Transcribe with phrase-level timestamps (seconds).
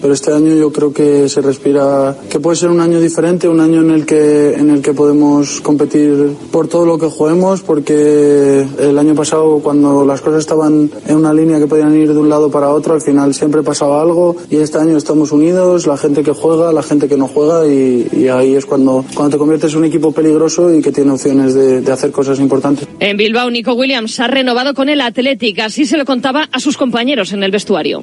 [0.00, 3.60] Pero este año yo creo que se respira, que puede ser un año diferente, un
[3.60, 8.66] año en el que, en el que podemos competir por todo lo que juguemos, porque
[8.78, 12.28] el año pasado cuando las cosas estaban en una línea que podían ir de un
[12.28, 16.22] lado para otro, al final siempre pasaba algo y este año estamos unidos, la gente
[16.22, 19.78] que juega, la gente que no juega y, ahí es cuando, cuando te conviertes en
[19.78, 22.86] un equipo peligroso y que tiene opciones de, de hacer cosas importantes.
[23.00, 26.76] En Bilbao, Nico Williams ha renovado con el Atlético, así se lo contaba a sus
[26.76, 28.02] compañeros en el vestuario.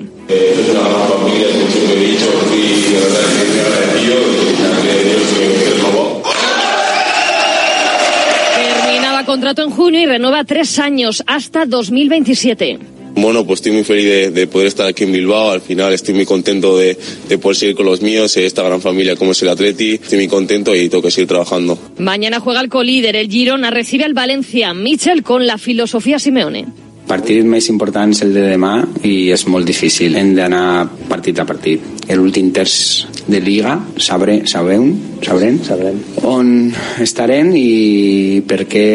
[8.55, 12.79] Terminaba contrato en junio y renueva tres años hasta 2027.
[13.15, 15.51] Bueno, pues estoy muy feliz de, poder estar aquí en Bilbao.
[15.51, 16.97] Al final estoy muy contento de,
[17.41, 19.93] poder seguir con los míos, esta gran familia como es el Atleti.
[19.93, 21.77] Estoy muy contento y tengo que seguir trabajando.
[21.97, 24.73] Mañana juega el colíder, el Girona recibe al Valencia.
[24.73, 29.67] Michel con la filosofía Simeone partit més important és el de demà i és molt
[29.67, 30.15] difícil.
[30.17, 31.83] Hem d'anar partit a partit.
[32.15, 32.75] L'últim terç
[33.25, 34.91] de Liga sabré, sabrem,
[35.25, 38.85] sabrem, sabrem on estarem i per què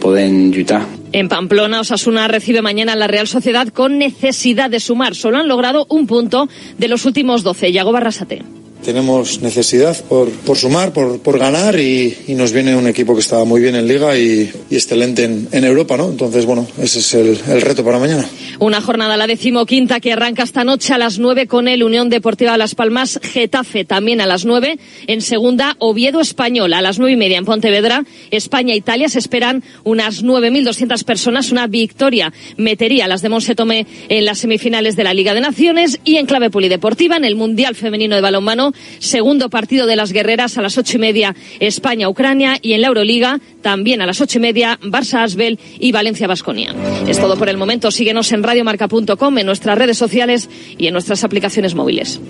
[0.00, 0.82] podem lluitar.
[1.14, 5.14] En Pamplona, Osasuna recibe mañana a la Real Sociedad con necesidad de sumar.
[5.14, 7.70] Solo han logrado un punto de los últimos 12.
[7.72, 12.86] Yago Barrasate tenemos necesidad por, por sumar, por, por ganar y, y, nos viene un
[12.86, 16.10] equipo que está muy bien en Liga y, y excelente en, en, Europa, ¿no?
[16.10, 18.24] Entonces, bueno, ese es el, el, reto para mañana.
[18.58, 22.56] Una jornada, la decimoquinta, que arranca esta noche a las nueve con el Unión Deportiva
[22.58, 24.78] Las Palmas, Getafe también a las nueve.
[25.06, 28.04] En segunda, Oviedo Español a las nueve y media en Pontevedra.
[28.30, 31.50] España e Italia se esperan unas 9.200 personas.
[31.50, 36.00] Una victoria metería las de Monse Tomé en las semifinales de la Liga de Naciones
[36.04, 40.58] y en clave polideportiva en el Mundial Femenino de Balonmano Segundo partido de las guerreras
[40.58, 44.40] a las ocho y media España-Ucrania y en la Euroliga también a las ocho y
[44.40, 46.74] media Barça-Asbel y Valencia-Basconia.
[47.08, 47.90] Es todo por el momento.
[47.90, 52.20] Síguenos en radiomarca.com, en nuestras redes sociales y en nuestras aplicaciones móviles.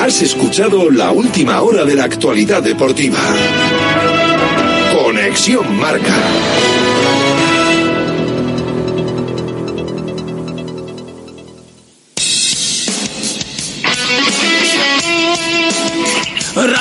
[0.00, 3.18] Has escuchado la última hora de la actualidad deportiva.
[4.94, 6.14] Conexión Marca.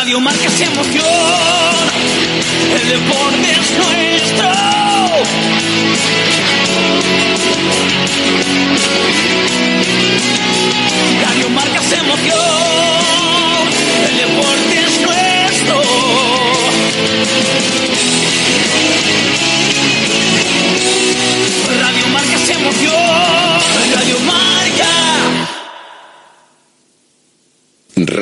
[0.05, 1.03] Radio Marca se emoción,
[2.79, 4.51] el deporte es nuestro.
[11.23, 12.35] Radio Marca se emoción,
[14.07, 15.81] el deporte es nuestro.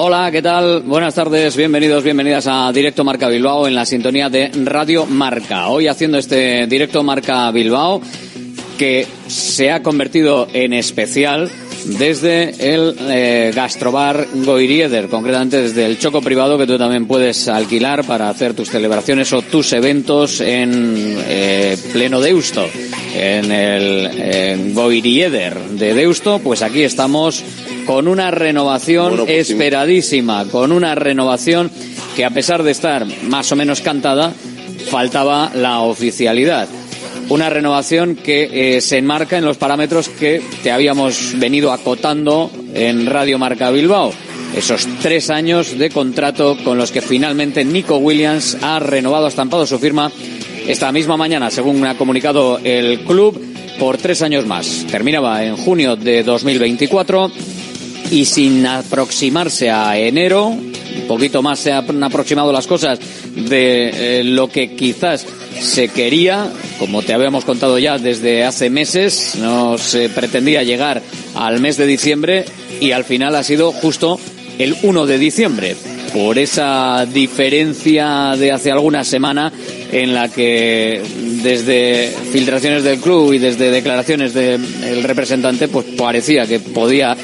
[0.00, 0.82] Hola, ¿qué tal?
[0.82, 5.66] Buenas tardes, bienvenidos, bienvenidas a Directo Marca Bilbao en la sintonía de Radio Marca.
[5.70, 8.00] Hoy haciendo este Directo Marca Bilbao
[8.78, 11.50] que se ha convertido en especial
[11.98, 18.04] desde el eh, gastrobar Goirieder, concretamente desde el choco privado que tú también puedes alquilar
[18.04, 22.64] para hacer tus celebraciones o tus eventos en eh, pleno Deusto,
[23.16, 27.42] en el Goirieder de Deusto, pues aquí estamos
[27.88, 31.70] con una renovación pues esperadísima, con una renovación
[32.14, 34.34] que a pesar de estar más o menos cantada,
[34.90, 36.68] faltaba la oficialidad.
[37.30, 43.06] Una renovación que eh, se enmarca en los parámetros que te habíamos venido acotando en
[43.06, 44.12] Radio Marca Bilbao.
[44.54, 49.64] Esos tres años de contrato con los que finalmente Nico Williams ha renovado, ha estampado
[49.64, 50.12] su firma
[50.66, 53.42] esta misma mañana, según ha comunicado el club,
[53.78, 54.84] por tres años más.
[54.90, 57.30] Terminaba en junio de 2024
[58.10, 62.98] y sin aproximarse a enero, un poquito más se han aproximado las cosas
[63.34, 65.26] de eh, lo que quizás
[65.60, 71.02] se quería, como te habíamos contado ya desde hace meses, no se pretendía llegar
[71.34, 72.44] al mes de diciembre
[72.80, 74.18] y al final ha sido justo
[74.58, 75.76] el 1 de diciembre,
[76.12, 79.52] por esa diferencia de hace alguna semana
[79.92, 81.00] en la que
[81.42, 87.16] desde filtraciones del club y desde declaraciones del representante pues parecía que podía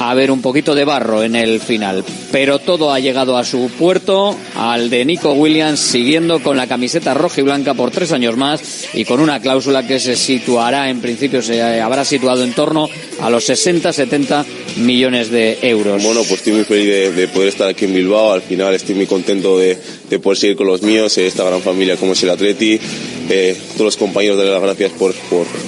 [0.00, 2.04] haber un poquito de barro en el final.
[2.32, 7.14] Pero todo ha llegado a su puerto, al de Nico Williams, siguiendo con la camiseta
[7.14, 11.00] roja y blanca por tres años más y con una cláusula que se situará, en
[11.00, 12.88] principio se habrá situado en torno
[13.20, 14.44] a los 60-70
[14.76, 16.02] millones de euros.
[16.02, 18.32] Bueno, pues estoy muy feliz de, poder estar aquí en Bilbao.
[18.32, 19.78] Al final estoy muy contento de,
[20.18, 22.80] poder seguir con los míos, eh, esta gran familia como es el Atleti.
[23.28, 25.14] Eh, todos los compañeros, darles las gracias por,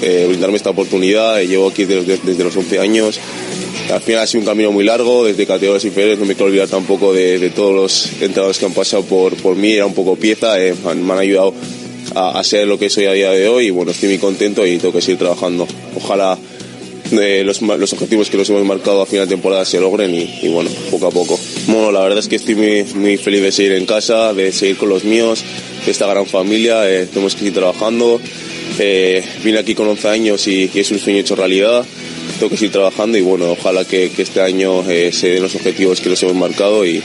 [0.03, 1.41] eh, brindarme esta oportunidad.
[1.43, 3.21] llevo aquí desde, desde los 11 años
[3.91, 6.69] al final ha sido un camino muy largo, desde categorías inferiores, no me quiero olvidar
[6.69, 10.61] tampoco de, todos los entrenadores que han pasado por, por mí, era un poco pieza,
[10.63, 11.55] eh, me han ayudado
[12.15, 14.79] a, ser lo que soy a día de hoy y bueno, estoy muy contento y
[14.79, 15.67] tengo que seguir trabajando.
[15.97, 16.39] Ojalá
[17.13, 20.71] eh, los, objetivos que nos hemos marcado a final de temporada se logren y, bueno,
[20.91, 21.39] poco a poco.
[21.67, 24.89] Bueno, la verdad es que estoy muy, feliz de seguir en casa, de seguir con
[24.89, 25.45] los míos,
[25.85, 28.21] de esta gran familia, eh, tenemos que seguir trabajando.
[29.45, 31.85] vine aquí con 11 años y es un sueño hecho realidad
[32.39, 36.01] tengo que seguir trabajando y bueno, ojalá que, este año eh, se den los objetivos
[36.01, 37.03] que nos hemos marcado y,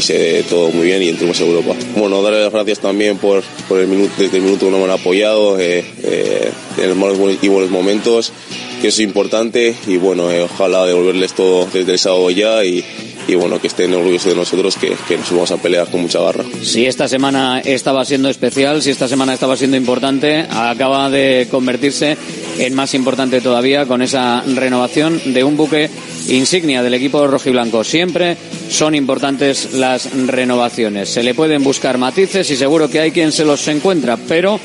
[0.00, 1.74] se dé todo muy bien y entremos a Europa.
[1.96, 4.90] Bueno, darle las gracias también por, por el minuto, desde el minuto que nos han
[4.90, 8.32] apoyado eh, eh, en los malos y buenos momentos,
[8.80, 12.84] que eso es importante y bueno, ojalá devolverles todo desde el sábado ya y,
[13.26, 16.20] y bueno, que estén orgullosos de nosotros, que, que, nos vamos a pelear con mucha
[16.20, 16.44] garra.
[16.62, 22.16] Si esta semana estaba siendo especial, si esta semana estaba siendo importante, acaba de convertirse
[22.58, 25.90] en más importante todavía con esa renovación de un buque
[26.28, 27.84] insignia del equipo rojiblanco.
[27.84, 28.36] Siempre
[28.68, 31.08] son importantes las renovaciones.
[31.08, 34.60] Se le pueden buscar matices y seguro que hay quien se los encuentra, pero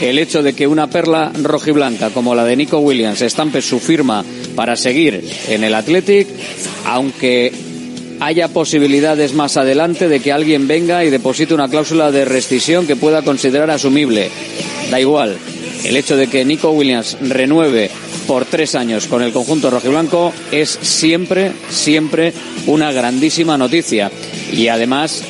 [0.00, 4.24] el hecho de que una perla rojiblanca como la de Nico Williams estampe su firma
[4.54, 6.28] para seguir en el Athletic,
[6.86, 7.69] aunque
[8.20, 12.96] haya posibilidades más adelante de que alguien venga y deposite una cláusula de rescisión que
[12.96, 14.30] pueda considerar asumible.
[14.90, 15.36] Da igual.
[15.84, 17.90] El hecho de que Nico Williams renueve
[18.26, 22.34] por tres años con el conjunto rojiblanco es siempre, siempre
[22.66, 24.10] una grandísima noticia.
[24.52, 25.24] Y además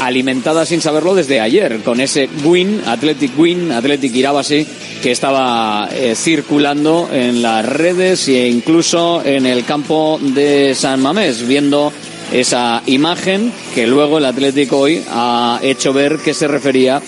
[0.00, 4.66] alimentada sin saberlo desde ayer, con ese win, Athletic Win, Athletic Irabasi,
[5.02, 11.46] que estaba eh, circulando en las redes e incluso en el campo de San Mamés,
[11.46, 11.92] viendo
[12.32, 17.02] esa imagen que luego el Atlético hoy ha hecho ver que se refería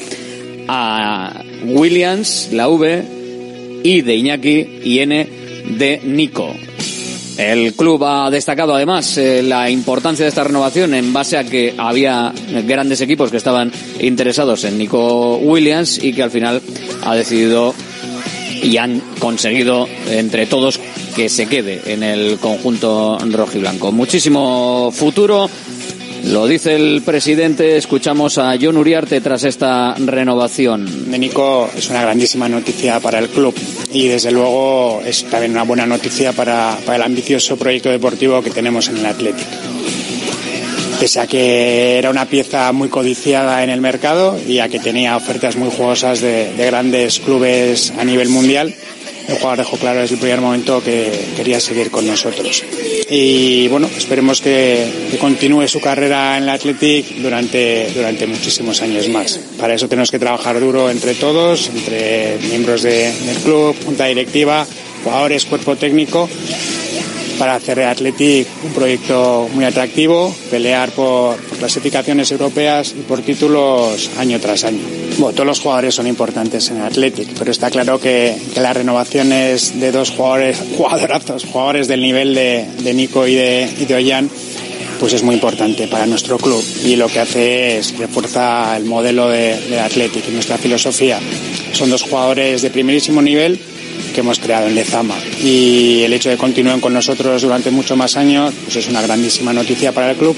[0.69, 3.05] a Williams, la V,
[3.85, 5.29] I de Iñaki y N
[5.79, 6.55] de Nico.
[7.39, 11.75] El club ha destacado además eh, la importancia de esta renovación en base a que
[11.79, 12.33] había
[12.67, 16.61] grandes equipos que estaban interesados en Nico Williams y que al final
[17.03, 17.75] ha decidido
[18.63, 20.79] y han conseguido entre todos
[21.15, 23.93] que se quede en el conjunto rojiblanco.
[23.93, 25.49] Muchísimo futuro.
[26.25, 31.11] Lo dice el presidente, escuchamos a John Uriarte tras esta renovación.
[31.11, 33.55] De Nico es una grandísima noticia para el club
[33.93, 38.89] y desde luego es también una buena noticia para, el ambicioso proyecto deportivo que tenemos
[38.89, 39.51] en el Atlético.
[41.01, 45.17] Pese a que era una pieza muy codiciada en el mercado y a que tenía
[45.17, 48.73] ofertas muy jugosas de grandes clubes a nivel mundial,
[49.33, 52.63] el jugador dejó claro desde el primer momento que quería seguir con nosotros.
[53.11, 59.39] Y bueno, esperemos que, continúe su carrera en el Athletic durante, durante muchísimos años más.
[59.59, 64.67] Para eso tenemos que trabajar duro entre todos, entre miembros del club, junta directiva,
[65.05, 66.29] jugadores, cuerpo técnico
[67.39, 74.11] para hacer de Athletic un proyecto muy atractivo, pelear por, clasificaciones europeas y por títulos
[74.19, 74.81] año tras año.
[75.19, 79.93] Bueno, todos los jugadores son importantes en Athletic, pero está claro que, las renovaciones de
[79.93, 84.31] dos jugadores, jugadorazos, jugadores del nivel de, Nico y de, y de Ollán,
[85.01, 89.29] pues es muy importante para nuestro club y lo que hace es refuerza el modelo
[89.29, 91.19] de, de Athletic y nuestra filosofía.
[91.73, 93.59] Son dos jugadores de primerísimo nivel
[94.15, 95.17] que hemos creado en Lezama.
[95.43, 99.03] Y el hecho de que continúen con nosotros durante muchos más años pues es una
[99.03, 100.37] grandísima noticia para el club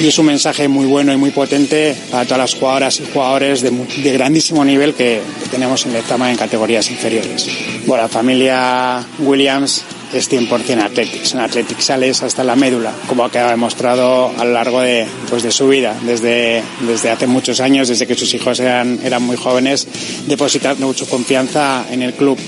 [0.00, 3.62] y es un mensaje muy bueno y muy potente para todas las jugadoras y jugadores
[3.62, 7.46] de, grandísimo nivel que, tenemos en Lezama en categorías inferiores.
[7.86, 11.34] Bueno, la familia Williams es 100% Athletics.
[11.34, 15.50] En Athletics sales hasta la médula, como ha demostrado a lo largo de, pues de
[15.50, 19.86] su vida, desde, desde hace muchos años, desde que sus hijos eran, eran muy jóvenes,
[20.26, 22.38] depositando mucha confianza en el club.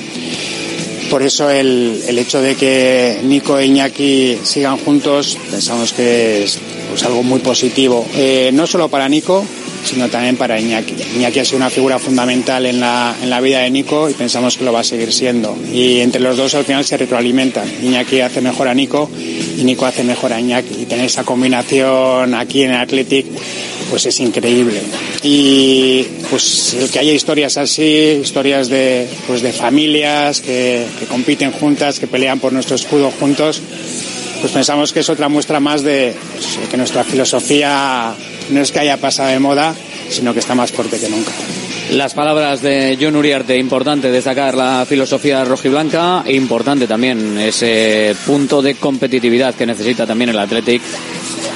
[1.10, 6.58] Por eso el, el, hecho de que Nico e Iñaki sigan juntos pensamos que es
[6.88, 9.44] pues, algo muy positivo, eh, no solo para Nico,
[9.84, 10.94] sino también para Iñaki.
[11.16, 14.56] Iñaki ha sido una figura fundamental en la, en la vida de Nico y pensamos
[14.56, 15.56] que lo va a seguir siendo.
[15.72, 17.68] Y entre los dos al final se retroalimentan.
[17.82, 19.10] Iñaki hace mejor a Nico
[19.58, 20.82] y Nico hace mejor a Iñaki.
[20.82, 23.26] Y tener esa combinación aquí en Athletic
[23.90, 24.80] pues es increíble.
[25.22, 31.52] Y pues el que haya historias así, historias de, pues de familias que, que compiten
[31.52, 33.62] juntas, que pelean por nuestro escudo juntos,
[34.40, 38.14] pues pensamos que es otra muestra más de pues, que nuestra filosofía
[38.50, 39.74] no es que haya pasado de moda,
[40.08, 41.32] sino que está más fuerte que nunca.
[41.90, 48.74] Las palabras de John Uriarte, importante destacar la filosofía rojiblanca, importante también ese punto de
[48.76, 50.82] competitividad que necesita también el Athletic.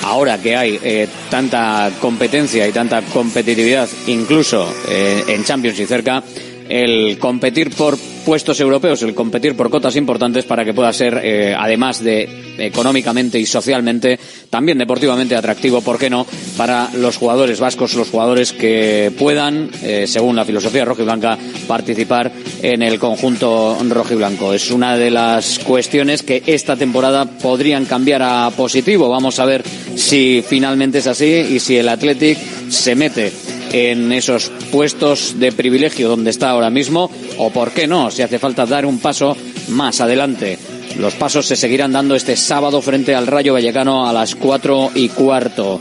[0.04, 6.23] Ahora que hay eh, tanta competencia y tanta competitividad, incluso eh, en Champions y cerca,
[6.69, 11.55] el competir por puestos europeos, el competir por cotas importantes para que pueda ser, eh,
[11.59, 14.19] además de económicamente y socialmente,
[14.51, 20.07] también deportivamente atractivo, ¿por qué no?, para los jugadores vascos, los jugadores que puedan, eh,
[20.07, 22.31] según la filosofía rojiblanca, participar
[22.63, 24.53] en el conjunto rojiblanco.
[24.53, 29.09] Es una de las cuestiones que esta temporada podrían cambiar a positivo.
[29.09, 29.63] Vamos a ver
[29.95, 33.33] si finalmente es así y si el Athletic se mete
[33.73, 38.39] en esos puestos de privilegio donde está ahora mismo o por qué no, si hace
[38.39, 39.37] falta dar un paso
[39.69, 40.59] más adelante.
[40.99, 45.09] Los pasos se seguirán dando este sábado frente al Rayo Vallecano a las cuatro y
[45.09, 45.81] cuarto.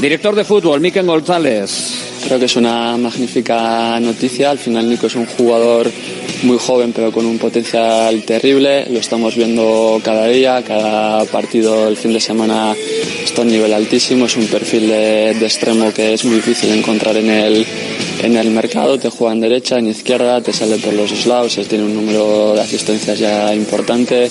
[0.00, 2.13] Director de fútbol, Miquel González.
[2.24, 4.50] Creo que es una magnífica noticia.
[4.50, 5.90] Al final Nico es un jugador
[6.42, 8.86] muy joven pero con un potencial terrible.
[8.86, 12.74] Lo estamos viendo cada día, cada partido el fin de semana
[13.22, 14.24] está a un nivel altísimo.
[14.24, 17.66] Es un perfil de, extremo que es muy difícil encontrar en el,
[18.22, 18.98] en el mercado.
[18.98, 22.62] Te juega en derecha, en izquierda, te sale por los lados, tiene un número de
[22.62, 24.30] asistencias ya importante.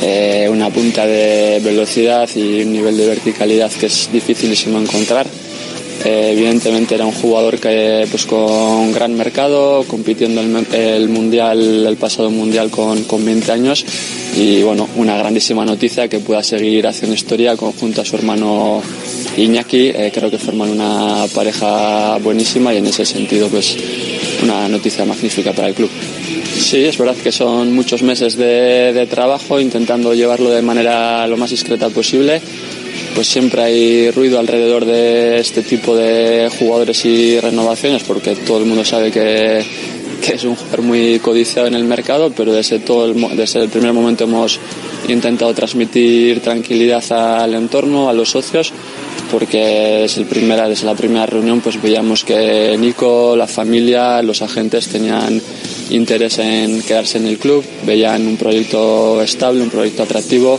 [0.00, 5.26] Eh, una punta de velocidad y un nivel de verticalidad que es dificilísimo encontrar.
[6.04, 12.30] Eh, evidentemente era un jugador que pues con gran mercado, compitiendo el, mundial, el pasado
[12.30, 13.84] mundial con, con 20 años
[14.36, 18.80] y bueno, una grandísima noticia que pueda seguir haciendo historia junto a su hermano
[19.36, 23.76] Iñaki, eh, creo que forman una pareja buenísima y en ese sentido pues
[24.42, 25.90] una noticia magnífica para el club.
[26.58, 31.36] Sí, es verdad que son muchos meses de, de trabajo intentando llevarlo de manera lo
[31.36, 32.40] más discreta posible
[33.18, 38.66] pues siempre hay ruido alrededor de este tipo de jugadores y renovaciones porque todo el
[38.66, 39.58] mundo sabe que,
[40.32, 43.92] es un jugador muy codiciado en el mercado, pero desde, todo el, desde el primer
[43.92, 44.60] momento hemos
[45.08, 48.72] intentado transmitir tranquilidad al entorno, a los socios,
[49.30, 54.42] porque desde, el primera, desde la primera reunión pues veíamos que Nico, la familia, los
[54.42, 55.40] agentes tenían
[55.90, 60.58] interés en quedarse en el club, veían un proyecto estable, un proyecto atractivo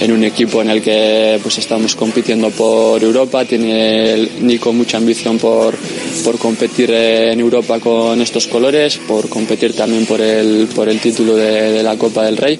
[0.00, 5.38] en un equipo en el que pues estamos compitiendo por Europa, tiene Nico mucha ambición
[5.38, 5.76] por,
[6.24, 11.36] por competir en Europa con estos colores, por competir también por el, por el título
[11.36, 12.58] de la Copa del Rey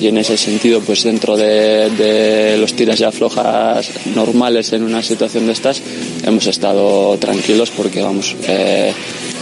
[0.00, 5.46] y en ese sentido pues dentro de, los tiras ya flojas normales en una situación
[5.46, 5.82] de estas
[6.24, 8.92] hemos estado tranquilos porque vamos eh,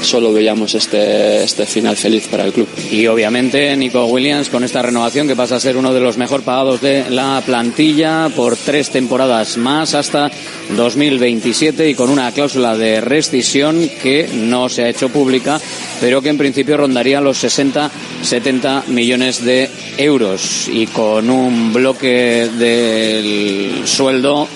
[0.04, 2.68] solo veíamos este, este final feliz para el club.
[2.90, 6.42] Y obviamente Nico Williams con esta renovación que pasa a ser uno de los mejor
[6.42, 10.30] pagados de la plantilla por tres temporadas más hasta
[10.76, 15.60] 2027 y con una cláusula de rescisión que no se ha hecho pública
[16.00, 23.86] pero que en principio rondaría los 60-70 millones de euros y con un bloque del
[23.86, 24.48] sueldo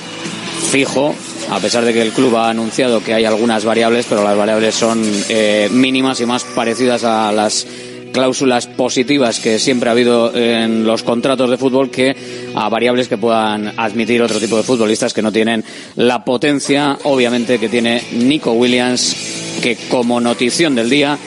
[0.71, 1.15] fijo
[1.51, 4.75] a pesar de que el club ha anunciado que hay algunas variables, pero las variables
[4.75, 7.67] son eh, mínimas y más parecidas a las
[8.13, 12.17] cláusulas positivas que siempre ha habido en los contratos de fútbol que
[12.55, 15.65] a variables que puedan admitir otro tipo de futbolistas que no tienen
[15.97, 21.19] la potencia, obviamente, que tiene Nico Williams, que como notición del día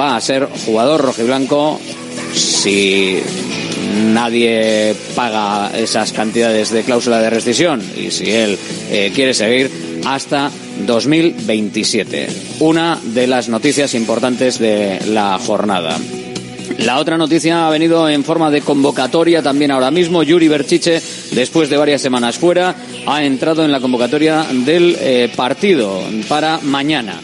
[0.00, 1.80] va a ser jugador rojiblanco
[2.32, 3.22] si
[3.94, 8.58] nadie paga esas cantidades de cláusula de rescisión y si él
[8.90, 9.70] eh, quiere seguir
[10.04, 10.50] hasta
[10.86, 12.28] 2027.
[12.60, 15.96] Una de las noticias importantes de la jornada.
[16.78, 20.22] La otra noticia ha venido en forma de convocatoria también ahora mismo.
[20.22, 21.00] Yuri Berchiche,
[21.32, 22.74] después de varias semanas fuera,
[23.06, 27.20] ha entrado en la convocatoria del eh, partido para mañana.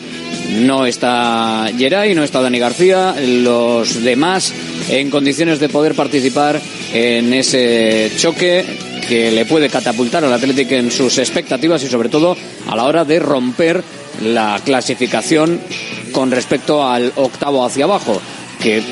[0.50, 4.52] No está Geray, no está Dani García, los demás
[4.88, 6.60] en condiciones de poder participar
[6.92, 8.64] en ese choque
[9.08, 13.04] que le puede catapultar al Atlético en sus expectativas y sobre todo a la hora
[13.04, 13.82] de romper
[14.22, 15.60] la clasificación
[16.12, 18.20] con respecto al octavo hacia abajo,
[18.60, 18.82] que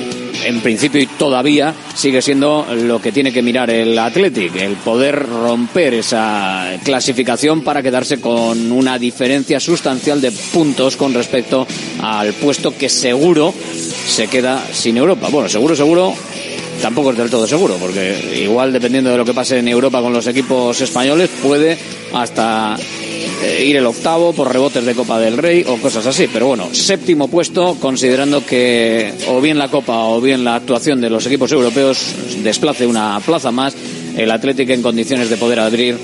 [0.45, 5.27] en principio y todavía sigue siendo lo que tiene que mirar el Athletic, el poder
[5.27, 11.67] romper esa clasificación para quedarse con una diferencia sustancial de puntos con respecto
[12.03, 13.53] al puesto que seguro
[14.07, 15.29] se queda sin Europa.
[15.31, 16.15] Bueno, seguro, seguro,
[16.81, 20.13] tampoco es del todo seguro, porque igual dependiendo de lo que pase en Europa con
[20.13, 21.79] los equipos españoles, puede
[22.13, 22.77] hasta
[23.65, 26.29] ir el octavo por rebotes de Copa del Rey o cosas así.
[26.33, 31.11] Pero bueno, séptimo puesto, considerando que o bien la Copa o bien la actuación de
[31.11, 33.75] los equipos europeos desplace una plaza más,
[34.17, 35.97] el Atlético en condiciones de poder abrir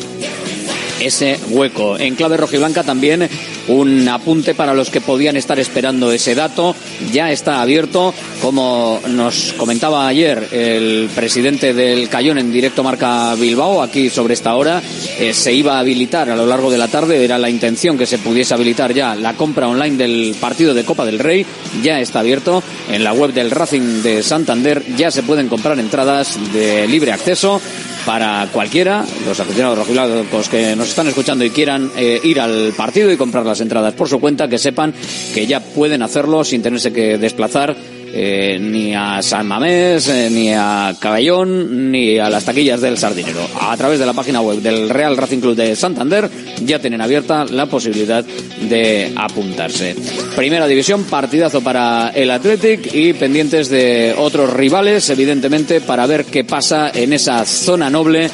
[1.00, 1.98] ese hueco.
[1.98, 3.28] En clave rojiblanca también
[3.68, 6.74] un apunte para los que podían estar esperando ese dato.
[7.12, 13.82] Ya está abierto, como nos comentaba ayer el presidente del Cayón en directo Marca Bilbao,
[13.82, 14.82] aquí sobre esta hora,
[15.18, 18.06] eh, se iba a habilitar a lo largo de la tarde, era la intención que
[18.06, 21.46] se pudiese habilitar ya la compra online del partido de Copa del Rey.
[21.82, 26.38] Ya está abierto en la web del Racing de Santander, ya se pueden comprar entradas
[26.52, 27.60] de libre acceso
[28.04, 33.10] para cualquiera, los aficionados rojiblancos que nos están escuchando y quieran eh, ir al partido
[33.10, 34.92] y comprar las entradas por su cuenta, que sepan
[35.32, 37.76] que ya pueden hacerlo sin tenerse que desplazar
[38.16, 43.40] eh, ni a San Mamés, eh, ni a Caballón, ni a las taquillas del Sardinero.
[43.60, 46.30] A través de la página web del Real Racing Club de Santander
[46.64, 49.96] ya tienen abierta la posibilidad de apuntarse.
[50.36, 56.44] Primera división, partidazo para el Athletic y pendientes de otros rivales, evidentemente, para ver qué
[56.44, 58.30] pasa en esa zona noble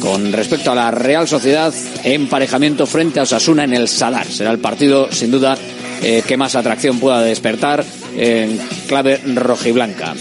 [0.00, 1.74] con respecto a la Real Sociedad,
[2.04, 4.26] emparejamiento frente a Osasuna en el Sadar.
[4.26, 5.58] Será el partido, sin duda,
[6.02, 7.84] eh, que más atracción pueda despertar
[8.16, 10.14] en clave rojiblanca.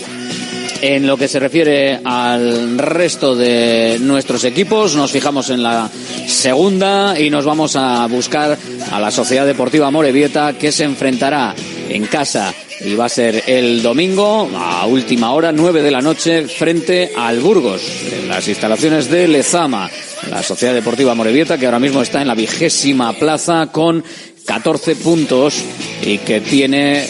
[0.81, 5.89] En lo que se refiere al resto de nuestros equipos, nos fijamos en la
[6.25, 8.57] segunda y nos vamos a buscar
[8.89, 11.53] a la Sociedad Deportiva Morevieta que se enfrentará
[11.89, 16.47] en casa y va a ser el domingo a última hora, 9 de la noche,
[16.47, 17.81] frente al Burgos,
[18.13, 19.89] en las instalaciones de Lezama.
[20.29, 24.03] La Sociedad Deportiva Morevieta que ahora mismo está en la vigésima plaza con
[24.49, 25.63] 14 puntos
[26.01, 27.05] y que tiene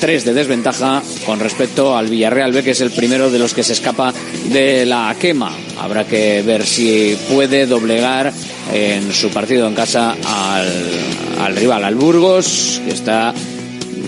[0.00, 3.62] tres de desventaja con respecto al Villarreal B, que es el primero de los que
[3.62, 4.12] se escapa
[4.50, 5.56] de la quema.
[5.78, 8.32] Habrá que ver si puede doblegar
[8.72, 10.16] en su partido en casa
[11.38, 13.32] al, rival, al Burgos, que está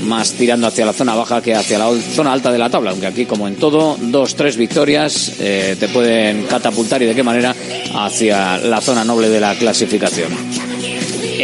[0.03, 3.07] más tirando hacia la zona baja que hacia la zona alta de la tabla, aunque
[3.07, 7.55] aquí como en todo, dos, tres victorias eh, te pueden catapultar y de qué manera
[7.95, 10.33] hacia la zona noble de la clasificación.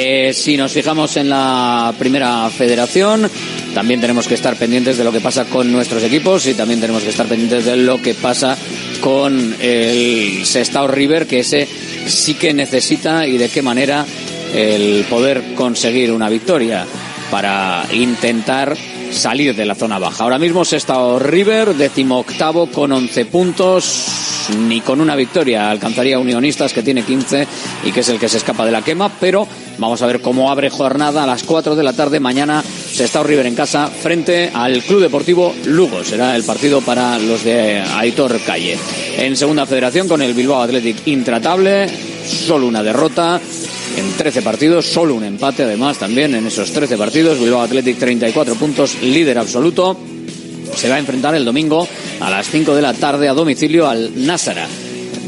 [0.00, 3.28] Eh, si nos fijamos en la primera federación,
[3.74, 7.02] también tenemos que estar pendientes de lo que pasa con nuestros equipos y también tenemos
[7.02, 8.56] que estar pendientes de lo que pasa
[9.00, 11.66] con el Sestao River, que ese
[12.06, 14.06] sí que necesita y de qué manera
[14.54, 16.86] el poder conseguir una victoria
[17.28, 18.76] para intentar
[19.10, 20.24] salir de la zona baja.
[20.24, 24.06] Ahora mismo Sestao River, decimoctavo con 11 puntos,
[24.68, 27.46] ni con una victoria alcanzaría Unionistas que tiene 15
[27.84, 29.46] y que es el que se escapa de la quema, pero
[29.78, 33.22] vamos a ver cómo abre jornada a las 4 de la tarde mañana se está
[33.22, 36.02] River en casa frente al Club Deportivo Lugo.
[36.04, 38.78] Será el partido para los de Aitor Calle.
[39.16, 41.88] En segunda federación con el Bilbao Athletic intratable,
[42.26, 43.40] solo una derrota
[43.96, 47.38] en 13 partidos, solo un empate además también en esos 13 partidos.
[47.38, 49.96] Bilbao Athletic 34 puntos, líder absoluto
[50.74, 51.88] se va a enfrentar el domingo
[52.20, 54.66] a las 5 de la tarde a domicilio al Násara.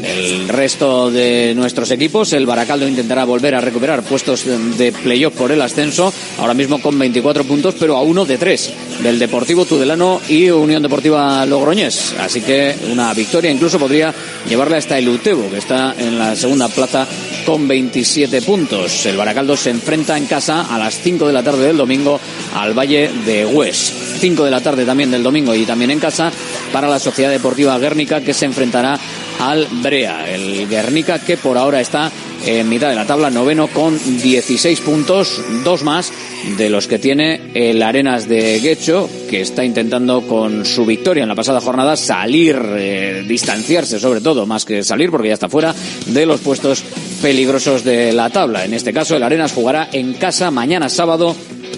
[0.04, 5.52] El resto de nuestros equipos, el Baracaldo intentará volver a recuperar puestos de playoff por
[5.52, 10.20] el ascenso, ahora mismo con 24 puntos, pero a uno de tres del Deportivo Tudelano
[10.28, 12.14] y Unión Deportiva Logroñés.
[12.18, 14.14] Así que una victoria incluso podría
[14.48, 17.06] llevarle hasta el Utebo, que está en la segunda plaza
[17.44, 19.06] con 27 puntos.
[19.06, 22.20] El Baracaldo se enfrenta en casa a las 5 de la tarde del domingo
[22.54, 24.09] al Valle de Hues.
[24.20, 26.30] 5 de la tarde también del domingo y también en casa
[26.72, 28.98] para la Sociedad Deportiva Guernica que se enfrentará
[29.40, 30.30] al Brea.
[30.30, 32.12] El Guernica que por ahora está
[32.44, 36.12] en mitad de la tabla, noveno con 16 puntos, dos más
[36.58, 41.28] de los que tiene el Arenas de Guecho, que está intentando con su victoria en
[41.28, 45.74] la pasada jornada salir, eh, distanciarse sobre todo, más que salir porque ya está fuera
[46.06, 46.82] de los puestos
[47.22, 48.64] peligrosos de la tabla.
[48.64, 51.34] En este caso, el Arenas jugará en casa mañana sábado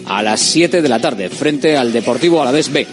[0.07, 2.87] a las 7 de la tarde frente al Deportivo Alavés B.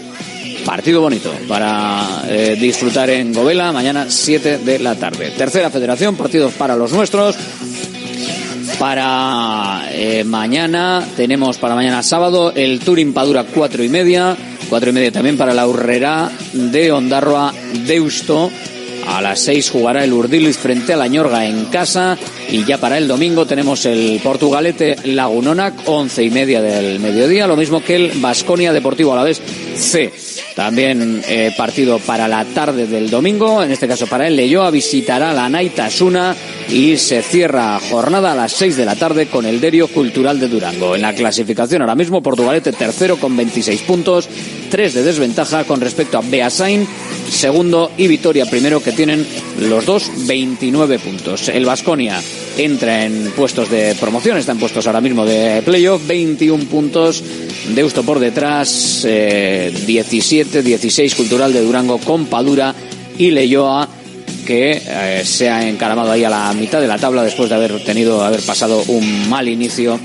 [0.64, 5.32] Partido bonito para eh, disfrutar en Govela mañana 7 de la tarde.
[5.36, 7.36] Tercera federación, partidos para los nuestros.
[8.78, 14.36] Para eh, mañana tenemos para mañana sábado el Turing Padura cuatro y media,
[14.68, 17.52] cuatro y media también para la Urrera de Ondarroa
[17.86, 18.50] Deusto.
[19.06, 22.16] A las 6 jugará el Urdilis frente a la Ñorga en casa
[22.52, 27.56] Y ya para el domingo tenemos el Portugalete Lagunonac, once y media del mediodía, lo
[27.56, 29.40] mismo que el Basconia Deportivo a la vez
[29.76, 30.12] C.
[30.56, 35.32] También eh, partido para la tarde del domingo, en este caso para el Leyoa, visitará
[35.32, 36.34] la Naitasuna
[36.68, 40.48] y se cierra jornada a las 6 de la tarde con el Derio Cultural de
[40.48, 40.96] Durango.
[40.96, 44.28] En la clasificación ahora mismo Portugalete tercero con 26 puntos,
[44.70, 46.86] 3 de desventaja con respecto a Beasain
[47.30, 49.26] segundo y Vitoria primero que tienen
[49.60, 51.48] los dos 29 puntos.
[51.48, 52.20] El Vasconia
[52.56, 57.22] entra en puestos de promoción, está en puestos ahora mismo de playoff, 21 puntos.
[57.74, 62.74] Deusto por detrás, 17, 16 Cultural de Durango con Padura
[63.18, 63.88] y Leyoa
[64.46, 67.84] que eh, se ha encaramado ahí a la mitad de la tabla después de haber
[67.84, 70.00] tenido, haber pasado un mal inicio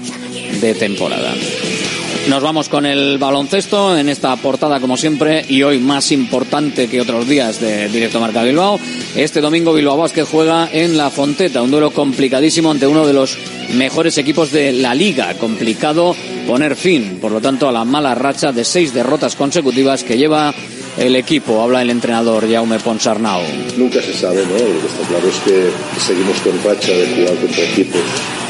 [0.62, 1.34] de temporada.
[2.30, 7.00] Nos vamos con el baloncesto en esta portada como siempre y hoy más importante que
[7.00, 8.80] otros días de Directo Marca Bilbao.
[9.16, 13.38] Este domingo Bilbao Basket juega en La Fonteta, un duelo complicadísimo ante uno de los
[13.76, 15.36] mejores equipos de la liga.
[15.36, 16.16] Complicado
[16.48, 20.52] poner fin, por lo tanto, a la mala racha de seis derrotas consecutivas que lleva
[20.98, 21.62] el equipo.
[21.62, 23.42] Habla el entrenador Jaume Ponsarnau.
[23.78, 24.54] Nunca se sabe, ¿no?
[24.54, 25.70] Lo que está claro es que
[26.02, 28.02] seguimos con racha de jugar contra equipos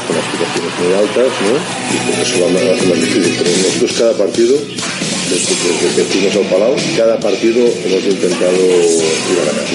[0.06, 1.54] con aspiraciones muy altas, ¿no?
[1.90, 3.34] Y por eso ser más difícil.
[3.38, 9.38] Pero nosotros cada partido, desde, desde que fuimos al Palau, cada partido hemos intentado ir
[9.42, 9.68] a ganar.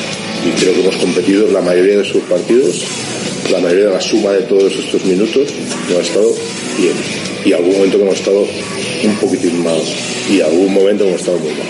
[0.45, 2.83] Y creo que hemos competido la mayoría de sus partidos,
[3.51, 5.47] la mayoría de la suma de todos estos minutos,
[5.89, 6.33] no ha estado
[6.77, 6.95] bien.
[7.45, 8.41] Y algún momento que hemos estado
[9.03, 9.81] un poquitín mal.
[10.29, 11.67] Y algún momento hemos estado muy mal.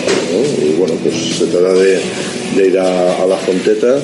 [0.62, 2.00] Y bueno, pues se trata de,
[2.56, 3.98] de ir a, a la Fonteta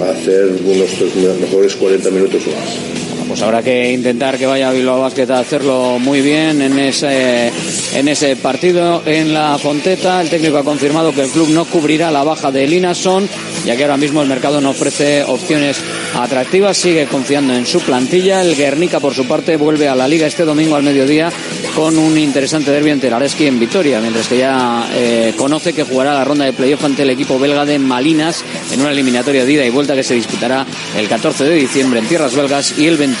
[0.00, 2.97] a hacer unos mejores 40 minutos más
[3.28, 7.52] pues habrá que intentar que vaya Bilbao Basket a hacerlo muy bien en ese,
[7.94, 10.20] en ese partido en la Fonteta.
[10.22, 13.28] El técnico ha confirmado que el club no cubrirá la baja de Linason,
[13.66, 15.78] ya que ahora mismo el mercado no ofrece opciones
[16.14, 16.76] atractivas.
[16.76, 18.42] Sigue confiando en su plantilla.
[18.42, 21.30] El Guernica, por su parte, vuelve a la liga este domingo al mediodía
[21.74, 26.14] con un interesante derbi ante Areski en Vitoria, mientras que ya eh, conoce que jugará
[26.14, 29.64] la ronda de playoff ante el equipo belga de Malinas en una eliminatoria de ida
[29.64, 30.66] y vuelta que se disputará
[30.96, 33.18] el 14 de diciembre en tierras belgas y el 20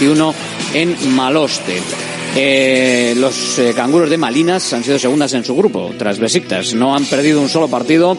[0.74, 1.80] en Maloste.
[2.36, 6.74] Eh, los eh, canguros de Malinas han sido segundas en su grupo, tras Besiktas.
[6.74, 8.16] No han perdido un solo partido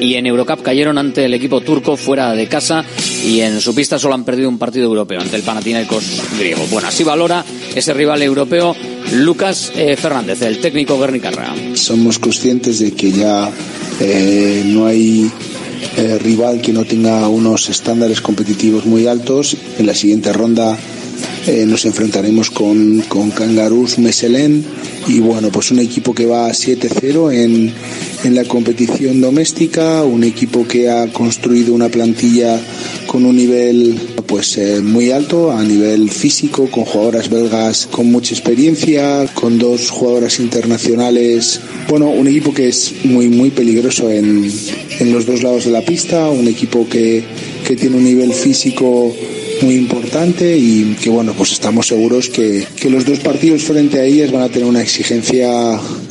[0.00, 2.84] y en Eurocup cayeron ante el equipo turco fuera de casa
[3.24, 6.64] y en su pista solo han perdido un partido europeo ante el Panathinaikos griego.
[6.70, 8.76] Bueno, así valora ese rival europeo
[9.12, 11.54] Lucas eh, Fernández, el técnico Guernicarra.
[11.74, 13.50] Somos conscientes de que ya
[14.66, 15.30] no hay
[15.96, 19.56] eh, rival que no tenga unos estándares competitivos muy altos.
[19.78, 20.76] En la siguiente ronda
[21.46, 24.64] eh, nos enfrentaremos con, con Kangaroos Meselen
[25.06, 27.72] y bueno, pues un equipo que va 7-0 en,
[28.24, 32.60] en la competición doméstica, un equipo que ha construido una plantilla
[33.06, 38.34] con un nivel pues eh, muy alto a nivel físico, con jugadoras belgas con mucha
[38.34, 41.60] experiencia, con dos jugadoras internacionales.
[41.88, 44.50] Bueno, un equipo que es muy muy peligroso en,
[44.98, 47.22] en los dos lados de la pista, un equipo que,
[47.64, 49.14] que tiene un nivel físico
[49.62, 54.04] muy importante y que bueno, pues estamos seguros que, que, los dos partidos frente a
[54.04, 55.48] ellas van a tener una exigencia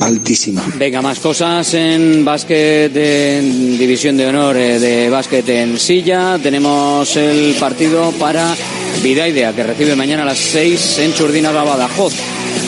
[0.00, 0.62] altísima.
[0.78, 6.38] Venga, más cosas en básquet en división de honor eh, de básquet en silla.
[6.42, 8.54] Tenemos el partido para
[9.02, 12.14] Vidaidea que recibe mañana a las 6 en Churdina Badajoz.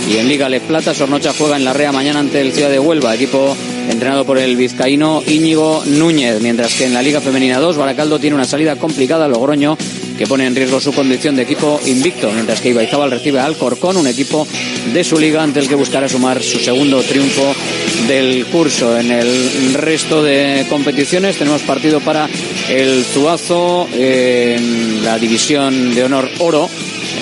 [0.09, 2.79] Y en Liga Les Plata, Sornocha juega en la Rea mañana ante el Ciudad de
[2.79, 3.57] Huelva, equipo
[3.91, 8.37] entrenado por el vizcaíno Íñigo Núñez, mientras que en la Liga Femenina 2, Baracaldo tiene
[8.37, 9.77] una salida complicada Logroño
[10.19, 13.97] que pone en riesgo su condición de equipo invicto, mientras que Ibaizábal recibe al Corcón,
[13.97, 14.47] un equipo
[14.93, 17.55] de su liga ante el que buscará sumar su segundo triunfo
[18.09, 18.99] del curso.
[18.99, 22.29] En el resto de competiciones tenemos partido para
[22.69, 26.69] el Zuazo en la división de honor oro,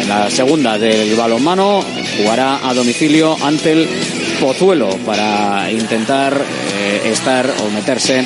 [0.01, 1.85] en la segunda del balonmano,
[2.17, 3.89] jugará a domicilio ante el
[4.41, 8.25] Pozuelo para intentar eh, estar o meterse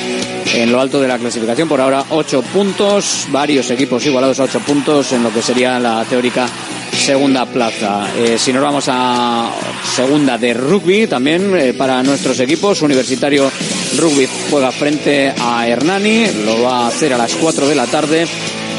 [0.53, 1.67] en lo alto de la clasificación.
[1.67, 6.03] Por ahora, ocho puntos, varios equipos igualados a ocho puntos en lo que sería la
[6.05, 6.47] teórica
[6.91, 8.07] segunda plaza.
[8.15, 9.49] Eh, si nos vamos a
[9.95, 13.51] segunda de rugby, también eh, para nuestros equipos, Universitario
[13.97, 18.27] Rugby juega frente a Hernani, lo va a hacer a las 4 de la tarde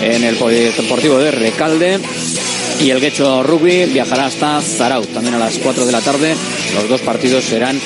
[0.03, 2.01] en el Polideportivo de Recalde.
[2.81, 6.35] Y el Guecho Rugby viajará hasta Zaraut, también a las 4 de la tarde.
[6.75, 7.81] Los dos partidos serán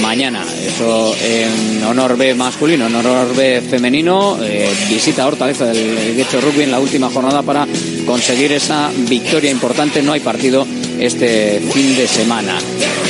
[0.00, 0.44] mañana.
[0.66, 4.38] Eso en honor B masculino, en honor B femenino.
[4.42, 7.66] Eh, visita Hortaleza del Guecho Rugby en la última jornada para
[8.06, 10.02] conseguir esa victoria importante.
[10.02, 10.66] No hay partido
[10.98, 12.58] este fin de semana.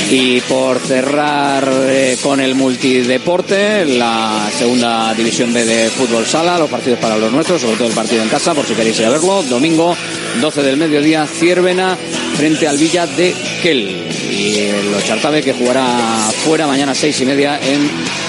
[0.09, 6.69] Y por cerrar eh, con el multideporte, la segunda división B de fútbol sala, los
[6.69, 9.09] partidos para los nuestros, sobre todo el partido en casa, por si queréis ir a
[9.09, 9.43] verlo.
[9.43, 9.95] Domingo,
[10.41, 11.97] 12 del mediodía, Ciervena
[12.35, 14.07] frente al Villa de Kel.
[14.31, 15.85] Y el Ochartabe que jugará
[16.45, 17.81] fuera mañana seis y media en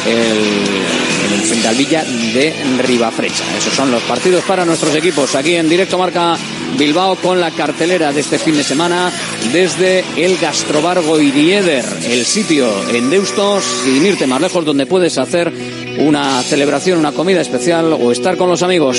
[0.06, 3.44] el, frente al Villa de Ribafrecha.
[3.56, 6.36] Esos son los partidos para nuestros equipos aquí en directo marca
[6.78, 9.12] Bilbao con la cartelera de este fin de semana
[9.52, 15.52] desde el Gastrobar Goirieder, el sitio en Deusto, sin irte más lejos, donde puedes hacer
[15.98, 18.98] una celebración, una comida especial o estar con los amigos.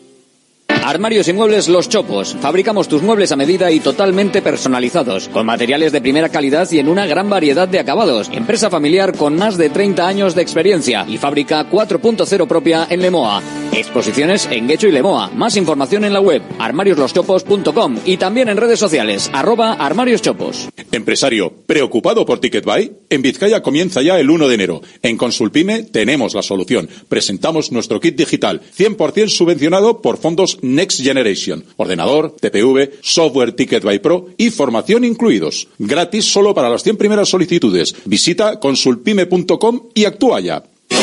[0.83, 2.35] Armarios y muebles Los Chopos.
[2.41, 6.89] Fabricamos tus muebles a medida y totalmente personalizados, con materiales de primera calidad y en
[6.89, 8.29] una gran variedad de acabados.
[8.33, 13.41] Empresa familiar con más de 30 años de experiencia y fábrica 4.0 propia en Lemoa.
[13.73, 15.29] Exposiciones en Guecho y Lemoa.
[15.29, 20.69] Más información en la web armariosloschopos.com y también en redes sociales arroba armarioschopos.
[20.91, 22.91] Empresario, ¿preocupado por TicketBuy?
[23.09, 24.81] En Vizcaya comienza ya el 1 de enero.
[25.01, 26.89] En Consulpime tenemos la solución.
[27.07, 31.63] Presentamos nuestro kit digital, 100% subvencionado por fondos Next Generation.
[31.77, 35.67] Ordenador, TPV, software TicketBuy Pro y formación incluidos.
[35.77, 37.95] Gratis solo para las 100 primeras solicitudes.
[38.05, 40.63] Visita consulpime.com y actúa ya.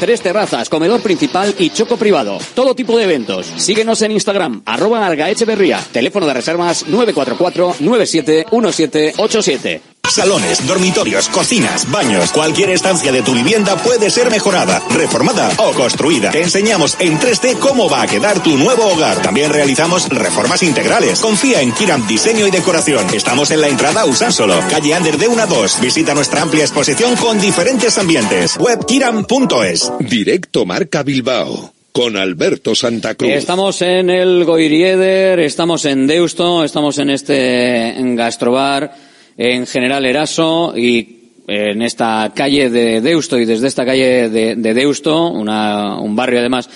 [0.00, 2.38] tres terrazas, comedor principal y choco privado.
[2.54, 3.46] Todo tipo de eventos.
[3.56, 5.80] Síguenos en Instagram, arroba Argaecheverría.
[5.92, 9.89] Teléfono de reservas 944 971787.
[10.08, 16.32] Salones, dormitorios, cocinas, baños, cualquier estancia de tu vivienda puede ser mejorada, reformada o construida.
[16.32, 19.22] Te enseñamos en 3D cómo va a quedar tu nuevo hogar.
[19.22, 21.20] También realizamos reformas integrales.
[21.20, 23.06] Confía en Kiram Diseño y Decoración.
[23.14, 25.80] Estamos en la entrada Usánsolo, calle Ander de 1 a 2.
[25.80, 28.56] Visita nuestra amplia exposición con diferentes ambientes.
[28.56, 29.92] Web kiram.es.
[30.00, 31.72] Directo Marca Bilbao.
[31.92, 33.30] Con Alberto Santa Cruz.
[33.30, 39.09] Estamos en el Goirieder, estamos en Deusto, estamos en este en Gastrobar
[39.42, 41.16] en General Eraso y
[41.48, 46.40] en esta calle de Deusto y desde esta calle de, de Deusto, una, un barrio
[46.40, 46.68] además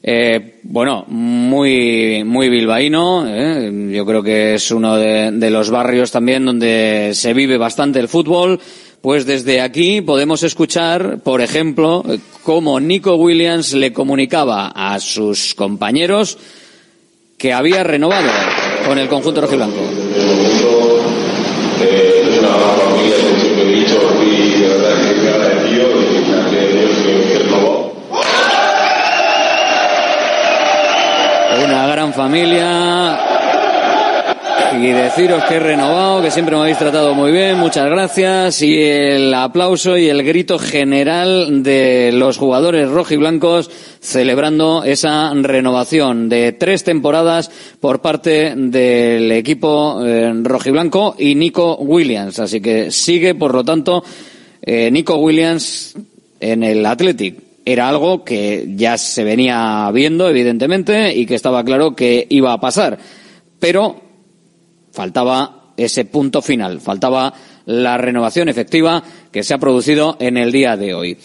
[0.00, 3.24] eh, bueno, muy, muy bilbaíno.
[3.26, 3.90] eh.
[3.90, 8.08] Yo creo que es uno de, de los barrios también donde se vive bastante el
[8.08, 8.60] fútbol.
[9.00, 12.04] Pues desde aquí podemos escuchar, por ejemplo,
[12.44, 16.38] cómo Nico Williams le comunicaba a sus compañeros
[17.36, 18.30] que había renovado
[18.86, 19.80] con el conjunto rojiblanco.
[32.14, 33.18] Familia.
[34.80, 38.60] Y deciros que he renovado, que siempre me habéis tratado muy bien, muchas gracias.
[38.62, 46.52] Y el aplauso y el grito general de los jugadores rojiblancos celebrando esa renovación de
[46.52, 52.40] tres temporadas por parte del equipo eh, rojiblanco y Nico Williams.
[52.40, 54.02] Así que sigue, por lo tanto,
[54.62, 55.94] eh, Nico Williams
[56.40, 57.43] en el Athletic.
[57.64, 62.60] Era algo que ya se venía viendo, evidentemente, y que estaba claro que iba a
[62.60, 62.98] pasar.
[63.58, 64.00] Pero
[64.92, 67.32] faltaba ese punto final, faltaba
[67.66, 71.16] la renovación efectiva que se ha producido en el día de hoy.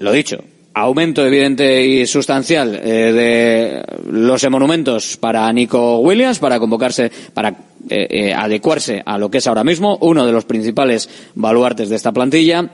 [0.00, 0.42] Lo dicho,
[0.74, 7.50] aumento evidente y sustancial eh, de los monumentos para Nico Williams para convocarse, para
[7.88, 11.96] eh, eh, adecuarse a lo que es ahora mismo uno de los principales baluartes de
[11.96, 12.70] esta plantilla.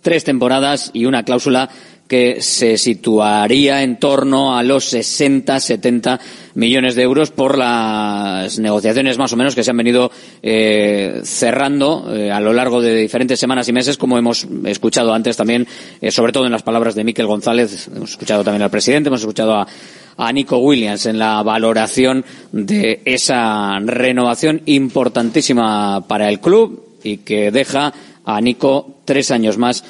[0.00, 1.68] Tres temporadas y una cláusula
[2.12, 6.20] que se situaría en torno a los 60, 70
[6.56, 10.10] millones de euros por las negociaciones más o menos que se han venido
[10.42, 15.38] eh, cerrando eh, a lo largo de diferentes semanas y meses, como hemos escuchado antes
[15.38, 15.66] también,
[16.02, 19.22] eh, sobre todo en las palabras de Miquel González, hemos escuchado también al presidente, hemos
[19.22, 19.66] escuchado a,
[20.18, 27.50] a Nico Williams en la valoración de esa renovación importantísima para el club y que
[27.50, 27.94] deja
[28.26, 29.82] a Nico tres años más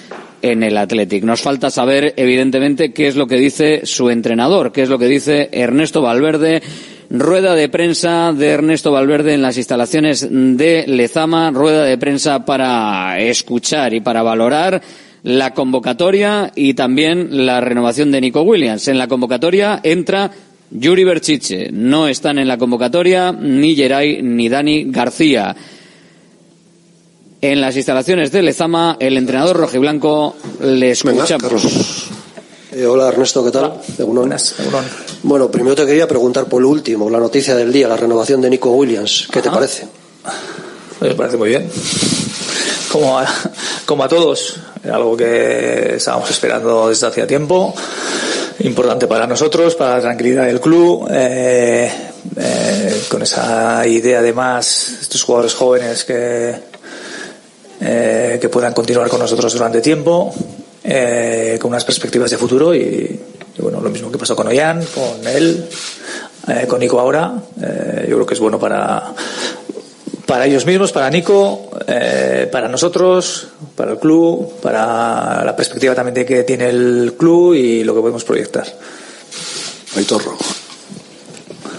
[0.42, 1.24] en el Athletic.
[1.24, 5.06] Nos falta saber, evidentemente, qué es lo que dice su entrenador, qué es lo que
[5.06, 6.62] dice Ernesto Valverde.
[7.08, 13.20] Rueda de prensa de Ernesto Valverde en las instalaciones de Lezama, rueda de prensa para
[13.20, 14.80] escuchar y para valorar
[15.22, 18.88] la convocatoria y también la renovación de Nico Williams.
[18.88, 20.30] En la convocatoria entra
[20.70, 21.70] Yuri Berchiche.
[21.70, 25.54] No están en la convocatoria ni Geray ni Dani García.
[27.42, 31.38] En las instalaciones de Lezama, el entrenador rojiblanco le escucha.
[32.70, 33.80] Eh, hola Ernesto, ¿qué tal?
[33.98, 34.54] Buenas,
[35.24, 38.48] Bueno, primero te quería preguntar por lo último, la noticia del día, la renovación de
[38.48, 39.26] Nico Williams.
[39.28, 39.88] ¿Qué te parece?
[41.00, 41.68] Me parece muy bien.
[42.92, 43.26] Como a,
[43.86, 47.74] como a todos, algo que estábamos esperando desde hacía tiempo.
[48.60, 51.08] Importante para nosotros, para la tranquilidad del club.
[51.10, 51.90] Eh,
[52.36, 56.71] eh, con esa idea además, estos jugadores jóvenes que,
[57.84, 60.32] eh, que puedan continuar con nosotros durante tiempo,
[60.84, 63.20] eh, con unas perspectivas de futuro y,
[63.58, 65.68] bueno, lo mismo que pasó con Ollán, con él,
[66.48, 69.12] eh, con Nico ahora, eh, yo creo que es bueno para,
[70.26, 76.14] para ellos mismos, para Nico, eh, para nosotros, para el club, para la perspectiva también
[76.14, 78.66] de que tiene el club y lo que podemos proyectar.
[79.96, 80.22] Aitor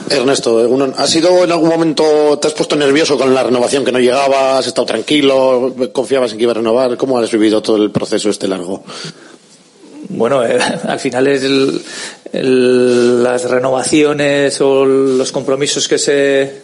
[0.10, 4.00] Ernesto, ¿has sido en algún momento, te has puesto nervioso con la renovación que no
[4.00, 6.98] llegaba, has estado tranquilo, confiabas en que iba a renovar?
[6.98, 8.84] ¿Cómo has vivido todo el proceso este largo?
[10.10, 16.64] Bueno, eh, al final es el, las renovaciones o los compromisos que se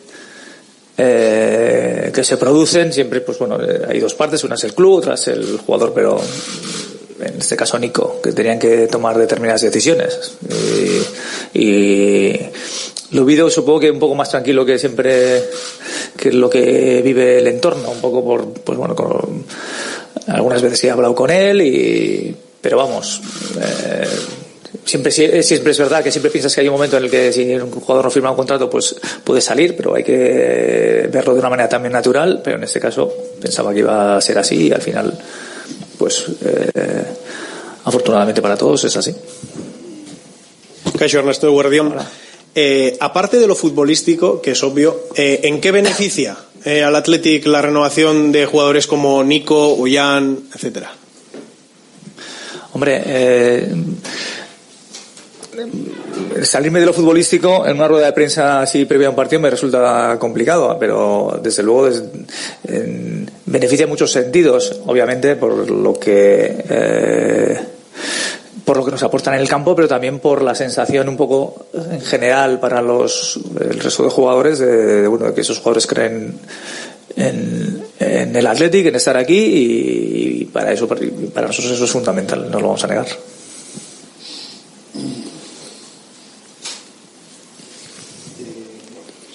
[0.98, 4.96] eh, que se producen siempre, pues bueno, eh, hay dos partes, una es el club,
[4.96, 6.20] otra es el jugador, pero
[7.22, 10.34] en este caso Nico, que tenían que tomar determinadas decisiones.
[11.54, 12.34] Y
[13.12, 15.44] lo vivido supongo que un poco más tranquilo que siempre
[16.16, 19.46] que lo que vive el entorno, un poco por, pues bueno, con,
[20.28, 23.22] algunas veces he hablado con él y, pero vamos,
[23.60, 24.08] eh,
[24.86, 27.56] siempre, siempre es verdad que siempre piensas que hay un momento en el que si
[27.56, 31.50] un jugador no firma un contrato pues puede salir, pero hay que verlo de una
[31.50, 34.82] manera también natural, pero en este caso pensaba que iba a ser así y al
[34.82, 35.18] final
[35.98, 37.04] pues eh,
[37.86, 39.16] afortunadamente para todos es así.
[40.98, 41.96] Caixo Ernesto de Guardión.
[42.62, 47.46] Eh, aparte de lo futbolístico, que es obvio, eh, ¿en qué beneficia eh, al Athletic
[47.46, 50.92] la renovación de jugadores como Nico, Ollán, etcétera?
[52.74, 53.72] Hombre,
[56.44, 59.50] salirme de lo futbolístico en una rueda de prensa así previa a un partido me
[59.50, 61.90] resulta complicado, pero desde luego
[63.46, 67.58] beneficia en muchos sentidos, obviamente por lo que
[68.70, 71.66] por lo que nos aportan en el campo, pero también por la sensación un poco
[71.74, 76.38] en general para los el resto de jugadores de, bueno que esos jugadores creen
[77.16, 82.48] en, en el Athletic, en estar aquí y, para eso para nosotros eso es fundamental,
[82.52, 83.08] no lo vamos a negar.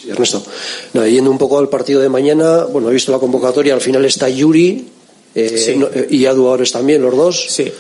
[0.09, 0.45] Ernesto.
[0.93, 4.29] Yendo un poco al partido de mañana, bueno, he visto la convocatoria, al final está
[4.29, 4.93] Yuri
[5.35, 5.77] eh, Sí.
[5.77, 7.47] no, eh, y Adu Ores también, los dos.
[7.49, 7.73] Sí.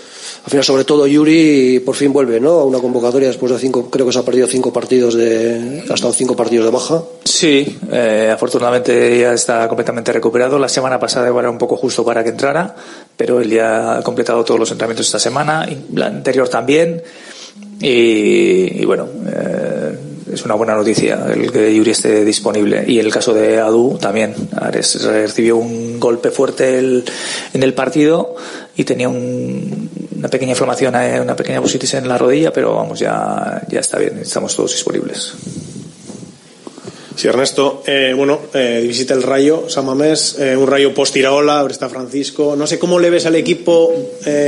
[0.44, 2.50] Al final, sobre todo, Yuri por fin vuelve, ¿no?
[2.60, 5.94] A una convocatoria después de cinco, creo que se ha perdido cinco partidos de, ha
[5.94, 7.02] estado cinco partidos de baja.
[7.24, 10.58] Sí, eh, afortunadamente ya está completamente recuperado.
[10.58, 12.74] La semana pasada era un poco justo para que entrara,
[13.16, 17.02] pero él ya ha completado todos los entrenamientos esta semana, y la anterior también.
[17.80, 19.96] Y, y bueno, eh,
[20.34, 22.84] es una buena noticia el que Yuri esté disponible.
[22.86, 24.34] Y el caso de Adu también.
[24.56, 27.04] Ares recibió un golpe fuerte el-
[27.52, 28.34] en el partido
[28.76, 32.98] y tenía un- una pequeña inflamación, eh, una pequeña bursitis en la rodilla, pero vamos,
[32.98, 35.32] ya, ya está bien, estamos todos disponibles.
[37.16, 41.88] Sí, Ernesto, eh, bueno, eh, visita el Rayo, San Mamés, eh, un Rayo post-Iraola, está
[41.88, 42.56] Francisco.
[42.56, 43.92] No sé cómo le ves al equipo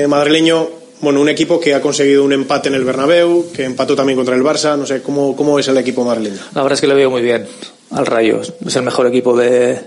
[0.09, 0.69] madrileño,
[1.01, 4.35] bueno, un equipo que ha conseguido un empate en el Bernabéu, que empató también contra
[4.35, 6.41] el Barça, no sé, ¿cómo, cómo es el equipo madrileño?
[6.55, 7.47] La verdad es que le veo muy bien
[7.91, 8.41] al Rayo.
[8.65, 9.79] Es el mejor equipo de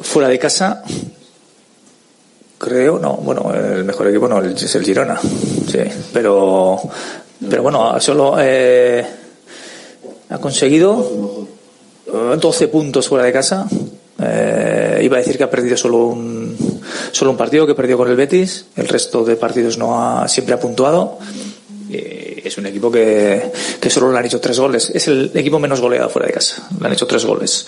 [0.00, 0.82] fuera de casa.
[2.58, 5.20] Creo, no, bueno, el mejor equipo no, es el Girona.
[5.20, 5.78] Sí,
[6.12, 6.80] pero,
[7.48, 9.06] pero bueno, solo eh,
[10.30, 11.46] ha conseguido
[12.06, 13.66] eh, 12 puntos fuera de casa.
[14.20, 16.56] Eh, iba a decir que ha perdido solo un,
[17.12, 20.54] solo un partido que perdió con el Betis, el resto de partidos no ha, siempre
[20.54, 21.18] ha puntuado.
[21.88, 24.90] Y es un equipo que, que solo le han hecho tres goles.
[24.94, 26.68] Es el equipo menos goleado fuera de casa.
[26.78, 27.66] Le han hecho tres goles.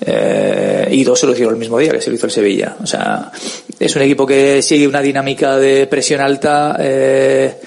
[0.00, 2.76] Eh, y dos se lo hicieron el mismo día, que se lo hizo el Sevilla.
[2.82, 3.30] O sea,
[3.78, 7.60] es un equipo que sigue una dinámica de presión alta, eh,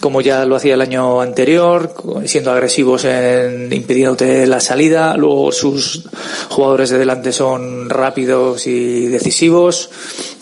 [0.00, 1.94] como ya lo hacía el año anterior,
[2.24, 5.16] siendo agresivos en impidiéndote la salida.
[5.16, 6.04] Luego sus
[6.48, 9.90] jugadores de delante son rápidos y decisivos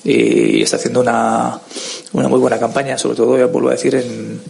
[0.05, 1.59] y está haciendo una,
[2.13, 4.41] una muy buena campaña, sobre todo, ya vuelvo a decir, en,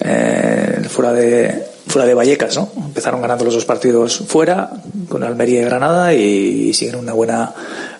[0.00, 2.70] en fuera de fuera de Vallecas, ¿no?
[2.76, 4.70] Empezaron ganando los dos partidos fuera
[5.08, 7.54] con Almería y Granada y siguen una buena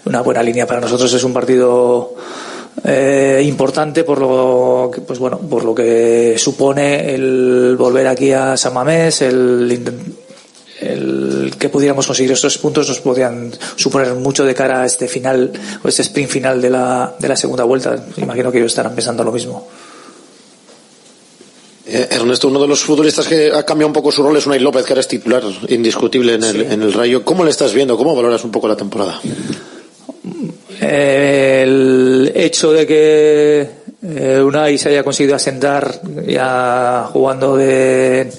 [0.05, 0.66] una buena línea.
[0.66, 2.14] Para nosotros es un partido
[2.84, 8.57] eh, importante por lo que, pues bueno por lo que supone el volver aquí a
[8.57, 9.80] San Mamés el,
[10.80, 15.53] el que pudiéramos conseguir estos puntos nos podrían suponer mucho de cara a este final
[15.82, 17.97] o este sprint final de la, de la segunda vuelta.
[18.18, 19.66] Imagino que ellos estarán pensando lo mismo
[21.89, 24.59] Eh, Ernesto, uno de los futbolistas que ha cambiado un poco su rol es Unai
[24.59, 27.24] López, que ahora es titular indiscutible en el, en el Rayo.
[27.24, 27.97] ¿Cómo le estás viendo?
[27.97, 29.20] ¿Cómo valoras un poco la temporada?
[30.80, 33.70] Eh, el hecho de que
[34.03, 38.32] eh, Unai se haya conseguido asentar ya jugando de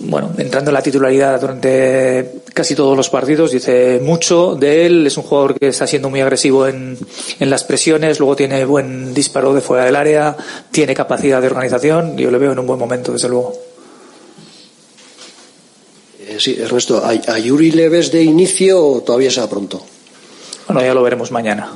[0.00, 5.16] bueno entrando en la titularidad durante casi todos los partidos dice mucho de él es
[5.16, 6.96] un jugador que está siendo muy agresivo en,
[7.38, 10.36] en las presiones luego tiene buen disparo de fuera del área
[10.70, 13.52] tiene capacidad de organización yo le veo en un buen momento desde luego
[16.30, 19.82] Eh, sí, Ernesto, ¿a, a Yuri le ves de inicio o todavía sea pronto?
[20.68, 21.72] Bueno, ya lo veremos mañana.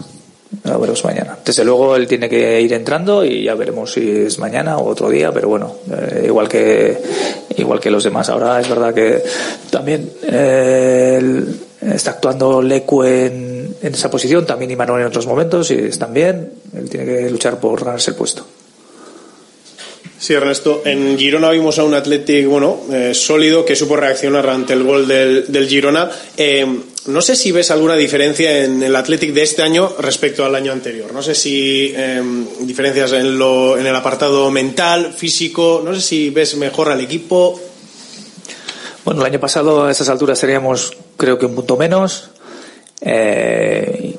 [0.62, 1.38] Ya veremos mañana.
[1.44, 5.08] Desde luego él tiene que ir entrando y ya veremos si es mañana o otro
[5.08, 6.98] día, pero bueno, eh, igual que
[7.56, 8.28] igual que los demás.
[8.28, 9.22] Ahora es verdad que
[9.70, 11.42] también eh,
[11.80, 16.52] está actuando Lecu en, esa posición, también Imanol en otros momentos y están bien.
[16.76, 18.46] Él tiene que luchar por ganarse el puesto.
[20.18, 20.82] Sí, Ernesto.
[20.86, 25.06] En Girona vimos a un Athletic, bueno, eh, sólido, que supo reaccionar ante el gol
[25.06, 26.10] del Girona.
[27.06, 30.72] No sé si ves alguna diferencia en el Athletic de este año respecto al año
[30.72, 31.12] anterior.
[31.12, 32.22] No sé si eh,
[32.60, 35.82] diferencias en, lo, en el apartado mental, físico.
[35.84, 37.60] No sé si ves mejor al equipo.
[39.04, 42.30] Bueno, el año pasado a esas alturas seríamos, creo que un punto menos.
[43.02, 44.16] Eh,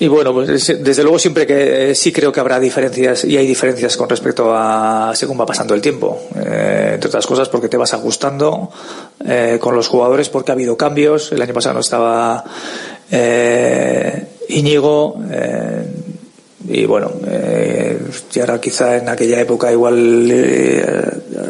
[0.00, 3.36] y bueno, pues es- desde luego siempre que eh, sí creo que habrá diferencias y
[3.36, 6.18] hay diferencias con respecto a según va pasando el tiempo.
[6.36, 8.70] Eh, entre otras cosas porque te vas ajustando
[9.24, 11.30] eh, con los jugadores porque ha habido cambios.
[11.32, 12.42] El año pasado no estaba
[14.48, 15.16] Íñigo.
[16.68, 17.10] y bueno,
[18.34, 20.30] y ahora quizá en aquella época igual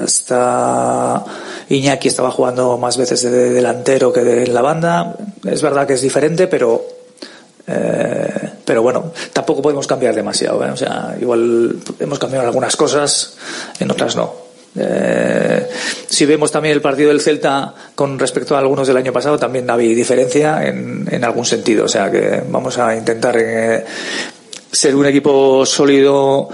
[0.03, 1.24] hasta
[1.68, 5.16] Iñaki estaba jugando más veces de delantero que de en la banda.
[5.44, 6.82] Es verdad que es diferente, pero
[7.66, 8.39] eh,
[8.71, 10.64] pero bueno, tampoco podemos cambiar demasiado.
[10.64, 10.71] ¿eh?
[10.71, 13.37] O sea, igual hemos cambiado algunas cosas,
[13.81, 14.33] en otras no.
[14.77, 15.68] Eh,
[16.07, 19.68] si vemos también el partido del Celta con respecto a algunos del año pasado, también
[19.68, 21.87] había diferencia en, en algún sentido.
[21.87, 23.85] O sea que vamos a intentar eh,
[24.71, 26.49] ser un equipo sólido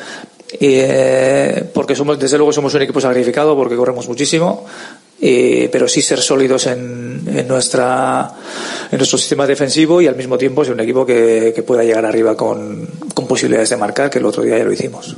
[0.58, 4.64] eh, porque somos desde luego somos un equipo sacrificado porque corremos muchísimo
[5.20, 8.32] eh, pero sí ser sólidos en, en nuestra
[8.90, 12.04] en nuestro sistema defensivo y al mismo tiempo ser un equipo que, que pueda llegar
[12.04, 15.16] arriba con, con posibilidades de marcar que el otro día ya lo hicimos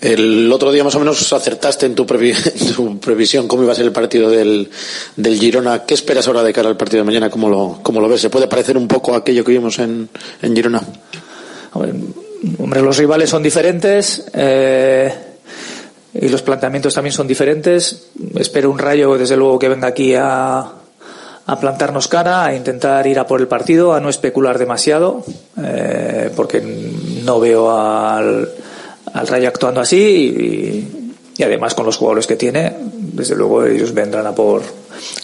[0.00, 2.36] El otro día más o menos acertaste en tu, previ-
[2.76, 4.70] tu previsión cómo iba a ser el partido del,
[5.16, 5.84] del Girona.
[5.84, 7.28] ¿Qué esperas ahora de cara al partido de mañana?
[7.30, 8.20] ¿Cómo lo, cómo lo ves?
[8.20, 10.08] ¿Se puede parecer un poco a aquello que vimos en,
[10.40, 10.80] en Girona?
[11.72, 15.12] Hombre, los rivales son diferentes eh,
[16.14, 18.08] y los planteamientos también son diferentes.
[18.36, 20.72] Espero un rayo, desde luego, que venga aquí a,
[21.48, 25.24] a plantarnos cara, a intentar ir a por el partido, a no especular demasiado,
[25.62, 26.60] eh, porque
[27.24, 28.50] no veo al,
[29.14, 30.92] al rayo actuando así
[31.38, 34.60] y, además con los jugadores que tiene, desde luego ellos vendrán a por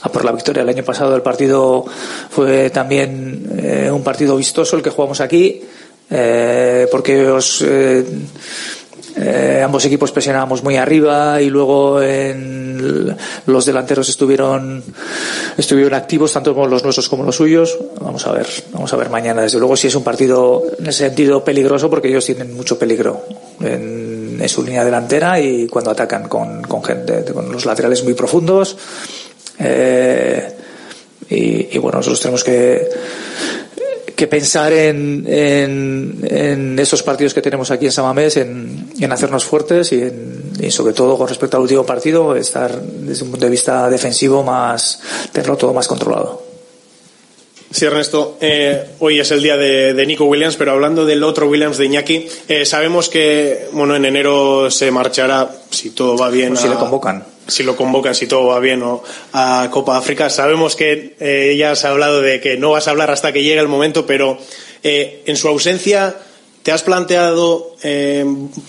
[0.03, 0.63] a por la victoria.
[0.63, 1.85] El año pasado el partido
[2.31, 5.61] fue también eh, un partido vistoso el que jugamos aquí,
[6.09, 7.63] eh, porque os,
[9.17, 14.83] eh, ambos equipos presionábamos muy arriba y luego en los delanteros estuvieron
[15.57, 17.79] estuvieron activos tanto los nuestros como los suyos.
[18.01, 21.07] Vamos a ver vamos a ver mañana desde luego si es un partido en ese
[21.07, 23.25] sentido peligroso porque ellos tienen mucho peligro
[23.61, 24.15] en,
[24.49, 28.77] su línea delantera y cuando atacan con, con gente con los laterales muy profundos.
[29.59, 30.53] Eh,
[31.31, 32.89] y bueno nosotros tenemos que
[34.17, 39.45] que pensar en, en, en esos partidos que tenemos aquí en Samamés, en, en hacernos
[39.45, 43.47] fuertes y, en- y sobre todo con respecto al último partido, estar desde un punto
[43.47, 45.01] de vista defensivo más,
[45.33, 46.43] tenerlo todo más controlado.
[47.71, 48.39] Sí, Ernesto.
[48.41, 51.87] Eh, hoy es el día de, de, Nico Williams, pero hablando del otro Williams de
[51.87, 56.51] Iñaki, eh, sabemos que bueno en enero se marchará, si todo va bien.
[56.51, 57.25] Pues si le convocan.
[57.47, 60.31] Si lo convocan, si todo va bien, o a Copa África.
[60.31, 63.61] Sabemos que eh, ya has hablado de que no vas a hablar hasta que llegue
[63.61, 64.39] el momento, pero
[64.83, 66.17] eh, en su ausencia,
[66.63, 68.25] ¿te has planteado eh,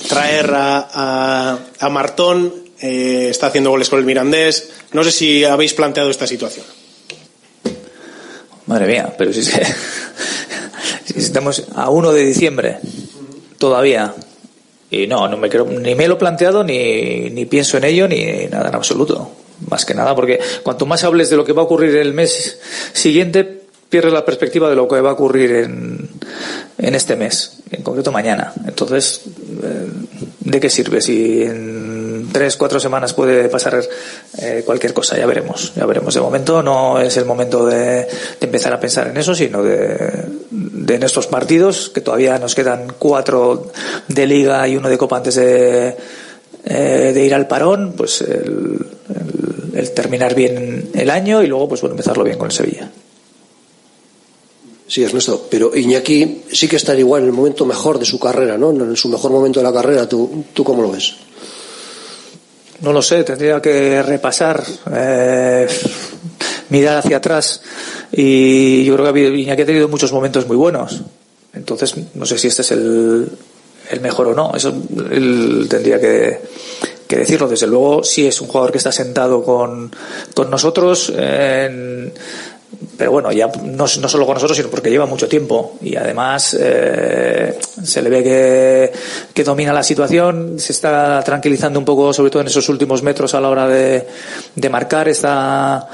[0.09, 2.65] traer a, a, a Martón?
[2.77, 4.69] está haciendo goles con el Mirandés.
[4.91, 6.65] No sé si habéis planteado esta situación.
[8.67, 9.53] Madre mía, pero si, si
[11.15, 12.77] estamos a 1 de diciembre
[13.57, 14.13] todavía.
[15.03, 18.07] Y no, no me creo, ni me lo he planteado, ni, ni pienso en ello,
[18.07, 19.29] ni nada en absoluto.
[19.69, 22.59] Más que nada, porque cuanto más hables de lo que va a ocurrir el mes
[22.93, 26.09] siguiente, pierdes la perspectiva de lo que va a ocurrir en,
[26.77, 28.53] en este mes, en concreto mañana.
[28.67, 29.21] Entonces,
[30.39, 33.81] ¿de qué sirve si en tres, cuatro semanas puede pasar
[34.37, 35.17] eh, cualquier cosa?
[35.17, 36.13] Ya veremos, ya veremos.
[36.13, 38.07] De momento no es el momento de,
[38.41, 43.71] empezar a pensar en eso, sino de, de nuestros partidos, que todavía nos quedan cuatro
[44.07, 45.97] de liga y uno de copa antes de,
[46.65, 51.69] eh, de ir al parón, pues el, el, el terminar bien el año y luego
[51.69, 52.91] pues bueno empezarlo bien con el Sevilla.
[54.87, 58.57] Sí, Ernesto, pero Iñaki sí que está igual en el momento mejor de su carrera,
[58.57, 58.69] ¿no?
[58.69, 61.15] En su mejor momento de la carrera, ¿tú, tú cómo lo ves?
[62.81, 64.61] No lo sé, tendría que repasar,
[64.93, 65.67] eh,
[66.69, 67.61] mirar hacia atrás
[68.11, 71.01] y yo creo que Iñaki ha tenido muchos momentos muy buenos.
[71.53, 73.29] Entonces, no sé si este es el,
[74.01, 74.53] mejor o no.
[74.55, 74.73] Eso
[75.69, 76.41] tendría que,
[77.07, 77.47] decirlo.
[77.47, 79.91] Desde luego, sí es un jugador que está sentado con,
[80.33, 81.13] con nosotros.
[81.15, 82.11] En,
[82.97, 86.55] pero bueno, ya no, no, solo con nosotros, sino porque lleva mucho tiempo y además
[86.59, 88.91] eh, se le ve que,
[89.33, 93.33] que, domina la situación, se está tranquilizando un poco, sobre todo en esos últimos metros
[93.33, 94.07] a la hora de,
[94.55, 95.87] de marcar, está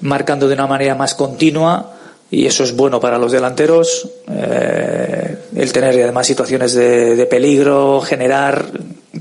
[0.00, 1.94] marcando de una manera más continua
[2.30, 4.08] y eso es bueno para los delanteros.
[4.30, 8.66] Eh, el tener además situaciones de, de, peligro, generar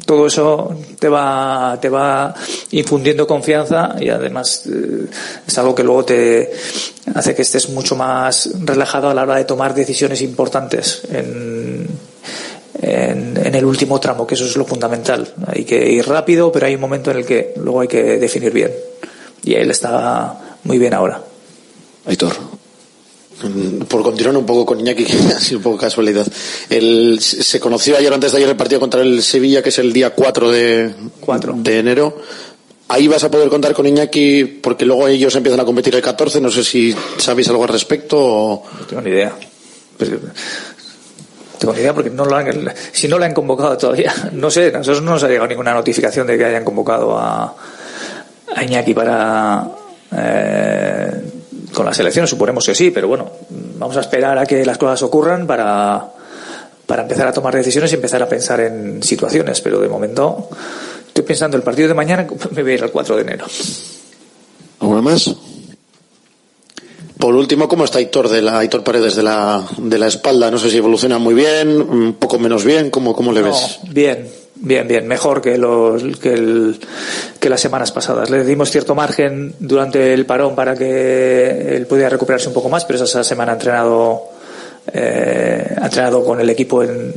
[0.05, 2.33] todo eso te va te va
[2.71, 5.07] infundiendo confianza y además eh,
[5.47, 6.51] es algo que luego te
[7.15, 11.87] hace que estés mucho más relajado a la hora de tomar decisiones importantes en,
[12.81, 15.33] en, el último tramo, que eso es lo fundamental.
[15.47, 18.51] Hay que ir rápido, pero hay un momento en el que luego hay que definir
[18.51, 18.71] bien.
[19.43, 21.21] Y él está muy bien ahora.
[22.05, 22.56] Aitor.
[23.87, 26.25] Por continuar un poco con Iñaki, que ha sido un poco casualidad.
[26.69, 29.93] El, se conoció ayer, antes de ayer, el partido contra el Sevilla, que es el
[29.93, 31.53] día 4 de, 4.
[31.57, 32.17] de enero.
[32.89, 36.41] Ahí vas a poder contar con Iñaki porque luego ellos empiezan a competir el 14.
[36.41, 38.63] No sé si sabéis algo al respecto o...
[38.79, 39.35] No tengo ni idea.
[39.97, 40.19] Pero,
[41.59, 44.67] tengo ni idea porque no lo han, si no lo han convocado todavía, no sé,
[44.67, 47.55] a nosotros no nos ha llegado ninguna notificación de que hayan convocado a,
[48.55, 49.69] a Iñaki para
[50.15, 51.21] eh,
[51.77, 53.29] con la selección, suponemos que sí, pero bueno,
[53.77, 56.07] vamos a esperar a que las cosas ocurran para,
[56.87, 60.49] para empezar a tomar decisiones y empezar a pensar en situaciones, pero de momento
[61.05, 63.45] estoy pensando el partido de mañana me voy a ir al 4 de enero.
[64.79, 65.35] ¿Alguna más?
[67.19, 70.49] Por último, ¿cómo está Aitor de la Paredes de la, de la espalda?
[70.49, 73.81] No sé si evoluciona muy bien, un poco menos bien, ¿cómo, cómo le no, ves?
[73.83, 74.27] Bien,
[74.61, 76.79] bien, bien, mejor que, los, que, el,
[77.39, 78.29] que las semanas pasadas.
[78.29, 82.85] Le dimos cierto margen durante el parón para que él pudiera recuperarse un poco más,
[82.85, 84.23] pero esa semana ha entrenado,
[84.91, 87.13] eh, ha entrenado con el equipo en,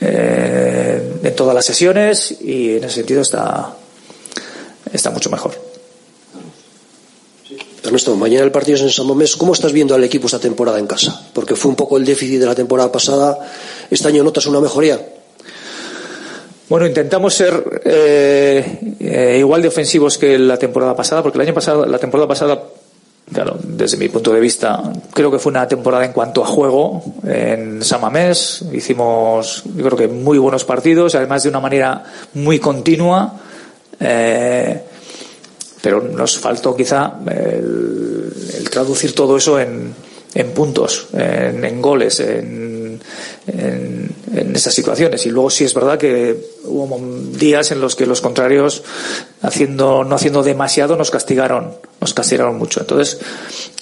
[0.00, 3.74] eh, en todas las sesiones y en ese sentido está,
[4.92, 5.52] está mucho mejor.
[7.84, 9.36] Ernesto, mañana el partido es en San Mamés.
[9.36, 11.28] ¿Cómo estás viendo al equipo esta temporada en casa?
[11.34, 13.38] Porque fue un poco el déficit de la temporada pasada.
[13.90, 14.98] ¿Este año notas una mejoría?
[16.74, 21.54] Bueno, intentamos ser eh, eh, igual de ofensivos que la temporada pasada, porque el año
[21.54, 22.64] pasado, la temporada pasada,
[23.32, 27.00] claro, desde mi punto de vista, creo que fue una temporada en cuanto a juego
[27.24, 28.64] en San Mamés.
[28.72, 32.02] Hicimos, yo creo que muy buenos partidos, además de una manera
[32.34, 33.40] muy continua.
[34.00, 34.82] Eh,
[35.80, 39.94] pero nos faltó quizá el, el traducir todo eso en,
[40.34, 43.00] en puntos, en, en goles, en,
[43.46, 45.24] en, en, esas situaciones.
[45.26, 46.98] Y luego sí es verdad que hubo
[47.36, 48.82] días en los que los contrarios,
[49.42, 52.80] haciendo, no haciendo demasiado, nos castigaron, nos castigaron mucho.
[52.80, 53.18] Entonces,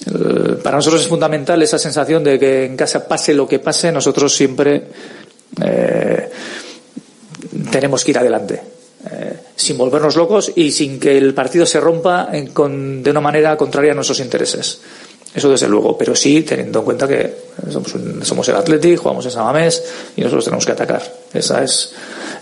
[0.07, 3.91] eh, para nosotros es fundamental esa sensación de que en casa pase lo que pase,
[3.91, 4.83] nosotros siempre
[5.61, 6.29] eh,
[7.71, 8.61] tenemos que ir adelante
[9.11, 13.91] eh, sin volvernos locos y sin que el partido se rompa de una manera contraria
[13.91, 14.79] a nuestros intereses.
[15.33, 17.33] Eso desde luego, pero sí teniendo en cuenta que
[17.71, 19.83] somos, un, somos el Athletic, jugamos en Samamés
[20.15, 21.01] y nosotros tenemos que atacar.
[21.33, 21.93] Esa es,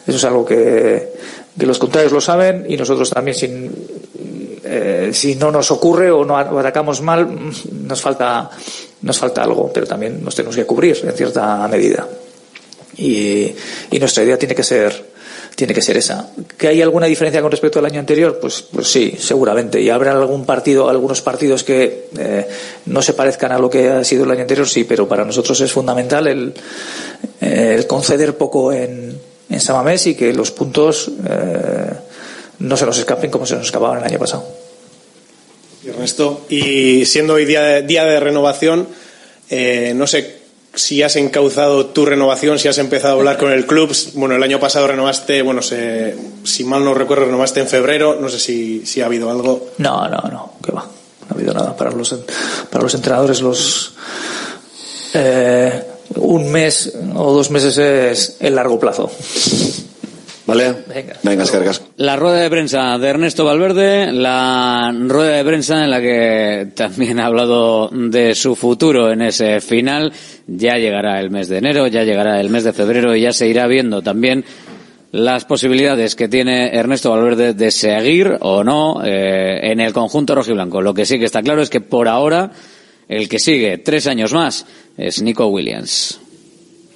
[0.05, 1.13] eso es algo que,
[1.57, 3.71] los contrarios lo saben y nosotros también sin,
[4.63, 7.27] eh, si no nos ocurre o no atacamos mal,
[7.87, 8.49] nos falta
[9.01, 12.07] nos falta algo, pero también nos tenemos que cubrir en cierta medida.
[12.97, 13.53] Y
[13.99, 15.10] nuestra idea tiene que ser
[15.61, 16.27] tiene que ser esa.
[16.57, 18.39] ¿Que hay alguna diferencia con respecto al año anterior?
[18.41, 19.79] Pues, pues sí, seguramente.
[19.79, 22.47] ¿Y habrá algún partido, algunos partidos que eh,
[22.87, 24.67] no se parezcan a lo que ha sido el año anterior?
[24.67, 26.51] Sí, pero para nosotros es fundamental el,
[27.41, 29.15] el conceder poco en,
[29.51, 31.91] en Samamés y que los puntos eh,
[32.57, 34.43] no se nos escapen como se nos escapaban el año pasado.
[35.85, 38.87] Y Ernesto, y siendo hoy día de, día de renovación,
[39.51, 40.40] eh, no sé
[40.73, 43.95] si has encauzado tu renovación, si has empezado a hablar con el club.
[44.13, 48.17] Bueno, el año pasado renovaste, bueno, se, si mal no recuerdo, renovaste en febrero.
[48.19, 49.71] No sé si, si ha habido algo.
[49.77, 50.81] No, no, no, que va.
[50.81, 51.75] No ha habido nada.
[51.75, 52.15] Para los,
[52.69, 53.93] para los entrenadores, los.
[55.13, 55.83] Eh,
[56.15, 59.11] un mes o dos meses es el largo plazo.
[60.51, 60.75] ¿Vale?
[60.87, 61.13] Venga.
[61.23, 61.81] Venga, cargas.
[61.95, 67.19] La rueda de prensa de Ernesto Valverde, la rueda de prensa en la que también
[67.19, 70.11] ha hablado de su futuro en ese final.
[70.47, 73.47] Ya llegará el mes de enero, ya llegará el mes de febrero y ya se
[73.47, 74.43] irá viendo también
[75.11, 80.81] las posibilidades que tiene Ernesto Valverde de seguir o no eh, en el conjunto rojiblanco.
[80.81, 82.51] Lo que sí que está claro es que por ahora
[83.07, 84.65] el que sigue tres años más
[84.97, 86.20] es Nico Williams.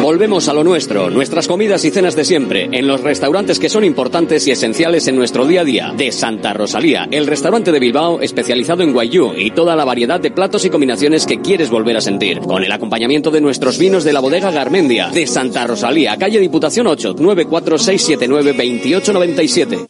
[0.00, 3.84] Volvemos a lo nuestro, nuestras comidas y cenas de siempre, en los restaurantes que son
[3.84, 5.92] importantes y esenciales en nuestro día a día.
[5.96, 10.30] De Santa Rosalía, el restaurante de Bilbao especializado en guayú y toda la variedad de
[10.30, 12.40] platos y combinaciones que quieres volver a sentir.
[12.40, 15.10] Con el acompañamiento de nuestros vinos de la bodega Garmendia.
[15.10, 19.88] De Santa Rosalía, calle Diputación 8, 946792897.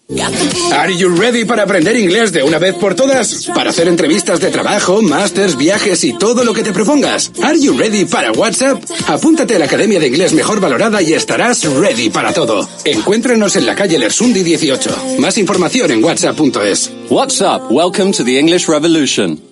[0.73, 3.49] Are you ready para aprender inglés de una vez por todas?
[3.55, 7.33] Para hacer entrevistas de trabajo, másters, viajes y todo lo que te propongas.
[7.43, 8.83] Are you ready para WhatsApp?
[9.09, 12.69] Apúntate a la Academia de Inglés Mejor Valorada y estarás ready para todo.
[12.85, 15.19] Encuéntranos en la calle Lersundi 18.
[15.19, 16.91] Más información en whatsapp.es.
[17.11, 19.52] WhatsApp, welcome to the English Revolution.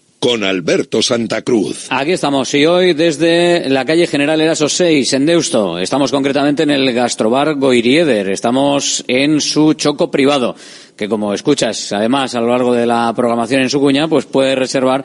[0.21, 1.87] con Alberto Santa Cruz.
[1.89, 5.79] Aquí estamos y hoy desde la calle General Eraso 6 en Deusto.
[5.79, 8.29] Estamos concretamente en el Gastrobar Goirieder.
[8.29, 10.55] Estamos en su choco privado,
[10.95, 14.55] que como escuchas además a lo largo de la programación en su cuña, pues puedes
[14.55, 15.03] reservar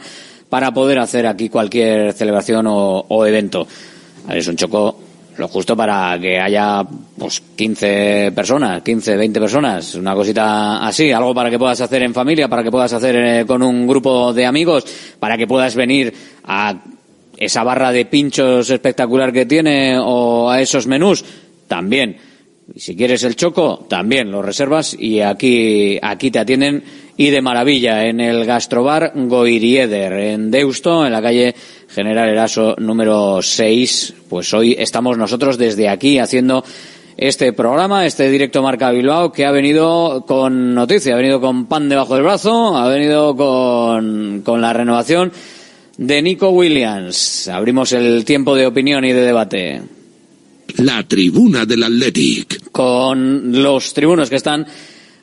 [0.51, 3.67] para poder hacer aquí cualquier celebración o, o evento.
[4.29, 5.01] Es un choco
[5.39, 6.83] lo justo para que haya
[7.19, 12.15] pues 15 personas, 15, 20 personas, una cosita así, algo para que puedas hacer en
[12.15, 14.85] familia, para que puedas hacer eh, con un grupo de amigos,
[15.19, 16.13] para que puedas venir
[16.45, 16.75] a
[17.37, 21.25] esa barra de pinchos espectacular que tiene o a esos menús,
[21.69, 22.17] también.
[22.75, 26.83] Y si quieres el choco, también lo reservas y aquí, aquí te atienden
[27.17, 31.55] y de maravilla en el gastrobar Goirieder en Deusto, en la calle
[31.89, 34.15] General Eraso número 6.
[34.29, 36.63] Pues hoy estamos nosotros desde aquí haciendo
[37.17, 41.89] este programa, este directo Marca Bilbao, que ha venido con noticia, ha venido con pan
[41.89, 45.33] debajo del brazo, ha venido con, con la renovación
[45.97, 47.49] de Nico Williams.
[47.49, 49.83] Abrimos el tiempo de opinión y de debate.
[50.79, 52.71] La tribuna del Athletic.
[52.71, 54.67] Con los tribunos que están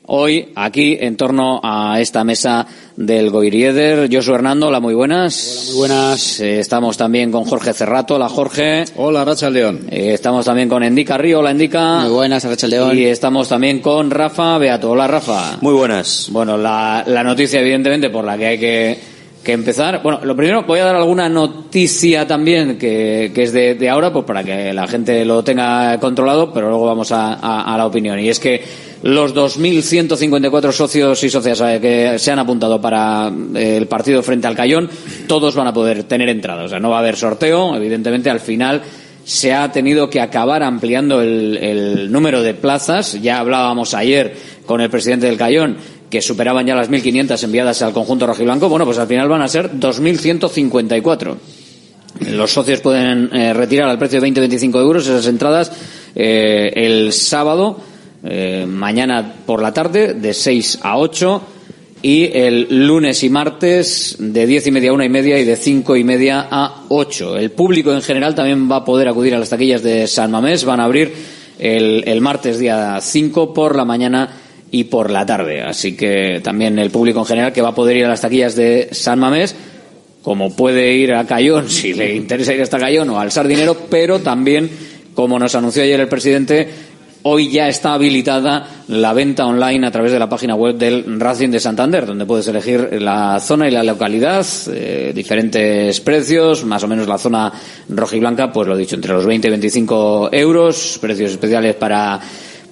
[0.07, 4.09] hoy aquí en torno a esta mesa del Goirieder.
[4.11, 5.45] Josu Hernando, hola, muy buenas.
[5.45, 6.39] Hola, muy buenas.
[6.39, 8.85] Eh, estamos también con Jorge Cerrato, hola Jorge.
[8.95, 9.87] Hola, Racha León.
[9.89, 12.01] Eh, estamos también con Endica Río, hola Endica.
[12.01, 12.97] Muy buenas, Racha León.
[12.97, 15.57] Y estamos también con Rafa Beato, hola Rafa.
[15.61, 16.29] Muy buenas.
[16.31, 20.01] Bueno, la, la noticia evidentemente por la que hay que que empezar.
[20.01, 24.13] Bueno, lo primero, voy a dar alguna noticia también que, que es de, de, ahora,
[24.13, 27.85] pues para que la gente lo tenga controlado, pero luego vamos a, a, a, la
[27.85, 28.17] opinión.
[28.19, 28.63] Y es que
[29.03, 34.47] los 2.154 socios y socias eh, que se han apuntado para eh, el partido frente
[34.47, 34.89] al Cayón,
[35.27, 36.63] todos van a poder tener entrada.
[36.63, 37.75] O sea, no va a haber sorteo.
[37.75, 38.81] Evidentemente, al final
[39.25, 43.21] se ha tenido que acabar ampliando el, número de plazas.
[43.21, 45.75] Ya hablábamos ayer con el presidente del Cayón
[46.09, 48.69] que superaban ya las 1.500 enviadas al conjunto rojiblanco.
[48.69, 51.35] Bueno, pues al final van a ser 2.154.
[52.29, 55.71] Los socios pueden eh, retirar al precio de 20-25 euros esas entradas
[56.15, 57.79] el sábado,
[58.23, 61.41] eh, mañana por la tarde, de 6 a 8,
[62.01, 65.55] y el lunes y martes de 10 y media a una y media y de
[65.55, 67.37] 5 y media a 8.
[67.37, 70.65] El público en general también va a poder acudir a las taquillas de San Mamés.
[70.65, 71.13] Van a abrir
[71.59, 74.29] el, el martes día 5 por la mañana
[74.69, 75.61] y por la tarde.
[75.61, 78.55] Así que también el público en general que va a poder ir a las taquillas
[78.55, 79.55] de San Mamés
[80.23, 84.19] como puede ir a Cayón si le interesa ir hasta Cayón o al Sardinero, pero
[84.19, 84.69] también,
[85.13, 86.67] como nos anunció ayer el presidente,
[87.23, 91.49] hoy ya está habilitada la venta online a través de la página web del Racing
[91.49, 96.87] de Santander, donde puedes elegir la zona y la localidad, eh, diferentes precios, más o
[96.87, 97.51] menos la zona
[97.89, 101.75] roja y blanca, pues lo he dicho, entre los 20 y 25 euros, precios especiales
[101.75, 102.19] para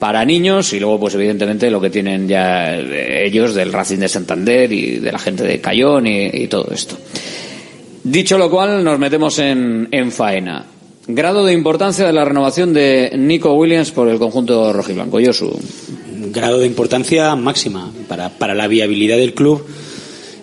[0.01, 4.71] para niños y luego pues evidentemente lo que tienen ya ellos del Racing de Santander
[4.71, 6.97] y de la gente de Cayón y, todo esto.
[8.03, 10.65] Dicho lo cual, nos metemos en, faena.
[11.13, 15.19] Grado de importancia de la renovación de Nico Williams por el conjunto rojiblanco.
[15.21, 15.51] Josu.
[16.31, 19.61] Grado de importancia máxima para, para la viabilidad del club.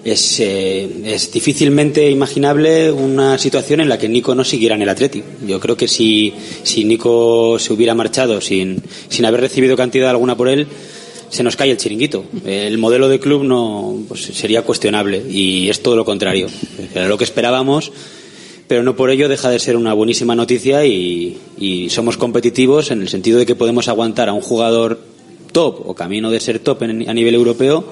[0.04, 4.90] Es, eh, es, difícilmente imaginable una situación en la que Nico no siguiera en el
[4.90, 5.24] Atleti.
[5.46, 10.36] Yo creo que si, si Nico se hubiera marchado sin, sin haber recibido cantidad alguna
[10.36, 10.66] por él,
[11.30, 12.26] se nos cae el chiringuito.
[12.44, 16.48] El modelo de club no pues, sería cuestionable y es todo lo contrario.
[16.94, 17.90] Era lo que esperábamos,
[18.68, 21.38] pero no por ello deja de ser una buenísima noticia y,
[21.90, 25.00] somos competitivos en el sentido de que podemos aguantar a un jugador
[25.52, 27.84] top o camino de ser top en, a nivel europeo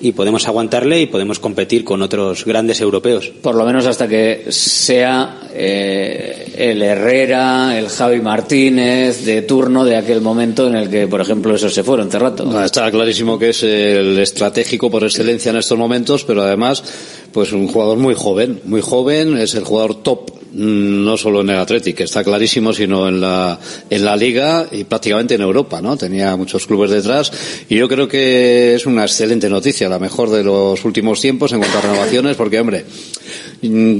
[0.00, 3.32] y podemos aguantarle y podemos competir con otros grandes europeos.
[3.42, 9.96] Por lo menos hasta que sea eh, el Herrera, el Javi Martínez de turno de
[9.96, 12.44] aquel momento en el que, por ejemplo, esos se fueron hace rato.
[12.44, 16.84] No, está clarísimo que es el estratégico por excelencia en estos momentos, pero además,
[17.32, 21.58] pues un jugador muy joven, muy joven, es el jugador top no solo en el
[21.58, 23.58] Athletic, está clarísimo, sino en la,
[23.90, 25.96] en la Liga y prácticamente en Europa, ¿no?
[25.96, 27.30] Tenía muchos clubes detrás
[27.68, 31.58] y yo creo que es una excelente noticia, la mejor de los últimos tiempos en
[31.58, 32.84] cuanto a renovaciones, porque, hombre,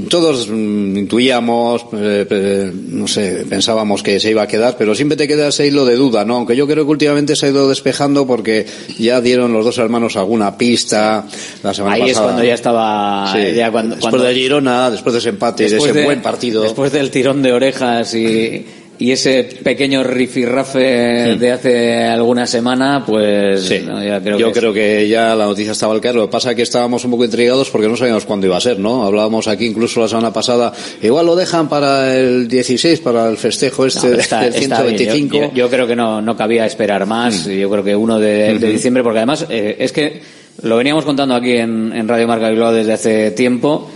[0.09, 5.49] todos intuíamos, eh, no sé, pensábamos que se iba a quedar, pero siempre te queda
[5.49, 6.37] ese hilo de duda, ¿no?
[6.37, 8.65] Aunque yo creo que últimamente se ha ido despejando porque
[8.97, 11.25] ya dieron los dos hermanos alguna pista
[11.61, 12.19] la semana Ahí pasada.
[12.19, 13.53] es cuando ya estaba, Sí.
[13.55, 16.05] ya cuando, después cuando- de Girona, después de ese empate y de después ese de-
[16.05, 16.61] buen partido.
[16.61, 18.65] Después del tirón de orejas y,
[18.99, 21.39] y ese pequeño rifirrafe Hmm.
[21.39, 25.71] de hace alguna semana, pues no, ya creo Yo que creo que ya la noticia
[25.71, 26.15] estaba al caer.
[26.15, 28.61] Lo que pasa es que estábamos un poco intrigados porque no sabíamos cuándo iba a
[28.61, 29.05] ser, ¿no?
[29.05, 30.73] Hablábamos aquí incluso la semana pasada.
[31.01, 34.97] Igual lo dejan para el 16, para el festejo este No, está- del está bien.
[34.97, 35.35] 125.
[35.37, 37.47] Yo, yo- yo creo que no, no cabía esperar más.
[37.47, 37.51] Mm.
[37.51, 40.21] Yo creo que uno de, diciembre, porque además eh, es que
[40.61, 43.89] lo veníamos contando aquí en, en Radio Marca Bilbao desde hace tiempo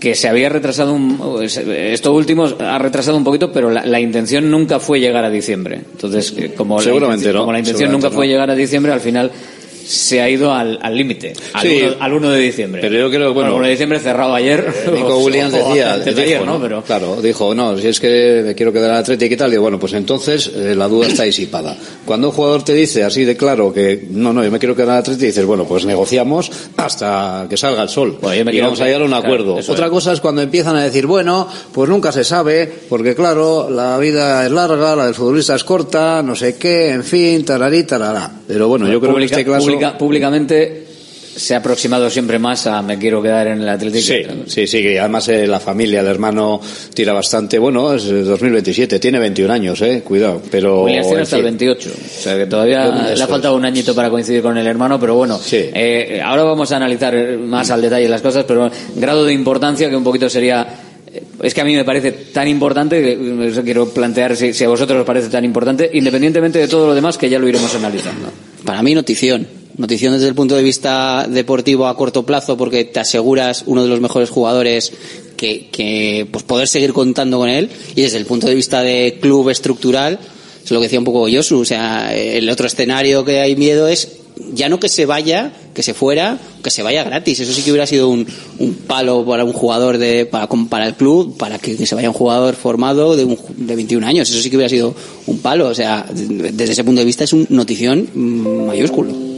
[0.00, 4.50] que se había retrasado un, esto último ha retrasado un poquito pero la, la intención
[4.50, 5.82] nunca fue llegar a diciembre.
[5.92, 6.82] Entonces eh, como la
[7.16, 9.30] intención- no, como la intención seguramente nunca fue llegar a diciembre al final
[9.86, 11.82] se ha ido al al límite al, Sí.
[11.84, 14.34] uno- al 1 de diciembre Pero yo creo que, bueno, el 1 de diciembre cerrado
[14.34, 16.54] ayer Nico o- Williams decía, antes de dijo, ayer, ¿no?
[16.54, 16.60] ¿no?
[16.62, 19.62] pero claro, dijo, no, si es que me quiero quedar en Atlético y tal, digo,
[19.62, 21.76] bueno, pues entonces eh, la duda está disipada.
[22.06, 24.90] Cuando un jugador te dice así de claro que no, no, yo me quiero quedar
[24.90, 28.84] en Atlético, dices, bueno, pues negociamos hasta que salga el sol me y vamos a
[28.86, 29.56] llegar a un acuerdo.
[29.56, 29.90] Otra es.
[29.90, 34.44] cosa es cuando empiezan a decir, bueno, pues nunca se sabe, porque claro, la vida
[34.44, 38.30] es larga, la del futbolista es corta, no sé qué, en fin, tararí, tarará.
[38.46, 39.69] Pero bueno, yo creo que en este caso...
[39.72, 40.86] pública- públicamente
[41.36, 44.04] se ha aproximado siempre más a me quiero quedar en el Atlético.
[44.04, 46.60] Sí, sí, sí, que además eh, la familia, el hermano
[46.92, 50.84] tira bastante, bueno, es eh, 2027, tiene 21 años, eh, cuidado, pero...
[50.86, 51.44] Tiene en hasta el fin.
[51.58, 51.90] 28.
[51.94, 53.26] O sea que todavía le ha es.
[53.26, 55.40] faltado un añito para coincidir con el hermano, pero bueno.
[55.52, 59.96] eh, ahora vamos a analizar más al detalle las cosas, pero grado de importancia que
[59.96, 60.66] un poquito sería.
[61.12, 64.64] eh, Es que a mí me parece tan importante, que eso quiero plantear si, si
[64.64, 67.72] a vosotros os parece tan importante, independientemente de todo lo demás que ya lo iremos
[67.76, 68.30] analizando.
[68.64, 69.59] Para mí, notición.
[69.76, 73.88] Notición desde el punto de vista deportivo a corto plazo, porque te aseguras uno de
[73.88, 74.92] los mejores jugadores
[75.36, 77.70] que, que pues poder seguir contando con él.
[77.94, 80.18] Y desde el punto de vista de club estructural,
[80.64, 81.60] es lo que decía un poco Josu.
[81.60, 84.20] O sea, el otro escenario que hay miedo es
[84.52, 87.40] ya no que se vaya, que se fuera, que se vaya gratis.
[87.40, 88.26] Eso sí que hubiera sido un,
[88.58, 92.08] un palo para un jugador de, para, para el club, para que, que se vaya
[92.08, 94.30] un jugador formado de, un, de 21 años.
[94.30, 94.94] Eso sí que hubiera sido
[95.26, 95.68] un palo.
[95.68, 99.29] O sea, desde ese punto de vista es un notición mm, mayúsculo.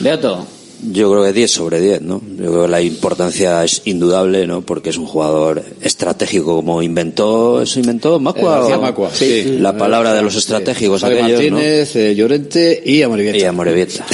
[0.00, 0.46] Beato.
[0.80, 2.22] Yo creo que 10 sobre 10, ¿no?
[2.36, 4.62] Yo creo que la importancia es indudable, ¿no?
[4.62, 8.68] Porque es un jugador estratégico, como inventó, ¿eso inventó Macua?
[8.72, 9.56] Eh, Macua, sí.
[9.58, 11.56] La palabra de los estratégicos Javi aquellos, ¿no?
[11.56, 13.38] Martínez, eh, Llorente y Amorebieta.
[13.38, 14.06] Y Amorebieta.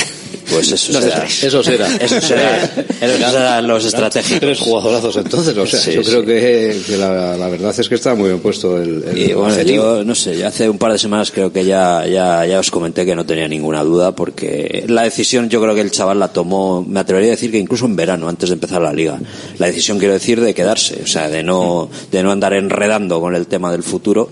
[0.50, 1.20] Pues eso será.
[1.20, 1.44] tres.
[1.44, 2.00] Esos eran.
[2.00, 2.64] Eso será.
[3.00, 4.40] Esos serán los estratégicos.
[4.40, 6.10] Tres jugadorazos entonces, o sea, Sí, yo sí.
[6.10, 9.32] creo que, que la, la verdad es que está muy bien puesto el, el Y
[9.32, 12.58] bueno, yo no sé, yo hace un par de semanas creo que ya, ya, ya
[12.58, 16.18] os comenté que no tenía ninguna duda porque la decisión yo creo que el chaval
[16.18, 19.18] la tomó, me atrevería a decir que incluso en verano, antes de empezar la liga.
[19.58, 23.34] La decisión quiero decir de quedarse, o sea, de no, de no andar enredando con
[23.34, 24.28] el tema del futuro.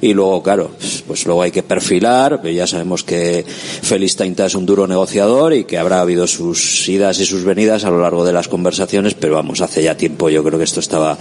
[0.00, 4.46] Y luego, claro, pues, pues luego hay que perfilar, pero ya sabemos que Félix Tainta
[4.46, 8.00] es un duro negociador y que habrá habido sus idas y sus venidas a lo
[8.00, 11.18] largo de las conversaciones, pero vamos, hace ya tiempo yo creo que esto estaba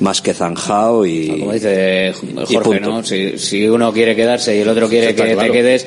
[0.00, 1.38] más que zanjado y...
[1.40, 2.12] Como dice
[2.48, 2.90] Y Jorge, punto.
[2.90, 3.04] ¿no?
[3.04, 5.40] Si, si uno quiere quedarse y el otro quiere que claro.
[5.40, 5.86] te quedes,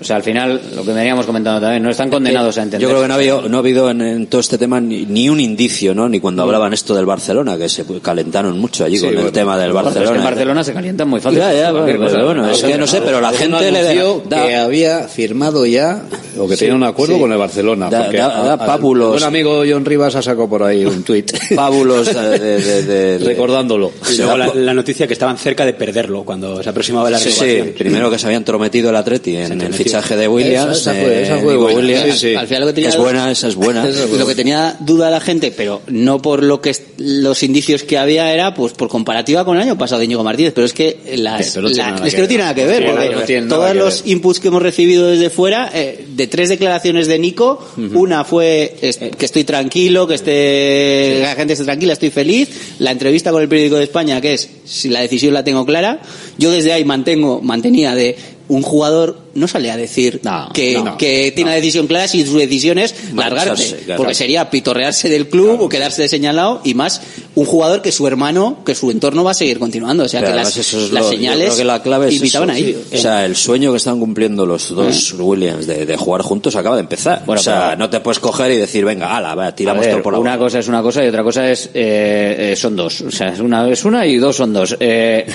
[0.00, 2.80] o sea, al final, lo que veníamos comentando también, no están condenados a entender.
[2.82, 5.04] Yo creo que no ha habido, no ha habido en, en todo este tema ni,
[5.06, 6.08] ni un indicio, ¿no?
[6.08, 9.26] Ni cuando hablaban esto del Barcelona, que se calentaron mucho allí Sí, con bueno.
[9.28, 10.18] el tema del pero es que Barcelona.
[10.18, 11.38] en Barcelona se calientan muy fácil.
[11.38, 12.24] Ya, ya, Cualquier bueno, cosa.
[12.24, 13.82] bueno, es que no sé, pero la gente le
[14.28, 16.02] da, que había firmado ya
[16.38, 17.20] o que Sí, tenía un acuerdo sí.
[17.20, 17.90] con el Barcelona.
[17.90, 19.16] Da- porque da- da a- pábulos.
[19.20, 21.30] Un amigo John Rivas ha sacado por ahí un tuit.
[21.56, 22.82] Pábulos de, de- de-
[23.18, 23.92] de- Recordándolo.
[24.12, 27.30] Y luego la, la noticia que estaban cerca de perderlo cuando se aproximaba la Sí,
[27.30, 27.66] renovación.
[27.66, 29.77] sí, primero que se habían trometido el Atleti en el entrometido.
[29.84, 30.78] Fichaje de Williams.
[30.78, 31.78] Esa- fue- esa fue buena.
[31.78, 32.24] Williams.
[32.24, 33.84] Al- al final lo que tenía- es buena, esa es buena.
[34.18, 38.32] Lo que tenía duda la gente, pero no por lo que los indicios que había
[38.32, 41.46] era pues por comparativa con el año pasado de Íñigo Martínez, pero es que las,
[41.46, 43.56] Sí, no la- es que que no tiene nada que ver, porque no tiene nada
[43.56, 44.12] todos los ver.
[44.12, 47.64] inputs que hemos recibido desde fuera, eh, de tres declaraciones de Nico,
[47.94, 52.48] una fue es- que estoy tranquilo, que esté, la gente esté tranquila, estoy feliz,
[52.78, 56.00] la entrevista con el periódico de España, que es si la decisión la tengo clara,
[56.38, 58.16] yo desde ahí mantengo, mantenía de
[58.48, 60.20] un jugador no sale a decir
[60.52, 63.96] que, no, que tiene la decisión clara si su decisión es largarse, Marcharse, claro.
[63.98, 67.00] porque sería pitorrearse del club o quedarse de señalado y más
[67.34, 70.30] un jugador que su hermano, que su entorno va a seguir continuando, o sea que
[70.30, 72.76] las, es las lo- señales que la clave es invitaban eso, ahí.
[72.90, 72.96] sí.
[72.96, 76.76] O sea, el sueño que están cumpliendo los dos Williams de, de jugar juntos acaba
[76.76, 77.22] de empezar.
[77.26, 79.82] Bueno, o sea, pero- no te puedes coger y decir, venga, ala, va, A tiramos
[79.84, 80.44] ver, todo por la una boca.
[80.46, 83.40] cosa es una cosa y otra cosa es eh, eh, son dos o sea es
[83.40, 85.26] una es una y dos son dos Eh,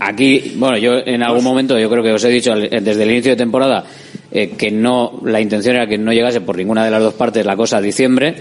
[0.00, 3.32] aquí bueno yo en algún momento yo creo que os he dicho desde el inicio
[3.32, 3.51] de temporada
[4.30, 7.44] eh, que no la intención era que no llegase por ninguna de las dos partes
[7.44, 8.34] la cosa a diciembre.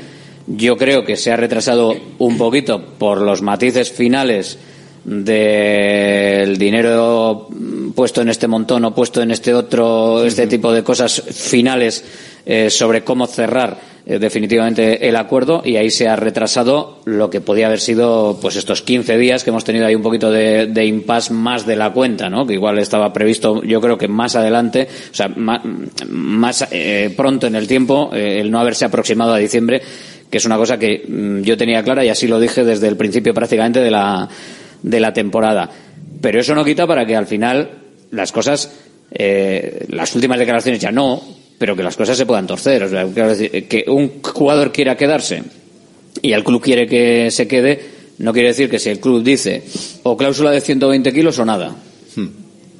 [0.47, 4.57] Yo creo que se ha retrasado un poquito por los matices finales
[5.03, 7.47] del dinero
[7.95, 12.03] puesto en este montón o puesto en este otro, este tipo de cosas finales
[12.45, 17.39] eh, sobre cómo cerrar eh, definitivamente el acuerdo y ahí se ha retrasado lo que
[17.39, 20.85] podía haber sido pues estos 15 días que hemos tenido ahí un poquito de, de
[20.85, 22.47] impasse más de la cuenta, ¿no?
[22.47, 25.61] Que igual estaba previsto, yo creo que más adelante, o sea, ma-
[26.09, 29.81] más, eh, pronto en el tiempo, el no haberse aproximado a diciembre,
[30.31, 32.97] que es una cosa que mm, yo tenía clara y así lo dije desde el
[32.97, 34.27] principio prácticamente de la,
[34.81, 35.69] de la temporada.
[36.21, 37.69] Pero eso no quita para que al final
[38.11, 38.71] las cosas,
[39.89, 41.21] las últimas declaraciones ya no,
[41.61, 42.81] pero que las cosas se puedan torcer.
[42.81, 45.43] O sea, quiero decir, que un jugador quiera quedarse
[46.19, 47.79] y el club quiere que se quede,
[48.17, 49.61] no quiere decir que si el club dice
[50.01, 51.75] o cláusula de 120 kilos o nada.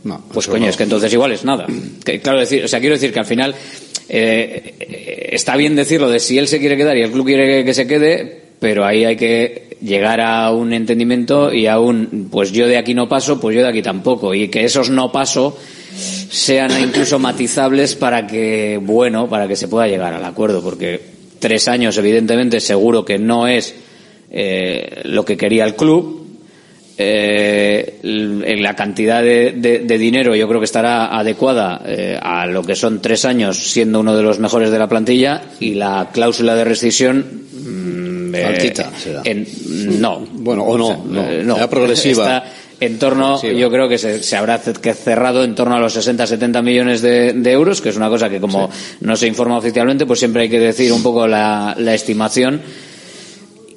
[0.04, 0.70] No, Pues coño, no.
[0.72, 1.68] es que entonces igual es nada.
[2.04, 3.54] Que, claro, decir, o sea, quiero decir que al final
[4.10, 7.66] eh, está bien decirlo de si él se quiere quedar y el club quiere que,
[7.66, 12.52] que se quede, pero ahí hay que llegar a un entendimiento y a un, pues
[12.52, 14.34] yo de aquí no paso, pues yo de aquí tampoco.
[14.34, 15.56] Y que esos no paso
[16.32, 21.00] sean incluso matizables para que, bueno, para que se pueda llegar al acuerdo, porque
[21.40, 23.76] tres años, evidentemente, seguro que no es
[24.32, 26.20] eh, lo que quería el club.
[27.04, 28.00] Eh,
[28.60, 32.76] la cantidad de, de- de dinero yo creo que estará adecuada eh, a lo que
[32.76, 36.64] son tres años siendo uno de los mejores de la plantilla y la cláusula de
[36.64, 39.22] rescisión mm, eh, Altita será.
[39.26, 39.48] en-
[40.00, 41.22] no Bueno, o no, sea, no.
[41.32, 41.70] eh, no.
[41.70, 42.38] Progresiva.
[42.38, 43.60] Está en torno, Progresiva.
[43.60, 47.52] yo creo que se, se habrá cerrado en torno a los 60-70 millones de, de
[47.52, 48.70] euros, que es una cosa que como
[49.02, 52.60] no se informa oficialmente, pues siempre hay que decir un poco la, la estimación.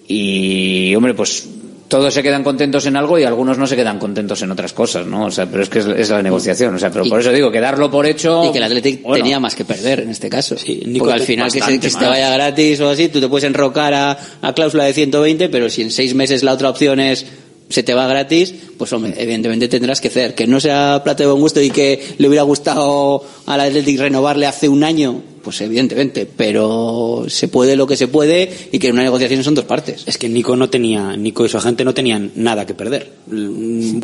[0.09, 1.47] Y, hombre, pues
[1.89, 5.07] todos se quedan contentos en algo y algunos no se quedan contentos en otras cosas,
[5.07, 5.27] ¿no?
[5.27, 6.75] O sea, pero es que es, es la negociación.
[6.75, 8.43] O sea, pero por eso digo que darlo por hecho.
[8.47, 10.57] Y que el Athletic bueno, tenía más que perder en este caso.
[10.87, 13.29] Nico, Porque al final que se, que se te vaya gratis o así, tú te
[13.29, 17.01] puedes enrocar a, a cláusula de 120, pero si en seis meses la otra opción
[17.01, 17.27] es
[17.69, 20.35] se te va gratis, pues hombre, evidentemente tendrás que hacer.
[20.35, 24.47] Que no sea plato de buen gusto y que le hubiera gustado al Athletic renovarle
[24.47, 28.95] hace un año, pues evidentemente, pero se puede lo que se puede y que en
[28.95, 30.05] una negociación son dos partes.
[30.07, 33.13] Es que Nico no tenía, Nico y su agente no tenían nada que perder.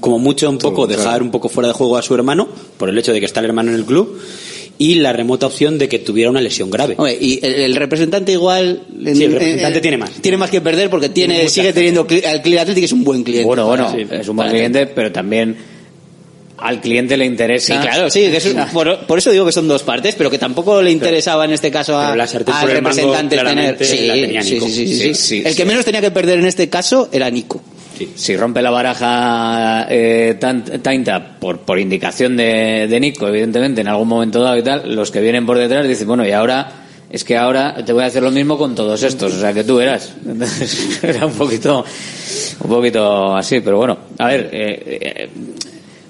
[0.01, 2.99] Como mucho un poco dejar un poco fuera de juego a su hermano, por el
[2.99, 4.19] hecho de que está el hermano en el club,
[4.81, 6.95] y la remota opción de que tuviera una lesión grave.
[6.97, 8.83] Hombre, y el, el representante igual...
[9.05, 10.11] en- Sí, el representante en- tiene más.
[10.22, 12.07] Tiene más que perder porque tiene, sigue teniendo...
[12.07, 13.47] cli- Al Clear Athletic es un buen cliente.
[13.47, 15.55] Bueno, bueno, Sí, es un buen cliente, pero también
[16.57, 17.74] al cliente le interesa.
[17.74, 18.20] Sí, claro, sí.
[18.20, 21.45] que eso- por, por eso digo que son dos partes, pero que tampoco le interesaba
[21.45, 22.28] en este caso a, al
[22.70, 23.85] representante tener.
[23.85, 24.66] Sí, la tenía sí, Nico.
[24.66, 25.14] sí, sí, sí, Sí, sí.
[25.14, 27.62] sí, El que menos tenía que perder en este caso era Nico.
[28.15, 30.39] Si rompe la baraja eh,
[31.39, 35.21] por, por indicación de, de Nico, evidentemente, en algún momento dado y tal, los que
[35.21, 38.31] vienen por detrás dicen, bueno, y ahora, es que ahora te voy a hacer lo
[38.31, 40.15] mismo con todos estos, o sea, que tú verás.
[41.03, 41.85] Era un poquito,
[42.63, 45.29] un poquito así, pero bueno, a ver, eh, eh,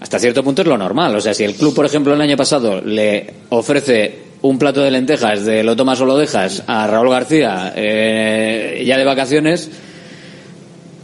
[0.01, 1.15] hasta cierto punto es lo normal.
[1.15, 4.91] O sea, si el club, por ejemplo, el año pasado le ofrece un plato de
[4.91, 9.71] lentejas de lo tomas o lo dejas a Raúl García eh, ya de vacaciones,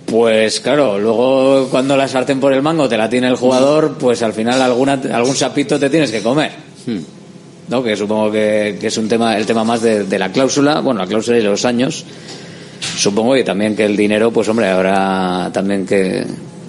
[0.06, 4.22] pues claro, luego cuando la sartén por el mango te la tiene el jugador, pues
[4.22, 6.52] al final alguna, algún sapito te tienes que comer.
[7.68, 7.82] ¿No?
[7.82, 11.00] Que supongo que, que es un tema, el tema más de, de la cláusula, bueno,
[11.00, 12.04] la cláusula y los años.
[12.96, 16.24] Supongo que también que el dinero, pues hombre, habrá también que,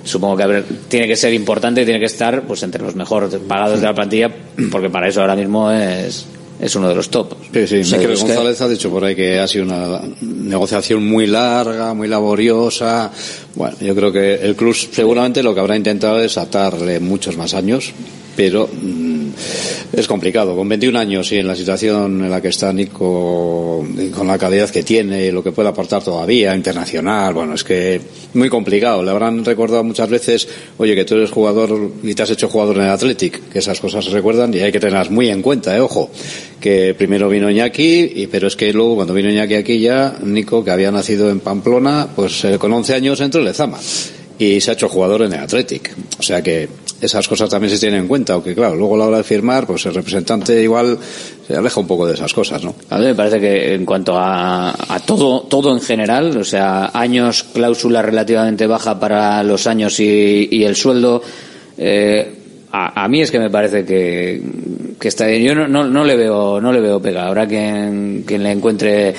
[0.07, 3.79] supongo que tiene que ser importante y tiene que estar pues entre los mejor pagados
[3.79, 4.31] de la plantilla,
[4.71, 6.25] porque para eso ahora mismo es,
[6.59, 7.33] es uno de los top.
[7.53, 11.27] Sí, sí, Miquel que- González ha dicho por ahí que ha sido una negociación muy
[11.27, 13.11] larga, muy laboriosa.
[13.55, 17.53] Bueno, yo creo que el club seguramente lo que habrá intentado es atarle muchos más
[17.53, 17.91] años,
[18.35, 19.16] pero mm,
[19.91, 20.55] es complicado.
[20.55, 24.69] Con 21 años y en la situación en la que está Nico, con la calidad
[24.69, 28.01] que tiene y lo que puede aportar todavía, internacional, bueno, es que
[28.33, 29.03] muy complicado.
[29.03, 30.47] Le habrán recordado muchas veces,
[30.77, 33.79] oye, que tú eres jugador y te has hecho jugador en el Athletic, que esas
[33.79, 36.09] cosas se recuerdan y hay que tenerlas muy en cuenta, eh, ojo,
[36.59, 40.63] que primero vino Iñaki, y, pero es que luego cuando vino Iñaki aquí ya, Nico,
[40.63, 43.79] que había nacido en Pamplona, pues eh, con 11 años entró en Lezama
[44.39, 45.95] y se ha hecho jugador en el Athletic.
[46.19, 46.67] O sea que
[47.01, 49.67] esas cosas también se tienen en cuenta, aunque claro, luego a la hora de firmar,
[49.67, 50.97] pues el representante igual
[51.47, 52.73] se aleja un poco de esas cosas, ¿no?
[52.89, 56.91] A mí me parece que en cuanto a, a todo, todo en general, o sea,
[56.93, 61.21] años, cláusula relativamente baja para los años y, el sueldo,
[61.77, 62.33] eh,
[62.71, 64.41] a, mí es que me parece que,
[64.99, 65.43] que está bien.
[65.43, 67.27] Yo no, no, no le veo, no le veo pega.
[67.27, 69.15] Habrá quien, quien le encuentre,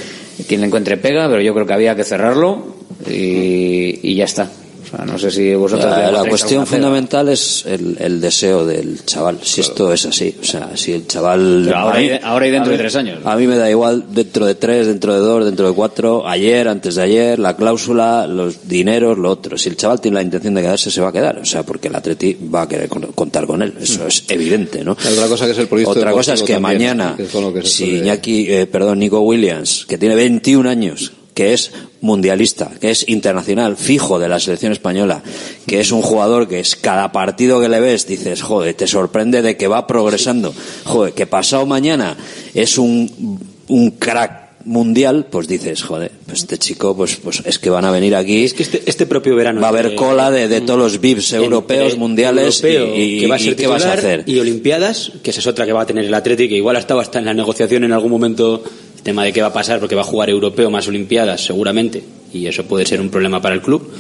[0.46, 2.76] quien le encuentre pega, pero yo creo que había que cerrarlo
[3.06, 4.50] y ya está.
[4.92, 9.38] O sea, no sé si vosotros La, cuestión fundamental es el, el deseo del chaval.
[9.42, 11.62] Si esto es así, o sea, si el chaval.
[11.66, 13.18] Pero ahora mí- ahora y dentro de tres años.
[13.24, 16.68] A mí me da igual dentro de tres, dentro de dos, dentro de cuatro, ayer,
[16.68, 19.58] antes de ayer, la cláusula, los dineros, lo otro.
[19.58, 21.38] Si el chaval tiene la intención de quedarse, se va a quedar.
[21.38, 23.74] O sea, porque el Atleti va a querer con- contar con él.
[23.80, 24.92] Eso es evidente, ¿no?
[24.92, 27.62] Otra cosa que es el proyecto Otra cosa es que también, mañana, que es que
[27.68, 31.70] si Iñaki, eh, perdón, Nico Williams, que tiene 21 años, que es
[32.00, 35.22] mundialista, que es internacional, fijo de la selección española,
[35.68, 39.40] que es un jugador que es cada partido que le ves, dices, joder, te sorprende
[39.40, 40.52] de que va progresando,
[40.84, 42.16] joder, que pasado mañana
[42.54, 47.70] es un, un crack mundial, pues dices, joder, pues este chico, pues, pues es que
[47.70, 48.42] van a venir aquí.
[48.44, 49.60] Es que este, este propio verano.
[49.60, 53.26] Va a haber cola de, de todos los VIPs europeos, mundiales, europeo, y, y- que
[53.28, 54.24] va a y ser ¿qué vas a hacer?
[54.26, 56.80] Y Olimpiadas, que esa es otra que va a tener el Atleti, que igual ha
[56.80, 58.62] estado hasta en la negociación en algún momento,
[58.98, 62.02] el tema de qué va a pasar, porque va a jugar europeo más Olimpiadas, seguramente,
[62.32, 63.90] y eso puede ser un problema para el club.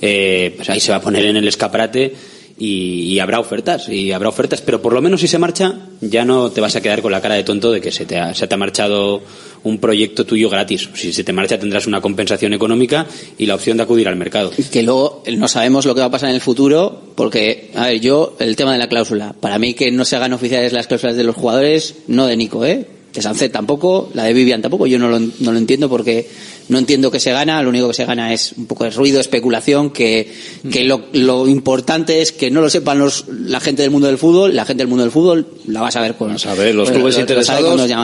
[0.00, 2.14] Eh, pues ahí se va a poner en el escaparate
[2.58, 6.50] y, habrá ofertas, y habrá ofertas, pero por lo menos si se marcha, ya no
[6.50, 8.46] te vas a quedar con la cara de tonto de que se te ha, se
[8.46, 9.22] te ha marchado
[9.62, 10.88] un proyecto tuyo gratis.
[10.94, 14.52] Si se te marcha tendrás una compensación económica y la opción de acudir al mercado.
[14.70, 17.88] que luego eh, no sabemos lo que va a pasar en el futuro, porque, a
[17.88, 20.86] ver, yo, el tema de la cláusula, para mí que no se hagan oficiales las
[20.86, 22.86] cláusulas de los jugadores, no de Nico, ¿eh?
[23.16, 26.28] De Sancet tampoco, la de Vivian tampoco, yo no lo, no lo entiendo porque
[26.68, 29.20] no entiendo que se gana, lo único que se gana es un poco de ruido,
[29.20, 30.32] especulación, que,
[30.70, 34.18] que lo, lo importante es que no lo sepan los, la gente del mundo del
[34.18, 36.94] fútbol, la gente del mundo del fútbol la va a saber con saber, los lo-
[36.96, 37.62] clubes lo- interesados-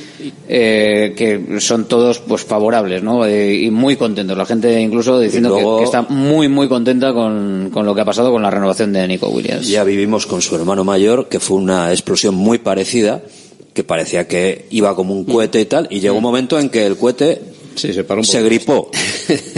[0.47, 3.25] eh, que son todos pues favorables, ¿no?
[3.25, 4.37] Eh, y muy contentos.
[4.37, 8.31] La gente incluso diciendo que- está muy, muy contenta con, con lo que ha pasado
[8.31, 9.67] con la renovación de Nico Williams.
[9.67, 13.21] Ya vivimos con su hermano mayor, que fue una explosión muy parecida,
[13.73, 16.85] que parecía que iba como un cohete y tal, y llegó un momento en que
[16.85, 17.41] el cohete
[17.77, 18.45] Sí, se paró un se poco.
[18.49, 18.91] gripó.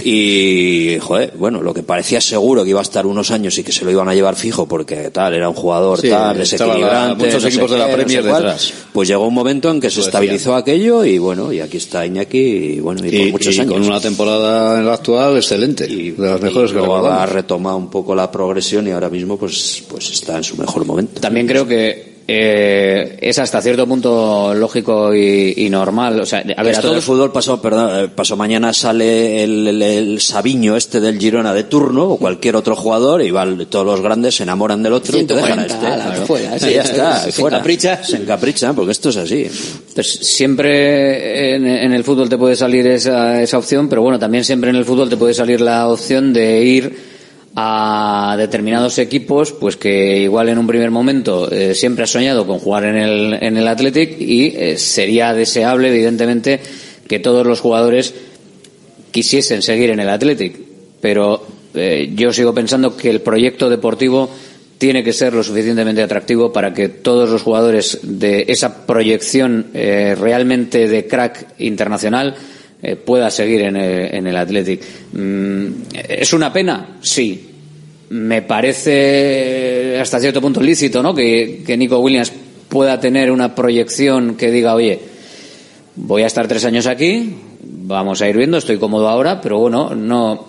[0.03, 3.71] y, joder, bueno, lo que parecía seguro que iba a estar unos años y que
[3.71, 7.25] se lo iban a llevar fijo porque tal, era un jugador Sí, tal, desequilibrante.
[7.25, 8.43] muchos no equipos de la qué, no Premier sé cuál.
[8.43, 8.73] detrás.
[8.93, 12.37] Pues llegó un momento en que se estabilizó aquello y bueno, y aquí está Iñaki
[12.37, 13.73] y bueno, y, por Y, muchos y años.
[13.73, 17.77] con una temporada en la actual excelente, de las mejores y que luego ha retomado
[17.77, 21.21] un poco la progresión y ahora mismo pues, pues está en su mejor momento.
[21.21, 26.19] También creo que eh, es hasta cierto punto lógico y, y normal.
[26.19, 29.67] O sea, a ver, a Esto del fútbol pasó, perdón, eh, pasó mañana sale el,
[29.67, 33.85] el, el Sabiño este del Girona de turno o cualquier otro jugador y van todos
[33.85, 35.87] los grandes se enamoran del otro y te dejan a 140, este.
[35.87, 37.57] ala, fuera, Sí, sí, ya está, se fuera.
[37.57, 38.03] encapricha.
[38.03, 39.47] Se encapricha porque esto es así.
[39.95, 44.43] Pues siempre en, en el fútbol te puede salir esa, esa opción, pero bueno, también
[44.43, 47.08] siempre en el fútbol te puede salir la opción de ir
[47.55, 52.59] a determinados equipos, pues que igual en un primer momento eh, siempre has soñado con
[52.59, 56.59] jugar en el, en el Athletic y eh, sería deseable, evidentemente,
[57.07, 58.13] que todos los jugadores
[59.11, 60.55] quisiesen seguir en el Athletic,
[61.01, 64.29] pero eh, yo sigo pensando que el proyecto deportivo
[64.77, 70.87] tiene que ser lo suficientemente atractivo para que todos los jugadores de esa proyección realmente
[70.87, 72.37] de crack internacional
[72.81, 74.81] eh, pueda seguir en el, en el Athletic.
[75.13, 76.97] Mm, ¿Es una pena?
[77.01, 77.45] Sí.
[78.09, 81.13] Me parece hasta cierto punto lícito, ¿no?
[81.13, 82.31] Que, que Nico Williams
[82.69, 84.99] pueda tener una proyección que diga, oye,
[85.95, 89.93] voy a estar tres años aquí, vamos a ir viendo, estoy cómodo ahora, pero bueno,
[89.93, 90.47] no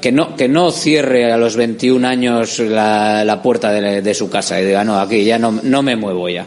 [0.00, 4.30] que no que no cierre a los 21 años la, la puerta de, de su
[4.30, 6.46] casa y diga, no, aquí ya no, no me muevo ya.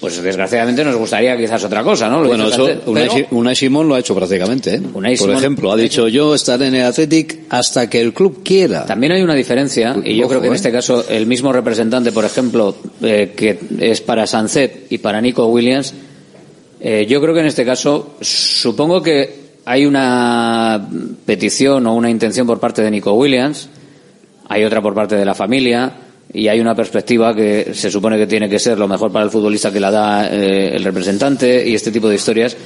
[0.00, 2.22] Pues desgraciadamente nos gustaría quizás otra cosa, ¿no?
[2.22, 4.76] Lo Bueno, eso Unai, pero- Unai Simón lo ha hecho prácticamente.
[4.76, 4.80] ¿eh?
[4.94, 8.42] Unai Por Simón- ejemplo, ha dicho yo estaré en el Athletic hasta que el club
[8.42, 8.86] quiera.
[8.86, 10.56] También hay una diferencia, y yo Ojo, creo que en ¿eh?
[10.56, 15.46] este caso el mismo representante, por ejemplo, eh, que es para Sanzet y para Nico
[15.48, 15.92] Williams,
[16.80, 20.88] eh, yo creo que en este caso supongo que hay una
[21.26, 23.68] petición o una intención por parte de Nico Williams,
[24.48, 25.92] hay otra por parte de la familia
[26.32, 29.30] y hay una perspectiva que se supone que tiene que ser lo mejor para el
[29.30, 32.56] futbolista que la da eh, el representante y este tipo de historias.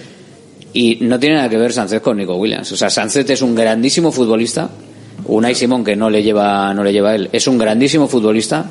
[0.74, 2.70] Y no tiene nada que ver Sánchez con Nico Williams.
[2.72, 4.68] O sea, Sánchez es un grandísimo futbolista.
[5.26, 8.66] Unai Simón, que no le lleva, no le lleva a él, es un grandísimo futbolista.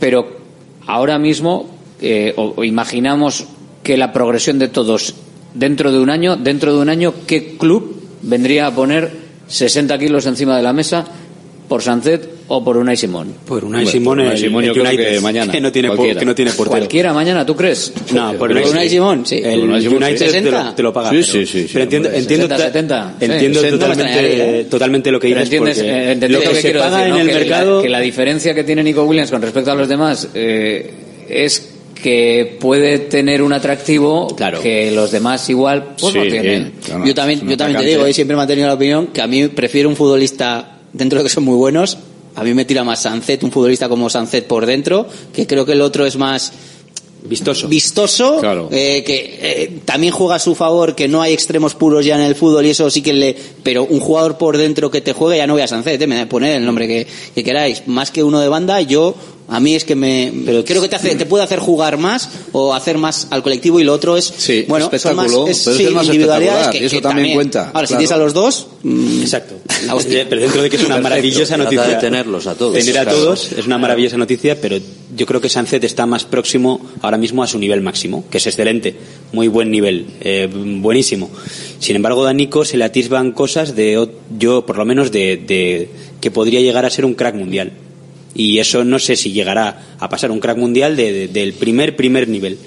[0.00, 0.28] Pero
[0.86, 1.68] ahora mismo,
[2.00, 3.46] eh, o, imaginamos
[3.82, 5.14] que la progresión de todos
[5.52, 9.10] dentro de un año, dentro de un año, ¿qué club vendría a poner
[9.48, 11.04] 60 kilos encima de la mesa
[11.68, 13.34] por Sánchez o por Unai Simón?
[13.46, 16.20] Por Unai Simón, Simón el yo creo United, que mañana, que no tiene, por- cualquiera.
[16.20, 16.70] que no tiene portero.
[16.78, 17.92] Cualquiera mañana, ¿tú crees?
[18.12, 19.40] No, por Por Unai Simón, sí.
[19.42, 21.10] El United te lo, te lo paga.
[21.10, 23.24] Sí, pero, sí, sí, sí, pero entiendo, hombre, entiendo, 60, 70, sí.
[23.24, 25.42] entiendo 60 me totalmente, extrañaría, totalmente lo que dices.
[25.44, 27.14] entiendes, eh, entendéis lo que que se quiero paga decir, ¿no?
[27.16, 27.76] en el que, mercado.
[27.78, 30.90] la, que la diferencia que tiene Nico Williams con respecto a los demás eh,
[31.28, 31.70] es
[32.02, 34.28] que puede tener un atractivo
[34.62, 36.72] que los demás igual pues no tienen.
[36.84, 39.26] claro, yo también, yo también te digo, y siempre he mantenido la opinión que a
[39.26, 41.98] mí prefiero un futbolista dentro de que son muy buenos.
[42.36, 45.72] A mí me tira más Sancet, un futbolista como Sancet por dentro, que creo que
[45.72, 46.52] el otro es más
[47.26, 47.68] vistoso.
[47.68, 48.68] Vistoso, Claro.
[48.72, 52.22] eh, que eh, también juega a su favor, que no hay extremos puros ya en
[52.22, 53.36] el fútbol y eso sí que le.
[53.62, 56.26] Pero un jugador por dentro que te juegue, ya no voy a Sancet, eh, me
[56.26, 57.86] poner el nombre que, que queráis.
[57.86, 59.14] Más que uno de banda, yo
[59.46, 60.32] A mí es que me
[60.64, 63.84] creo que te hace te puede hacer jugar más o hacer más al colectivo y
[63.84, 64.32] lo otro es
[64.66, 67.70] bueno, son espectáculo, más, es, pero sí, más individualidades que, y eso que también cuenta,
[67.74, 69.54] Ahora, si tienes a los dos, mm, Exacto.
[69.92, 70.26] hostia.
[70.30, 71.84] Pero dentro de que es una Perfecto, maravillosa noticia.
[71.86, 73.18] de tenerlos a todos, Tener a claro.
[73.18, 74.78] todos es una maravillosa noticia, pero
[75.14, 78.46] yo creo que Sánchez está más próximo ahora mismo a su nivel máximo, que es
[78.46, 78.96] excelente,
[79.32, 81.30] muy buen nivel, eh, buenísimo.
[81.78, 85.36] Sin embargo, a Nico se le atisban cosas de, o- yo por lo menos, de,
[85.36, 85.90] de
[86.22, 87.72] que podría llegar a ser un crack mundial.
[88.34, 91.96] Y eso no sé si llegará a pasar un crack mundial de- de- del primer,
[91.96, 92.58] primer nivel.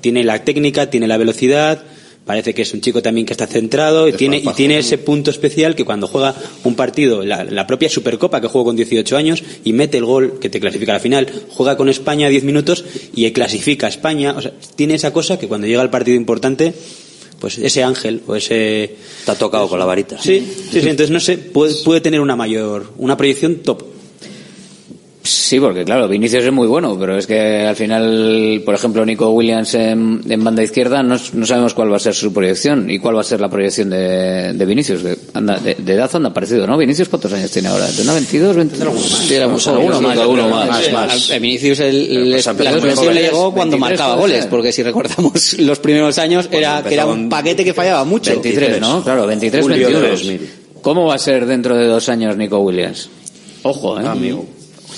[0.00, 1.82] Tiene la técnica, tiene la velocidad,
[2.24, 5.30] parece que es un chico también que está centrado y tiene, y tiene ese punto
[5.30, 6.34] especial que cuando juega
[6.64, 10.38] un partido, la, la propia Supercopa que juega con 18 años y mete el gol
[10.40, 12.84] que te clasifica a la final, juega con España 10 minutos
[13.14, 16.72] y clasifica a España, o sea, tiene esa cosa que cuando llega el partido importante,
[17.40, 18.96] pues ese ángel o ese...
[19.26, 20.18] Ha tocado con la varita.
[20.20, 20.40] Sí,
[20.72, 23.82] sí, sí, entonces no sé, puede, puede tener una mayor, una proyección top.
[25.28, 29.30] Sí, porque claro, Vinicius es muy bueno, pero es que al final, por ejemplo, Nico
[29.30, 32.98] Williams en, en banda izquierda, no, no sabemos cuál va a ser su proyección y
[32.98, 35.02] cuál va a ser la proyección de, de Vinicius.
[35.02, 36.76] De, anda, de, de edad anda parecido, ¿no?
[36.76, 37.86] Vinicius, ¿cuántos años tiene ahora?
[37.88, 38.88] ¿Tendrá 22, 23?
[39.26, 41.30] Sí, era muy joven, alguno sí, más, alguno más, más.
[41.30, 44.72] A Vinicius el, Pero, el- pues, la explosión le llegó cuando 23 marcaba goles, porque
[44.72, 48.30] si recordamos los primeros años era que era un paquete que fallaba mucho.
[48.30, 49.02] 23, ¿no?
[49.02, 50.10] Claro, 23, Julio de 21.
[50.12, 50.50] 2000.
[50.82, 53.08] ¿Cómo va a ser dentro de dos años Nico Williams?
[53.62, 54.06] Ojo, ¿eh?
[54.06, 54.46] Amigo.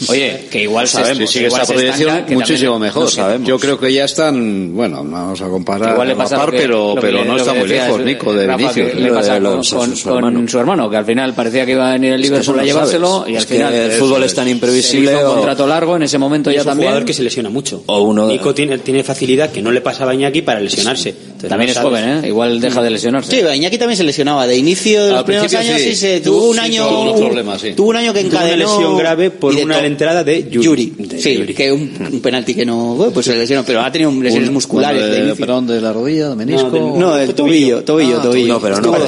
[0.09, 3.03] Oye, que igual sabemos, si sigue estanca, proyección, muchísimo también mejor.
[3.05, 3.49] no sabemos.
[3.49, 6.37] Yo creo que ya están, bueno, no vamos a comparar Igual le a la pasa
[6.37, 8.95] par, que- pero, que pero no está muy lejos, Nico, de Rafa, Vinicius.
[8.95, 10.49] le pasa De con, los- con- su con hermano.
[10.49, 12.65] su hermano, que al final parecía que iba a venir el Es que Liverpool a
[12.65, 13.33] llevárselo sabes.
[13.33, 14.35] y al Es que final el fútbol es.
[14.35, 16.71] tan Se imprevisible hizo un o- contrato largo en ese momento Y ya es un
[16.71, 16.89] también.
[16.91, 17.83] jugador que se lesiona mucho.
[17.87, 21.09] O uno de- Nico tiene, tiene facilidad que no le pasaba a Iñaki para lesionarse.
[21.11, 22.29] Entonces, También no es joven, ¿eh?
[22.29, 23.31] Igual deja de lesionarse.
[23.31, 24.47] Sí, Iñaki también se lesionaba.
[24.47, 25.91] De inicio de los Al primeros principio años sí.
[25.91, 26.87] sí, se Tuvo- un año.
[26.89, 28.57] tuvo un- año que una encadenó.
[28.57, 30.93] lesión grave por y una entrada de Yuri.
[31.19, 32.95] Sí, que un, un penalti que no.
[32.95, 35.01] bueno, pues se lesionó, pero ha tenido lesiones Un- musculares.
[35.01, 35.47] bueno, de de- inicio.
[35.47, 36.69] perdón, de la rodilla, de menisco.
[36.71, 38.55] No, de- No, del tobillo, tobillo, Ah, tobillo.
[38.55, 39.05] No, pero no, no, no lo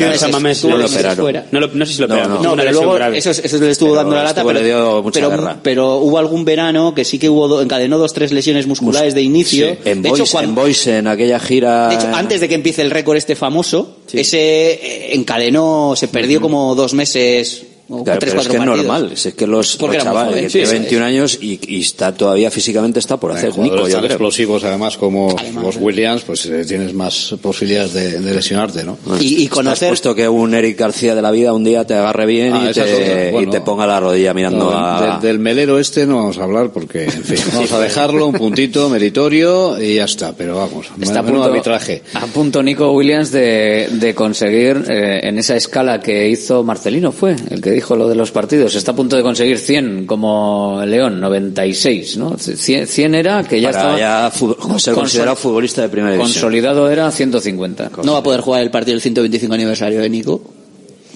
[0.86, 1.44] operaron.
[1.52, 2.56] No, lo- no sé si lo No, operaron, no.
[2.56, 3.18] pero luego grave.
[3.18, 5.58] eso, eso le estuvo Pero dando la lata, pero, le dio mucha pero, guerra.
[5.62, 9.22] pero hubo algún verano que sí que hubo do- encadenó dos tres lesiones musculares de
[9.22, 9.70] inicio.
[9.70, 11.88] Sí, en de hecho, Boys, cuando- en Boys, en aquella gira.
[11.88, 16.40] de hecho, antes de que empiece el récord este famoso, ese eh, encadenó, se perdió
[16.40, 18.76] como dos meses o Claro, tres, pero es que es partidos.
[18.86, 21.80] normal, es que los, los chavales joven, que sí, tiene sí, 21 años y, y
[21.80, 24.04] está todavía físicamente está por hacer Eh, Nico, yo tan creo.
[24.06, 28.96] explosivos además como los Williams, pues eh, tienes más posibilidades de, de lesionarte, ¿no?
[29.20, 32.26] Y, y conocer puesto que un Eric García de la vida un día te agarre
[32.26, 33.48] bien Ah, y, es te, Bueno.
[33.48, 35.18] y te ponga la rodilla mirando No, a...
[35.20, 38.34] de- del melero este no vamos a hablar porque, en fin, vamos a dejarlo un
[38.34, 42.02] puntito meritorio y ya está, pero vamos, Está a punto, arbitraje.
[42.14, 47.34] a punto Nico Williams de, de conseguir eh, en esa escala que hizo Marcelino fue
[47.50, 51.20] el que dijo lo de los partidos está a punto de conseguir 100 como León
[51.20, 52.36] 96 ¿no?
[52.38, 56.32] 100, 100 era que ya para estaba ya ser considerado futbolista de primera división.
[56.32, 60.42] consolidado era 150 no va a poder jugar el partido del 125 aniversario de Nico.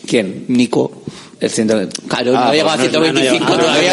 [0.07, 0.45] ¿quién?
[0.49, 1.03] Nico.
[1.41, 1.89] El 100 Claro,
[2.37, 3.91] Ah, no pues llegaba a no es- 125 no, no, no, todavía.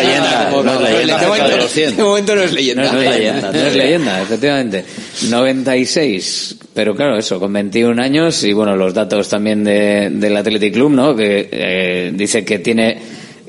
[0.51, 1.97] no no es leyenda, de momento- de los 100.
[1.97, 2.83] de momento no es leyenda.
[2.83, 4.85] No, no es leyenda, no es leyenda, efectivamente.
[5.29, 10.73] 96, pero claro, eso, con 21 años y bueno, los datos también de, del Athletic
[10.73, 11.15] Club, ¿no?
[11.15, 12.97] Que eh, dice que tiene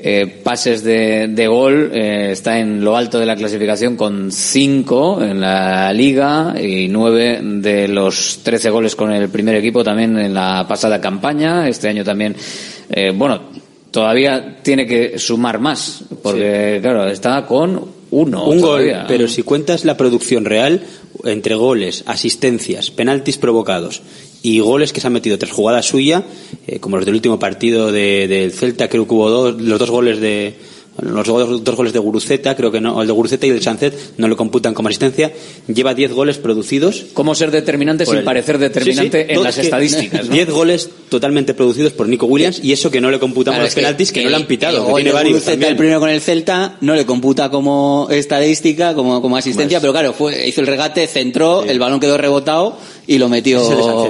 [0.05, 5.23] eh, pases de, de gol, eh, está en lo alto de la clasificación con 5
[5.23, 10.33] en la liga y 9 de los 13 goles con el primer equipo también en
[10.33, 11.69] la pasada campaña.
[11.69, 12.35] Este año también,
[12.89, 13.43] eh, bueno,
[13.93, 18.45] todavía tiene que sumar más, porque claro, está con uno.
[18.45, 20.81] un gol, pero si cuentas la producción real
[21.23, 24.01] entre goles, asistencias, penaltis provocados
[24.41, 26.23] y goles que se han metido tras jugada suya,
[26.67, 29.89] eh, como los del último partido de- del Celta, creo que hubo dos, los dos
[29.89, 30.55] goles de
[31.01, 33.61] los dos, dos goles de Guruceta, creo que no, el de Guruceta y el de
[33.63, 35.31] Sánchez no lo computan como asistencia,
[35.67, 37.05] lleva 10 goles producidos.
[37.13, 38.23] ¿Cómo ser determinante sin él.
[38.23, 40.27] parecer determinante Sí, sí, en las estadísticas?
[40.27, 40.33] ¿no?
[40.35, 43.69] 10 goles totalmente producidos por Nico Williams y eso que no le computamos Claro, los
[43.69, 45.75] es que- penaltis que, no le han pitado, el que tiene de varios Guruceta, el
[45.75, 50.47] primero con el Celta, no le computa como estadística, como, como asistencia, pero claro, fue,
[50.47, 52.77] hizo el regate, centró, el balón quedó rebotado
[53.07, 53.59] y lo metió.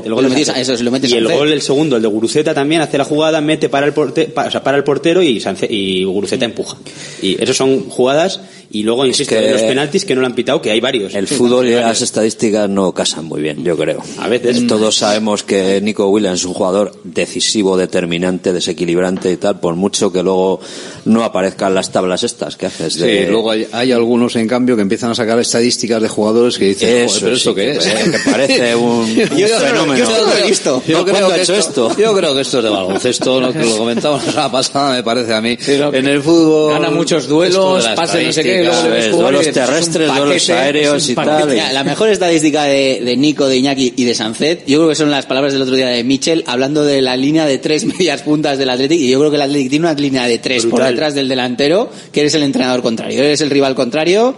[0.03, 0.63] El gol lo de metió- Sánchez.
[0.69, 3.41] eso, se lo y el gol, el segundo, el de Guruceta también hace la jugada,
[3.41, 6.77] mete para el portero, o sea, para el portero y, y Guruceta empuja.
[7.21, 8.41] Y esos son jugadas
[8.73, 11.13] y luego, insisto, que- los penaltis que no le han pitado, que hay varios.
[11.15, 13.99] El fútbol y las estadísticas no casan muy bien, yo creo.
[14.19, 14.67] A veces.
[14.67, 20.11] Todos sabemos que Nico Williams es un jugador decisivo, determinante, desequilibrante y tal, por mucho
[20.11, 20.59] que luego
[21.05, 23.25] no aparezcan las tablas estas que haces de...
[23.25, 26.65] Sí, luego hay, hay algunos, en cambio, que empiezan a sacar estadísticas de jugadores que
[26.65, 27.85] dicen, Eso "Joder, pero sí, ¿esto qué es?
[28.23, 29.97] que parece un- Yo- un yo- fenómeno.
[29.97, 30.81] yo- lo he visto.
[30.87, 32.01] Yo ¿Cuándo creo, que hecho esto, esto?
[32.01, 35.33] yo creo que esto es de baloncesto, lo que lo comentábamos la pasada, me parece
[35.33, 35.57] a mí.
[35.67, 36.73] En el fútbol.
[36.73, 38.62] Gana muchos duelos, pase no sé qué,
[39.53, 43.93] terrestres, paquete, duelos aéreos y tal, y- la mejor estadística de, de Nico, de Iñaki
[43.95, 46.83] y de Sancet, yo creo que son las palabras del otro día de Michel hablando
[46.83, 49.69] de la línea de tres medias puntas del Athletic y yo creo que el Athletic
[49.69, 53.41] tiene una línea de tres por detrás del delantero, que eres el entrenador contrario, eres
[53.41, 54.35] el rival contrario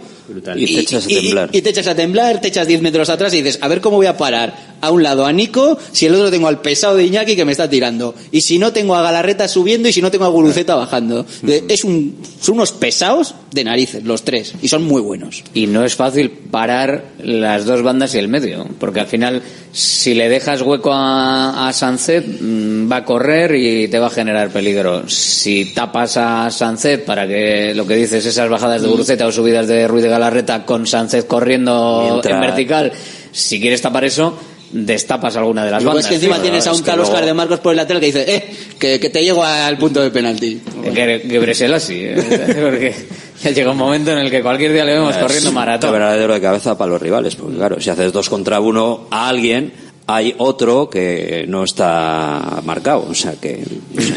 [0.58, 1.48] Y te echas a y- temblar.
[1.52, 3.96] Y, te echas a temblar, te echas 10 metros atrás y dices, a ver cómo
[3.96, 7.04] voy a parar a un lado a Nico si el otro tengo al pesado de
[7.04, 8.14] Iñaki que me está tirando.
[8.32, 11.24] Y si no tengo a Galarreta subiendo y si no tengo a Guruceta bajando.
[11.42, 14.54] De- Es un, son unos pesados de narices, los tres.
[14.62, 15.42] Y son muy buenos.
[15.54, 19.42] Y no es fácil parar las dos bandas y el medio, porque al final,
[19.72, 24.10] si le dejas hueco a, a Sancet, mm, va a correr y te va a
[24.10, 25.08] generar peligro.
[25.08, 29.66] Si tapas a Sancet para que lo que dices, esas bajadas de Guruceta o subidas
[29.68, 32.92] de Ruiz de Galarreta con Sancet corriendo Mientras- en vertical,
[33.32, 34.38] si quieres tapar eso,
[34.72, 36.04] destapas alguna de las Luego bandas.
[36.06, 38.06] es que encima tienes a un tal luego- Oscar de Marcos por el lateral que
[38.06, 38.44] dice, eh,
[38.78, 40.60] que, que te llego al punto de penalti.
[40.92, 42.16] Que, que Bresela sí, ¿eh?
[42.62, 42.94] porque
[43.42, 45.90] ya llega un momento en el que cualquier día le vemos corriendo Es maratón.
[45.90, 49.28] un quebradero de cabeza para los rivales, porque claro, si haces dos contra uno a
[49.28, 49.72] alguien,
[50.08, 53.60] hay otro que no está marcado, o sea que...
[53.92, 54.14] no sé.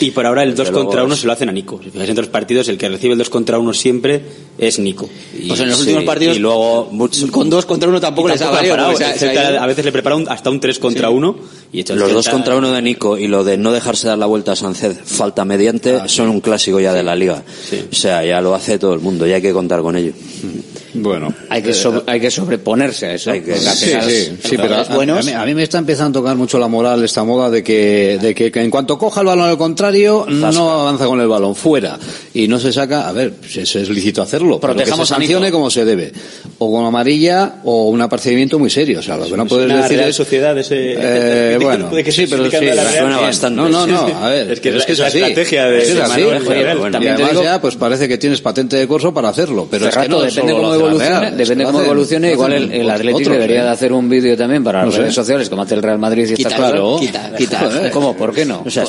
[0.00, 1.80] Y por ahora el 2 Desde luego contra 1 es- se lo hacen a Nico.
[1.82, 4.22] Si fijáis entre los partidos, el que recibe el 2 contra 1 siempre
[4.58, 5.08] es Nico.
[5.38, 8.28] Y- Pues en los sí, últimos partidos, Y luego muchos, con dos contra uno tampoco
[8.28, 8.74] y les ha tampoco valido.
[8.76, 9.50] parado, porque se ha- se ha etcétera.
[9.54, 9.62] ido.
[9.62, 11.36] a veces le prepara un- hasta un 3 contra 1
[11.72, 14.26] y Los dos cierta- contra uno de Nico y lo de no dejarse dar la
[14.26, 17.42] vuelta a Sánchez falta mediante Ah, son un clásico ya de la liga.
[17.90, 20.12] O sea, ya lo hace todo el mundo, ya hay que contar con ello.
[20.94, 21.32] Bueno.
[21.48, 23.30] Hay que, sobre- hay que sobreponerse a eso.
[23.30, 25.78] Hay que- Sí, final sí, es- sí, pero a, a mí, a mí me está
[25.78, 28.98] empezando a tocar mucho la moral esta moda de que, de que, que en cuanto
[28.98, 31.98] coja el balón al contrario, no avanza con el balón fuera
[32.34, 35.70] y no se saca, a ver, eso es lícito hacerlo, pero que se sancione como
[35.70, 36.12] se debe,
[36.58, 39.82] o con amarilla o un apercibimiento muy serio, o sea, lo que no puedes una
[39.82, 43.56] decir Real es Sociedad ese eh, bueno, de que sí, pero sí, suena bastante.
[43.60, 45.18] No, no, no, a ver, Es que es es la así.
[45.18, 48.08] estrategia de Es que es así, Manuel bueno, También y además digo- ya pues parece
[48.08, 51.64] que tienes patente de corso para hacerlo, pero es que no depende cómo evolucione, depende
[51.64, 53.64] cómo evolucione, igual el, el Atlético debería ¿eh?
[53.64, 56.42] de hacer un vídeo también para las redes sociales, como hace el Real Madrid y
[56.42, 56.58] cosas.
[56.58, 56.96] Claro.
[57.00, 57.90] quita, quita.
[57.92, 58.16] ¿Cómo?
[58.16, 58.62] ¿Por qué no?
[58.64, 58.84] O sea,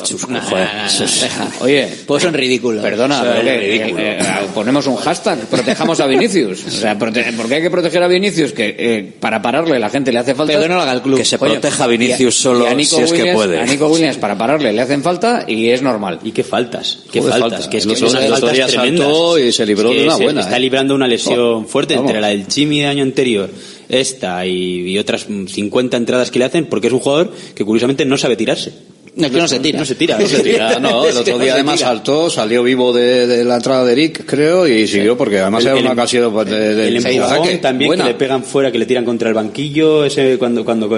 [1.60, 2.82] Oye, Pues son ridículos.
[2.82, 4.18] Perdona, eh, eh,
[4.54, 6.64] ponemos un hashtag, protejamos a Vinicius.
[6.66, 8.52] O sea, prote- ¿por qué hay que proteger a Vinicius?
[8.52, 10.52] Que eh, para pararle la gente le hace falta.
[10.52, 11.18] Pero que no lo haga el club.
[11.18, 13.60] Que se proteja a Vinicius solo si es que puede.
[13.60, 16.18] A Nico Williams para pararle le hacen falta y es normal.
[16.22, 17.00] ¿Y qué faltas?
[17.10, 17.40] ¿Qué faltas?
[17.40, 17.70] falta.
[17.70, 19.08] Que es que son unas faltas tremendas.
[19.40, 20.60] y se libró de una buena, Está ¿eh?
[20.60, 22.10] librando una lesión Oh, fuerte vamos.
[22.10, 23.50] entre la del Chimi de año anterior,
[23.88, 27.64] esta y, y otras mm, 50 entradas que le hacen, porque es un jugador que
[27.64, 28.72] curiosamente no sabe tirarse.
[29.14, 29.78] No, es que no se tira.
[29.78, 30.18] No se tira.
[30.18, 33.84] No se tira, no, el otro día además saltó, salió vivo de, de la entrada
[33.84, 37.02] de Eric, creo, y siguió porque además El- era una ocasión pues, de, de, el
[37.02, 38.04] de empujón también Buena.
[38.04, 40.88] que le pegan fuera, que le tiran contra el banquillo, ese cuando cuando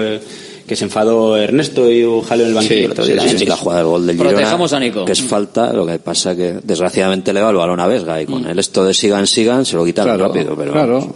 [0.67, 2.75] que, se enfadó Ernesto y un jaleo en el banquillo.
[2.79, 3.21] Sí, el otro sí, día.
[3.29, 5.05] sí, Sí, la jugada del gol del Girona, Protejamos a Nico.
[5.05, 8.25] que es falta, lo que pasa que desgraciadamente le va el balón a Vesga y
[8.25, 11.13] con el esto de sigan, sigan, se lo quitan Claro, rápido, pero claro.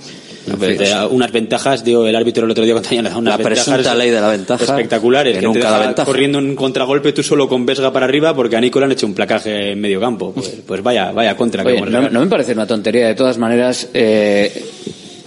[0.60, 3.34] Pero te da unas ventajas, digo, el árbitro el otro día cuando le da unas
[3.34, 6.06] La ventajas presunta ley de la ventaja, espectaculares, que que, nunca te deja ventaja.
[6.08, 9.06] corriendo un contragolpe tú solo con Vesga para arriba porque a Nico le han hecho
[9.06, 10.32] un placaje en medio campo.
[10.34, 11.62] Pues, pues vaya, vaya contra.
[11.64, 14.64] que Oye, hemos no, no me parece una tontería de todas maneras, eh,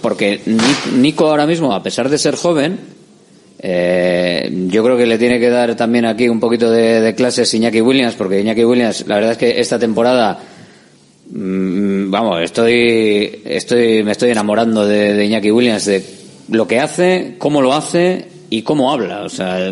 [0.01, 2.79] porque Ni- Nico ahora mismo, a pesar de ser joven,
[3.65, 7.53] eh, yo creo que le tiene que dar también aquí un poquito de, de clases
[7.53, 10.37] Iñaki Williams, porque Iñaki Williams, la verdad es que esta temporada,
[11.31, 16.03] mm, vamos, estoy, estoy, me estoy enamorando de, de Iñaki Williams, de
[16.49, 19.23] lo que hace, cómo lo hace y cómo habla.
[19.23, 19.71] O sea,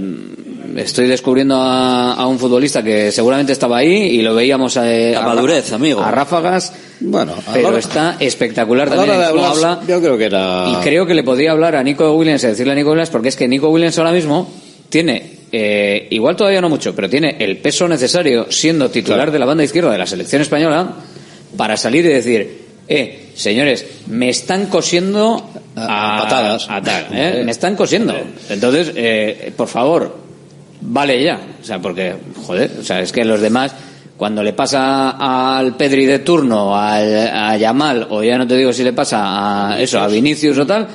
[0.78, 5.22] estoy descubriendo a, a un futbolista que seguramente estaba ahí y lo veíamos eh, a,
[5.22, 6.02] madurez, amigo.
[6.02, 6.74] a ráfagas.
[7.00, 9.82] Bueno, a pero la está espectacular a también de habla.
[9.88, 10.66] yo creo que era...
[10.70, 13.30] Y creo que le podía hablar a Nico Williams y decirle a Nico Williams, porque
[13.30, 14.50] es que Nico Williams ahora mismo
[14.90, 19.32] tiene, eh, igual todavía no mucho, pero tiene el peso necesario siendo titular Claro.
[19.32, 20.96] de la banda izquierda de la selección española
[21.58, 26.68] para salir y decir, eh, señores, me están cosiendo A- a, a patadas.
[26.70, 27.42] a tal, ¿eh?
[27.46, 28.14] me están cosiendo.
[28.50, 30.18] Entonces, eh, por favor,
[30.82, 31.40] vale ya.
[31.62, 33.74] O sea, porque, joder, o sea, es que los demás,
[34.18, 38.74] cuando le pasa al Pedri de turno, al, a Yamal, o ya no te digo
[38.74, 40.88] si le pasa a eso, a Vinicius o tal,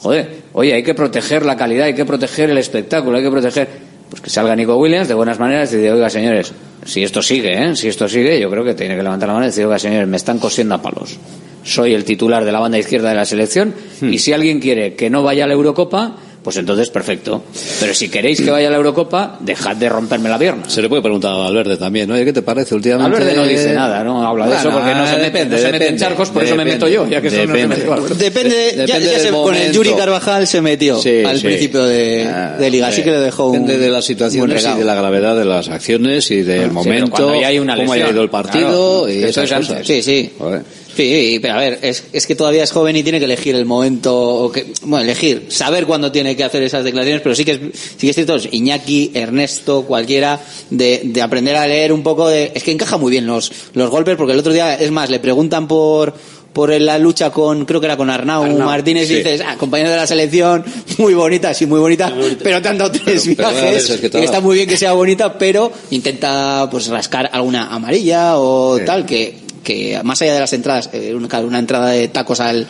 [0.00, 3.68] joder, oye, hay que proteger la calidad, hay que proteger el espectáculo, hay que proteger,
[4.10, 6.52] pues que salga Nico Williams de buenas maneras y decir, oiga, señores,
[6.84, 7.76] si esto sigue, ¿eh?
[7.76, 10.08] Si esto sigue, yo creo que tiene que levantar la mano y decir, oiga, señores,
[10.08, 11.18] me están cosiendo a palos.
[11.64, 15.10] Soy el titular de la banda izquierda de la selección y si alguien quiere que
[15.10, 16.14] no vaya a la Eurocopa,
[16.46, 17.42] pues entonces perfecto.
[17.80, 20.62] Pero si queréis que vaya a la Eurocopa, dejad de romperme la pierna.
[20.70, 23.10] Se le puede preguntar a Valverde también, oye, ¿qué te parece últimamente?
[23.18, 25.64] Valverde no dice nada, no habla de eso porque no se mete, depende, no se
[25.64, 27.46] mete en depende, charcos, por eso me depende, meto yo, ya que eso no se
[27.48, 27.76] depende.
[27.76, 28.14] mete.
[28.14, 29.72] Depende, ya, Depende ya se- con el.
[29.72, 31.46] Yuri Carvajal se metió Sí, al sí.
[31.46, 34.78] principio de, de liga, así que le dejó un Depende de las un situaciones y
[34.78, 38.22] de la gravedad de las acciones y del momento, hay una cómo haya lesión, ido
[38.22, 39.84] el partido claro, y eso esas cosas.
[39.84, 40.30] Sí, sí.
[40.38, 40.62] Joder.
[40.96, 43.66] Sí, pero a ver, es, es que todavía es joven y tiene que elegir el
[43.66, 47.52] momento, o que, bueno, elegir, saber cuándo tiene que hacer esas declaraciones, pero sí que
[47.52, 50.40] es, sí que es cierto, Iñaki, Ernesto, cualquiera,
[50.70, 53.90] de, de aprender a leer un poco de, es que encaja muy bien los, los
[53.90, 56.14] golpes, porque el otro día, es más, le preguntan por,
[56.54, 59.96] por la lucha con, creo que era con Arnau, Martínez, y dices, ah, compañero de
[59.96, 60.64] la selección,
[60.96, 62.10] muy bonita, sí, muy bonita,
[62.42, 64.94] pero te han dado tres Pero- pero viajes, es que está muy bien que sea
[64.94, 70.52] bonita, pero intenta, pues, rascar alguna amarilla o tal, que, que más allá de las
[70.52, 72.66] entradas, eh, una, claro, una entrada de tacos al,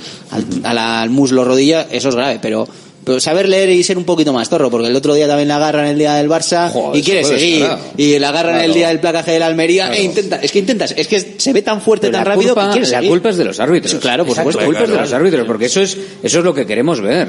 [0.64, 2.66] al, muslo rodilla, eso es grave, pero,
[3.04, 5.56] pero saber leer y ser un poquito más zorro, porque el otro día también la
[5.56, 7.66] agarran el día del Barça Joder, y quiere seguir,
[7.98, 8.74] y la agarran el Claro.
[8.74, 10.00] día del placaje de la Almería Claro.
[10.00, 12.54] e intenta, es que intentas, es que se ve tan fuerte, Pero tan la rápido
[12.54, 13.10] culpa, que quiere la seguir.
[13.10, 13.92] culpa es de los árbitros.
[13.92, 14.72] Sí, claro, por Exacto, supuesto.
[14.72, 17.28] La culpa es de los árbitros, porque eso es, eso es lo que queremos ver.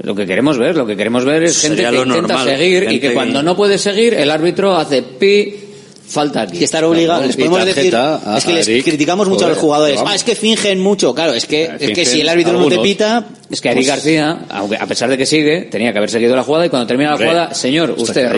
[0.00, 2.82] Lo que queremos ver, lo que queremos ver es gente Sería que intenta normal, seguir
[2.84, 5.54] y gente que- cuando no puede seguir, el árbitro hace pi,
[6.08, 6.58] falta aquí.
[6.58, 7.94] y estar obligado, les podemos decir,
[8.36, 8.84] es que les Eric.
[8.84, 12.04] criticamos mucho a los jugadores, ah, es que fingen mucho, claro, es que, es que
[12.06, 12.82] si el árbitro no te algunos.
[12.84, 16.10] pita, Es que Eric pues- García, aunque a pesar de que sigue, tenía que haber
[16.10, 18.30] seguido la jugada y cuando termina la jugada, señor, usted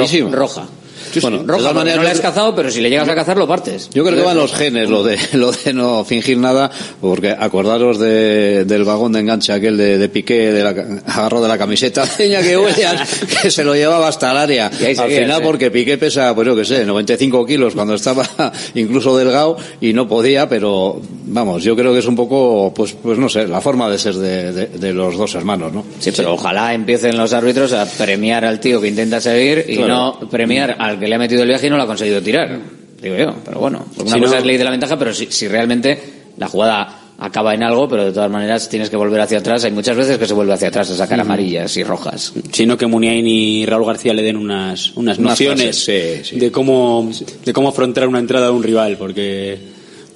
[1.10, 1.30] clarísimo.
[1.38, 1.44] roja.
[1.44, 3.46] Bueno, de todas maneras, no yo has cazado, pero si le llegas a cazar lo
[3.48, 3.90] partes.
[3.92, 6.70] Yo creo que van los genes, lo de, lo de no fingir nada,
[7.00, 10.70] porque acordaros de, del vagón de enganche aquel de, de Piqué, de la,
[11.06, 14.66] agarro de la camiseta de Iñaki Williams, que se lo llevaba hasta el área.
[14.66, 15.42] Al seguía, final, sí.
[15.44, 18.24] porque Piqué pesa, pues yo que sé, 95 kilos cuando estaba
[18.74, 23.18] incluso delgado y no podía, pero vamos, yo creo que es un poco, pues, pues
[23.18, 25.84] no sé, la forma de ser de, de- de los dos hermanos, ¿no?
[25.98, 30.18] Sí, pero ojalá empiecen los árbitros a premiar al tío que intenta seguir y Claro.
[30.20, 32.60] no premiar al que le ha metido el viaje y no lo ha conseguido tirar.
[33.02, 35.26] Digo yo, pero bueno, una Si cosa no- es ley de la ventaja, pero si,
[35.30, 35.98] si realmente
[36.36, 39.64] la jugada acaba en algo, pero de todas maneras tienes que volver hacia atrás.
[39.64, 42.32] Hay muchas veces que se vuelve hacia atrás a sacar amarillas y rojas.
[42.52, 46.38] sino que Muniain y Raúl García le den unas, unas Unas nociones frases, sí, sí.
[46.40, 47.10] de cómo
[47.44, 49.58] de cómo afrontar una entrada de un rival porque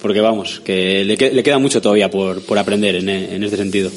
[0.01, 3.57] porque vamos que le, que- le queda mucho todavía por, por aprender en, en este
[3.57, 3.89] sentido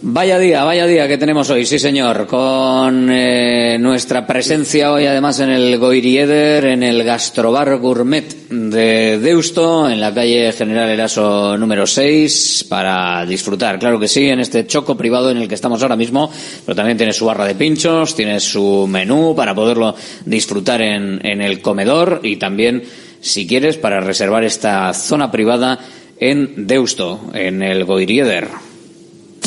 [0.00, 5.40] Vaya día, vaya día que tenemos hoy, sí señor, con eh, nuestra presencia hoy además
[5.40, 11.84] en el Goirieder, en el Gastrobar Gourmet de Deusto, en la calle General Eraso número
[11.84, 15.96] 6, para disfrutar, claro que sí, en este choco privado en el que estamos ahora
[15.96, 16.30] mismo,
[16.64, 21.42] pero también tiene su barra de pinchos, tiene su menú para poderlo disfrutar en, en
[21.42, 22.84] el comedor y también,
[23.20, 25.80] si quieres, para reservar esta zona privada
[26.20, 28.67] en Deusto, en el Goirieder.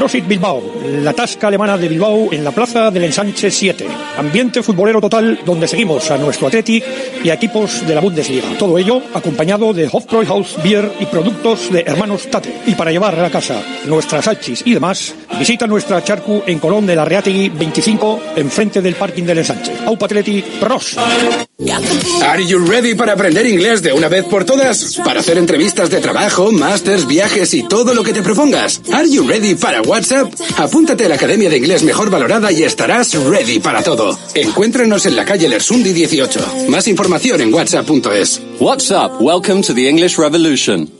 [0.00, 0.62] Profit Bilbao,
[1.02, 3.86] la tasca alemana de Bilbao en la plaza del Ensanche 7.
[4.18, 6.84] Ambiente futbolero total donde seguimos a nuestro Athletic
[7.24, 8.48] y a equipos de la Bundesliga.
[8.58, 12.54] Todo ello acompañado de Hofbräuhaus Beer y productos de Hermanos Tate.
[12.66, 16.86] Y para llevar a la casa nuestras salchis y demás, visita nuestra charcu en Colón
[16.86, 19.72] de la Reategui 25, enfrente del parking del Ensanche.
[19.86, 20.96] Aupa Athletic, pros.
[22.22, 24.98] Are you ready para aprender inglés de una vez por todas?
[25.04, 28.80] Para hacer entrevistas de trabajo, másters, viajes y todo lo que te propongas.
[28.92, 30.32] Are you ready para WhatsApp?
[30.56, 34.18] Apúntate a la Academia de Inglés Mejor Valorada y estarás ready para todo.
[34.34, 36.66] Encuéntranos en la calle Lersundi 18.
[36.68, 38.40] Más información en whatsapp.es.
[38.58, 40.99] WhatsApp, welcome to the English Revolution.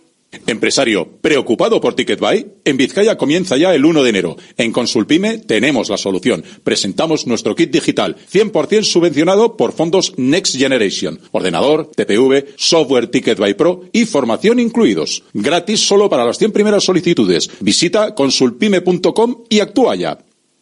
[0.47, 2.47] Empresario, ¿preocupado por TicketBuy?
[2.63, 4.37] En Vizcaya comienza ya el 1 de enero.
[4.57, 6.43] En Consulpime tenemos la solución.
[6.63, 11.19] Presentamos nuestro kit digital, 100% subvencionado por fondos Next Generation.
[11.31, 15.23] Ordenador, TPV, software TicketBuy Pro y formación incluidos.
[15.33, 17.49] Gratis solo para las 100 primeras solicitudes.
[17.59, 20.17] Visita consulpime.com y actúa ya.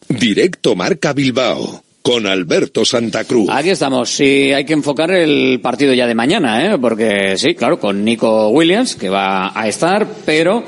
[0.08, 3.52] Directo Marca Bilbao con Alberto Santa Cruz.
[3.52, 4.10] Aquí estamos.
[4.10, 6.78] Sí, hay que enfocar el partido ya de mañana, ¿eh?
[6.80, 10.64] porque sí, claro, con Nico Williams, que va a estar, pero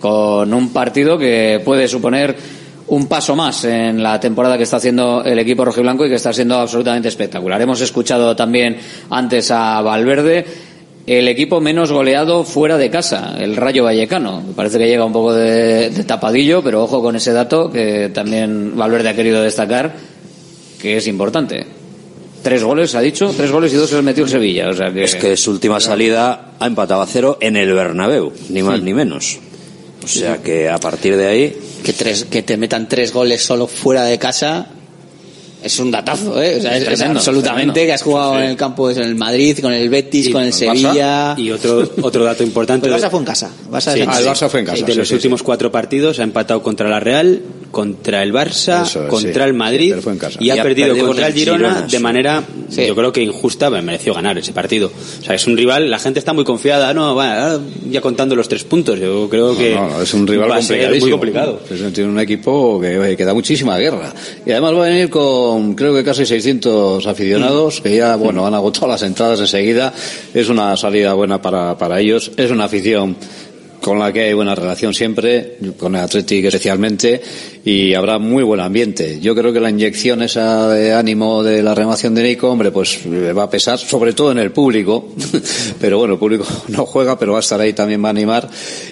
[0.00, 2.34] con un partido que puede suponer
[2.86, 6.32] un paso más en la temporada que está haciendo el equipo rojiblanco y que está
[6.32, 7.60] siendo absolutamente espectacular.
[7.60, 8.78] Hemos escuchado también
[9.10, 10.46] antes a Valverde
[11.06, 14.42] el equipo menos goleado fuera de casa, el Rayo Vallecano.
[14.56, 18.74] Parece que llega un poco de, de tapadillo, pero ojo con ese dato que también
[18.74, 20.15] Valverde ha querido destacar
[20.80, 21.66] que es importante.
[22.42, 24.68] Tres goles, ha dicho, tres goles y dos se los metió el Sevilla.
[24.68, 25.04] O sea que...
[25.04, 28.94] Es que su última salida ha empatado a cero en el Bernabéu, ni más ni
[28.94, 29.38] menos.
[30.04, 31.56] O sea que a partir de ahí...
[31.82, 34.70] Que, tres, que te metan tres goles solo fuera de casa
[35.66, 36.56] es un datazo, ¿eh?
[36.58, 37.88] O sea, es, es tremendo, absolutamente tremendo.
[37.88, 38.44] que has jugado Sí, sí.
[38.44, 40.56] en el campo en el Madrid, con el Betis, Y con el el Barça.
[40.56, 41.34] Sevilla.
[41.36, 42.88] Y otro, otro dato importante.
[42.88, 43.50] El Barça fue en casa.
[43.70, 44.84] Barça Sí, es- sí.
[44.84, 47.40] De los últimos cuatro partidos ha empatado contra la Real,
[47.70, 49.48] contra el Barça, Eso contra sí.
[49.48, 50.38] el Madrid Pero fue en casa.
[50.40, 52.02] y ha Y ha perdido perdido contra con el el Girona, Girona, de sí.
[52.02, 54.90] manera, yo creo que injusta, me mereció ganar ese partido.
[55.20, 57.60] O sea, es un rival, la gente está muy confiada, no, bueno,
[57.90, 60.62] ya contando los tres puntos, yo creo que No, no, es un rival va a
[60.62, 61.06] ser complicadísimo.
[61.06, 61.60] muy complicado.
[61.70, 64.12] Es- Tiene un equipo que, que da muchísima guerra.
[64.46, 68.54] Y además va a venir con, creo que casi 600 aficionados, que ya, bueno, han
[68.54, 69.92] agotado las entradas enseguida.
[70.34, 72.30] Es una salida buena para, para ellos.
[72.36, 73.16] Es una afición
[73.80, 77.22] con la que hay buena relación siempre, con el Athletic especialmente,
[77.68, 79.18] y habrá muy buen ambiente.
[79.20, 83.00] Yo creo que la inyección esa de ánimo de la renovación de Nico, hombre, pues
[83.04, 85.08] eh, va a pesar, sobre todo en el público,
[85.80, 88.48] pero bueno, el público no juega, pero va a estar ahí también, va a animar,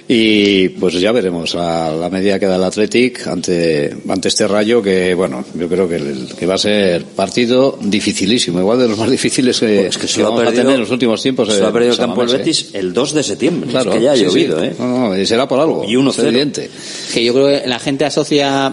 [0.09, 4.83] y pues ya veremos a la medida que da el Athletic ante, ante este rayo
[4.83, 8.99] que, bueno, yo creo que, el- que va a ser partido dificilísimo, igual de los
[8.99, 11.23] más difíciles que, Es que que se ha vamos a perdido- tener en los últimos
[11.23, 11.49] tiempos.
[11.49, 12.39] Se eh, lo ha perdido el campo el Mamés, eh.
[12.39, 13.71] Betis el 2 de septiembre.
[13.71, 14.67] Claro, es que ya ha sí, llovido, sí.
[14.67, 14.73] ¿eh?
[14.81, 15.85] No, no, y será por algo.
[15.89, 16.11] Y 1-0.
[16.11, 16.71] es evidente.
[17.13, 18.64] que yo creo que la gente asocia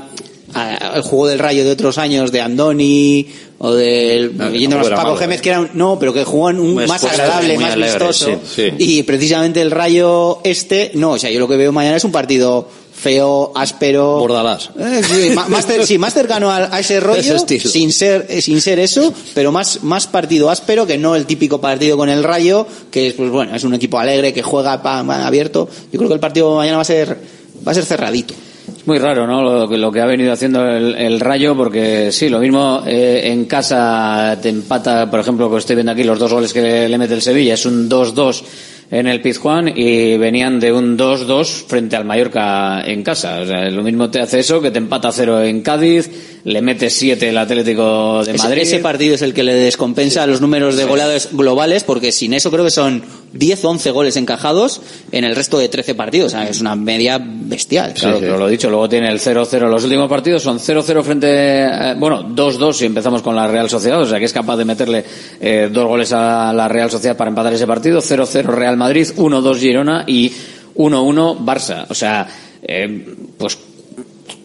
[0.54, 3.28] a- al juego del Rayo de otros años de Andoni
[3.60, 5.42] o del No, yendo a los Paco Gémez ¿eh?
[5.44, 8.74] que eran no pero que jugaban un Muy más agradable más alegres, vistoso sí, sí.
[8.80, 12.12] y precisamente el Rayo este no o sea yo lo que veo mañana es un
[12.12, 14.70] partido feo áspero Bordalás.
[14.78, 18.62] Eh, sí, más, sí, más cercano a, a ese rollo Ese sin ser eh, sin
[18.62, 22.68] ser eso pero más más partido áspero que no el típico partido con el Rayo
[22.92, 26.10] que es pues bueno es un equipo alegre que juega pa- pa- abierto yo creo
[26.10, 27.18] que el partido mañana va a ser
[27.66, 28.34] va a ser cerradito
[28.82, 29.44] Es muy raro, ¿no?
[29.44, 33.22] Lo, que- lo que ha venido haciendo el, el Rayo, porque sí, lo mismo eh,
[33.26, 36.98] en casa te empata, por ejemplo, que estoy viendo aquí los dos goles que le
[36.98, 38.42] mete el Sevilla, es un 2-2
[38.90, 43.42] en el Pizjuán y venían de un 2-2 frente al Mallorca en casa.
[43.42, 46.90] O sea, lo mismo te hace eso que te empata cero en Cádiz, le mete
[46.90, 48.62] 7 el Atlético de Madrid.
[48.62, 52.52] Ese, partido es el que le descompensa los números de goleados globales, porque sin eso
[52.52, 53.04] creo que son
[53.34, 54.82] 10 o 11 goles encajados
[55.12, 56.34] en el resto de 13 partidos.
[56.34, 57.94] O sea, es una media bestial.
[57.94, 59.70] Claro, lo dicho, luego tiene el 0-0.
[59.70, 64.02] Los últimos partidos son 0-0 frente, eh, bueno, 2-2 si empezamos con la Real Sociedad,
[64.02, 65.04] o sea que es capaz de meterle
[65.40, 68.00] eh, dos goles a la Real Sociedad para empatar ese partido.
[68.00, 70.32] 0-0 Real Madrid, 1-2 Girona y
[70.76, 71.86] 1-1 Barça.
[71.90, 72.28] O sea,
[72.64, 73.58] eh, pues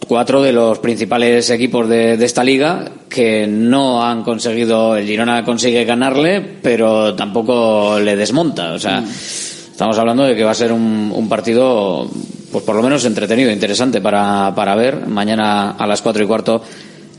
[0.07, 5.43] cuatro de los principales equipos de, de esta liga que no han conseguido, el Girona
[5.43, 8.73] consigue ganarle, pero tampoco le desmonta.
[8.73, 12.09] O sea, estamos hablando de que va a ser un, un partido,
[12.51, 15.07] pues por lo menos entretenido, interesante para, para ver.
[15.07, 16.61] Mañana a las cuatro y cuarto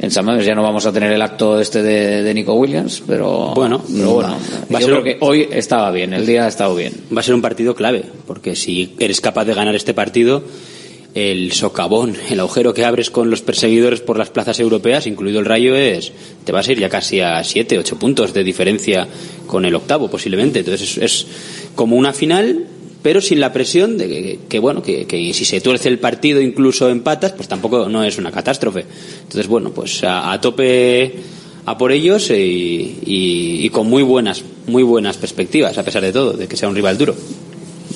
[0.01, 3.03] en San Mamés ya no vamos a tener el acto este de, de Nico Williams,
[3.07, 4.37] pero Bueno, pero bueno,
[4.73, 6.93] va yo ser- creo que hoy estaba bien, el día ha estado bien.
[7.15, 10.45] Va a ser un partido clave, porque si eres capaz de ganar este partido,
[11.15, 15.47] el socavón, el agujero que abres con los perseguidores por las plazas europeas, incluido el
[15.47, 16.13] Rayo, es
[16.45, 19.09] te vas a ir ya casi a 7, 8 puntos de diferencia
[19.47, 20.61] con el octavo, posiblemente.
[20.61, 21.27] Entonces es,
[21.75, 22.67] como una final,
[23.03, 26.89] pero sin la presión de que, que, bueno, que, si se tuerce el partido, incluso
[26.91, 28.85] empatas, pues tampoco no es una catástrofe.
[29.23, 31.15] Entonces, bueno, pues a, a tope
[31.67, 32.35] a por ellos y,
[33.05, 36.69] y- y con muy buenas, muy buenas perspectivas, a pesar de todo, de que sea
[36.69, 37.15] un rival duro.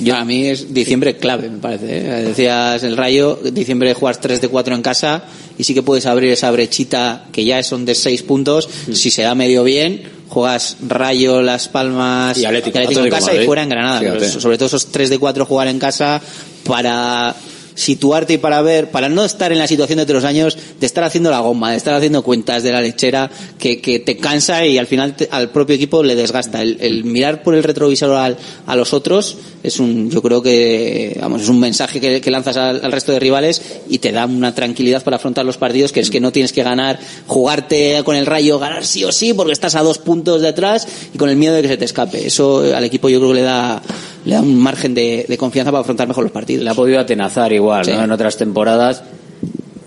[0.03, 1.99] Yo, a mí es diciembre clave, me parece.
[1.99, 2.23] ¿eh?
[2.25, 5.25] Decías el Rayo, diciembre juegas 3 de 4 en casa
[5.59, 8.69] y sí que puedes abrir esa brechita que ya son de 6 puntos.
[8.93, 12.79] Si se da medio bien, juegas Rayo, Las Palmas Y Atlético.
[12.79, 13.43] en casa Madrid.
[13.43, 14.01] y fuera en Granada.
[14.01, 16.21] Pero sobre todo esos 3 de 4 jugar en casa
[16.65, 17.35] para
[17.75, 21.05] situarte y para ver, para no estar en la situación de otros años, de estar
[21.05, 24.79] haciendo la goma, de estar haciendo cuentas de la lechera, que, que te cansa y
[24.79, 26.63] al final al propio equipo le desgasta.
[26.63, 28.37] El, el mirar por el retrovisor al-
[28.67, 32.85] a los otros es un, yo creo que, vamos, es un mensaje que, lanzas al,
[32.85, 36.11] al resto de rivales y te da una tranquilidad para afrontar los partidos, que es
[36.11, 39.75] que no tienes que ganar, jugarte con el rayo, ganar sí o sí, porque estás
[39.75, 42.27] a dos puntos de atrás y con el miedo de que se te escape.
[42.27, 43.83] Eso al equipo yo creo que le da,
[44.25, 46.65] le da un margen de, de confianza para afrontar mejor los partidos.
[46.65, 47.93] Le ha podido atenazar igual, Sí.
[47.93, 48.05] ¿no?
[48.05, 49.03] En otras temporadas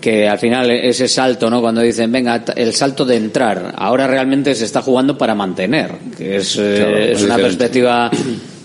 [0.00, 1.60] que al final ese salto, ¿no?
[1.60, 6.36] Cuando dicen, venga, el salto de entrar, ahora realmente se está jugando para mantener, que
[6.36, 7.42] es, eh, Claro, es es una diferente.
[7.42, 8.10] perspectiva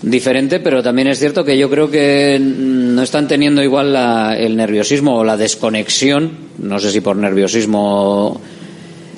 [0.02, 4.56] diferente, pero también es cierto que yo creo que no están teniendo igual la- el
[4.56, 8.40] nerviosismo o la desconexión, no sé si por nerviosismo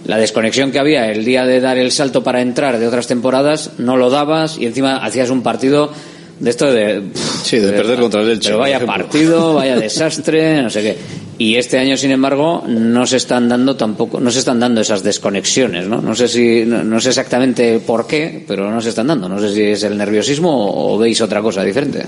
[0.06, 3.72] la desconexión que había el día de dar el salto para entrar de otras temporadas,
[3.78, 5.90] no lo dabas y encima hacías un partido
[6.38, 7.02] de esto de...
[7.42, 10.96] Sí, de perder contra el Elche, Pero vaya partido, vaya desastre, no sé qué.
[11.38, 15.02] Y este año, sin embargo, no se están dando tampoco, no se están dando esas
[15.02, 16.00] desconexiones, ¿no?
[16.00, 19.28] No sé si, no, no sé exactamente por qué, pero no se están dando.
[19.28, 22.04] No sé si es el nerviosismo o veis otra cosa diferente.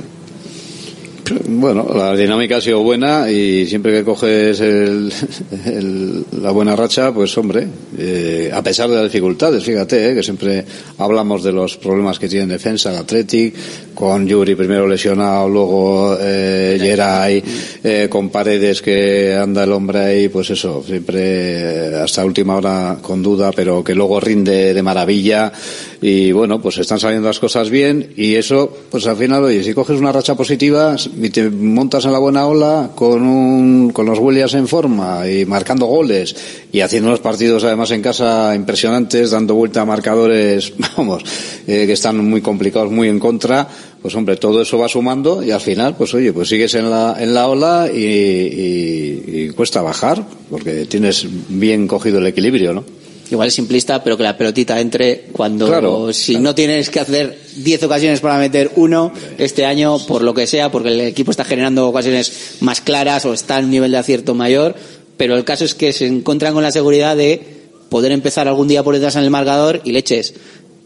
[1.48, 5.12] Bueno, la dinámica ha sido buena y siempre que coges el-
[6.42, 7.66] la buena racha, pues hombre,
[7.98, 10.64] eh, a pesar de las dificultades, fíjate, eh, que siempre
[10.98, 13.54] hablamos de los problemas que tiene en defensa el Athletic,
[13.94, 16.78] con Yuri primero lesionado, luego eh,
[17.82, 22.98] eh, con Paredes que anda el hombre ahí, pues eso, siempre eh, hasta última hora
[23.00, 25.52] con duda, pero que luego rinde de maravilla
[26.00, 29.72] y bueno, pues están saliendo las cosas bien y eso, pues al final, oye, si
[29.72, 34.18] coges una racha positiva y te montas en la buena ola con un, con los
[34.18, 36.36] Williams en forma y marcando goles
[36.72, 41.22] y haciendo unos partidos además en casa impresionantes, dando vuelta a marcadores, vamos,
[41.66, 43.66] eh, que están muy complicados, muy en contra,
[44.02, 47.16] pues hombre, todo eso va sumando y al final, pues oye, pues sigues en la,
[47.18, 52.84] en la ola y, y- y cuesta bajar porque tienes bien cogido el equilibrio, ¿no?
[53.30, 56.12] Igual es simplista, pero que la pelotita entre cuando Claro.
[56.12, 60.46] si no tienes que hacer 10 ocasiones para meter uno este año, por lo que
[60.46, 63.98] sea, porque el equipo está generando ocasiones más claras o está a un nivel de
[63.98, 64.76] acierto mayor,
[65.16, 67.42] pero el caso es que se encuentran con la seguridad de
[67.88, 70.34] poder empezar algún día por detrás en el marcador y leches.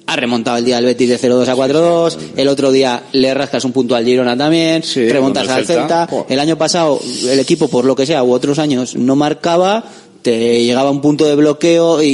[0.07, 3.65] Ha remontado el día del Betis de 0-2 a 4-2, el otro día le rascas
[3.65, 6.07] un punto al Girona también, remontas contra al el Celta.
[6.09, 9.85] Celta, el año pasado el equipo por lo que sea u otros años no marcaba
[10.22, 12.09] te llegaba a un punto de bloqueo y,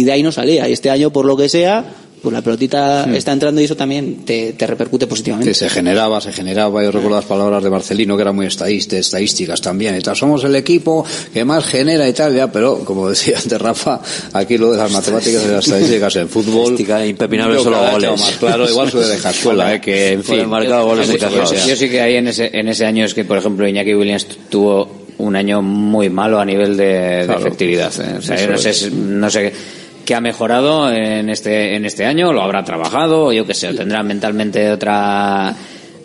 [0.00, 0.68] y de ahí no salía.
[0.68, 1.84] Y este año por lo que sea
[2.22, 3.14] pues la pelotita Hmm.
[3.16, 5.50] está entrando y eso también te, te repercute positivamente.
[5.50, 9.00] Que se generaba, se generaba, yo recuerdo las palabras de Marcelino que eran muy estadísticas,
[9.04, 11.04] estadísticas también, y tal, somos el equipo
[11.34, 14.00] que más genera y tal, ya, pero como decía antes Rafa,
[14.32, 18.10] aquí lo de las matemáticas y las estadísticas en fútbol, Estadística impepinable solo goles.
[18.18, 21.66] más claro, igual soy de dejar escuela, eh, que en fin, marcado goles yo, yo-
[21.68, 24.26] yo sí que ahí en ese, en ese año es que, por ejemplo, Iñaki Williams
[24.48, 27.92] tuvo un año muy malo a nivel de, efectividad.
[28.00, 28.16] ¿eh?
[28.18, 29.52] O sea, yo no sé, no sé
[30.04, 33.72] qué ha mejorado en este, en este año, lo habrá trabajado, o yo qué sé,
[33.74, 35.54] tendrá mentalmente otra...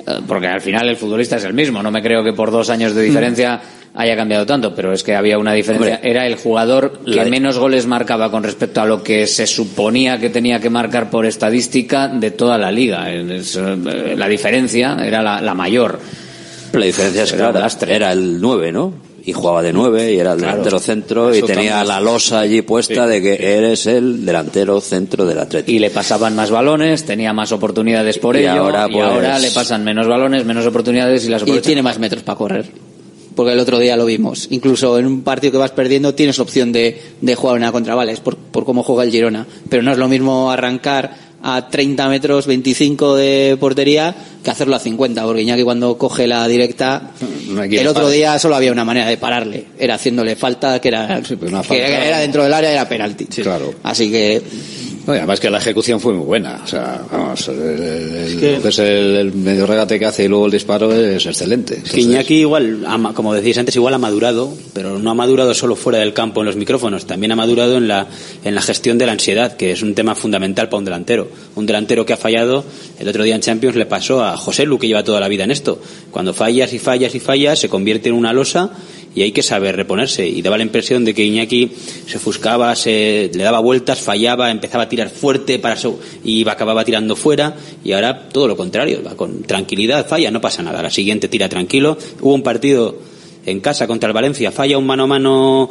[0.08, 2.70] eh, Porque al final el futbolista es el mismo, no me creo que por dos
[2.70, 3.60] años de diferencia
[3.96, 5.96] haya cambiado tanto, pero es que había una diferencia.
[5.96, 10.20] Hombre, Era el jugador que menos goles marcaba con respecto a lo que se suponía
[10.20, 13.12] que tenía que marcar por estadística de toda la liga.
[13.12, 13.42] Eh,
[14.16, 16.00] La diferencia era la, la mayor.
[16.74, 17.60] La diferencia es Era un clara.
[17.66, 17.96] lastre.
[17.96, 18.94] Era el 9, ¿no?
[19.26, 20.52] Y jugaba de 9 y era el Claro.
[20.54, 21.88] delantero centro y tenía también.
[21.88, 23.12] la losa allí puesta Sí.
[23.12, 25.72] de que eres el delantero centro del Atlético.
[25.72, 29.38] Y le pasaban más balones, tenía más oportunidades por Y ello, ahora, y pues- ahora
[29.40, 31.66] le pasan menos balones, menos oportunidades y las y aprovecha.
[31.66, 32.66] tiene más metros para correr
[33.36, 36.74] porque el otro día lo vimos incluso en un partido que vas perdiendo tienes opción
[36.74, 40.10] de, de jugar una contravales por, por cómo juega el Girona pero no es lo
[40.10, 44.14] mismo arrancar a 30 metros 25 de portería
[44.44, 47.12] que hacerlo a 50 porque Iñaki cuando coge la directa
[47.48, 51.06] No el otro día solo había una manera de pararle era haciéndole falta que era,
[51.06, 51.38] una que
[51.68, 51.76] falta.
[52.08, 53.74] era dentro del área era penalti Claro.
[53.84, 54.42] así que
[55.08, 56.62] No, y además que la ejecución fue muy buena.
[56.64, 60.26] O sea, vamos, el, el- que- lo que es el, el medio regate que hace
[60.26, 61.74] y luego el disparo es excelente.
[61.76, 62.86] Que Entonces, Iñaki igual,
[63.16, 66.46] como decíais antes, igual ha madurado, pero no ha madurado solo fuera del campo en
[66.48, 68.08] los micrófonos, también ha madurado en la,
[68.44, 71.28] en la gestión de la ansiedad, que es un tema fundamental para un delantero.
[71.56, 72.64] Un delantero que ha fallado,
[73.00, 75.44] el otro día en Champions le pasó a José Lu, que lleva toda la vida
[75.44, 75.82] en esto.
[76.12, 78.72] Cuando fallas y fallas y fallas, se convierte en una losa
[79.16, 80.28] y hay que saber reponerse.
[80.28, 81.72] Y daba la impresión de que Iñaki
[82.08, 86.86] se ofuscaba, se, le daba vueltas, fallaba, empezaba a tirar fuerte para so- y acababa
[86.86, 87.56] tirando fuera.
[87.84, 90.82] Y ahora todo lo contrario, va con tranquilidad, falla, no pasa nada.
[90.82, 91.98] La siguiente tira tranquilo.
[92.22, 92.98] Hubo un partido
[93.46, 95.70] en casa contra el Valencia, falla un mano a mano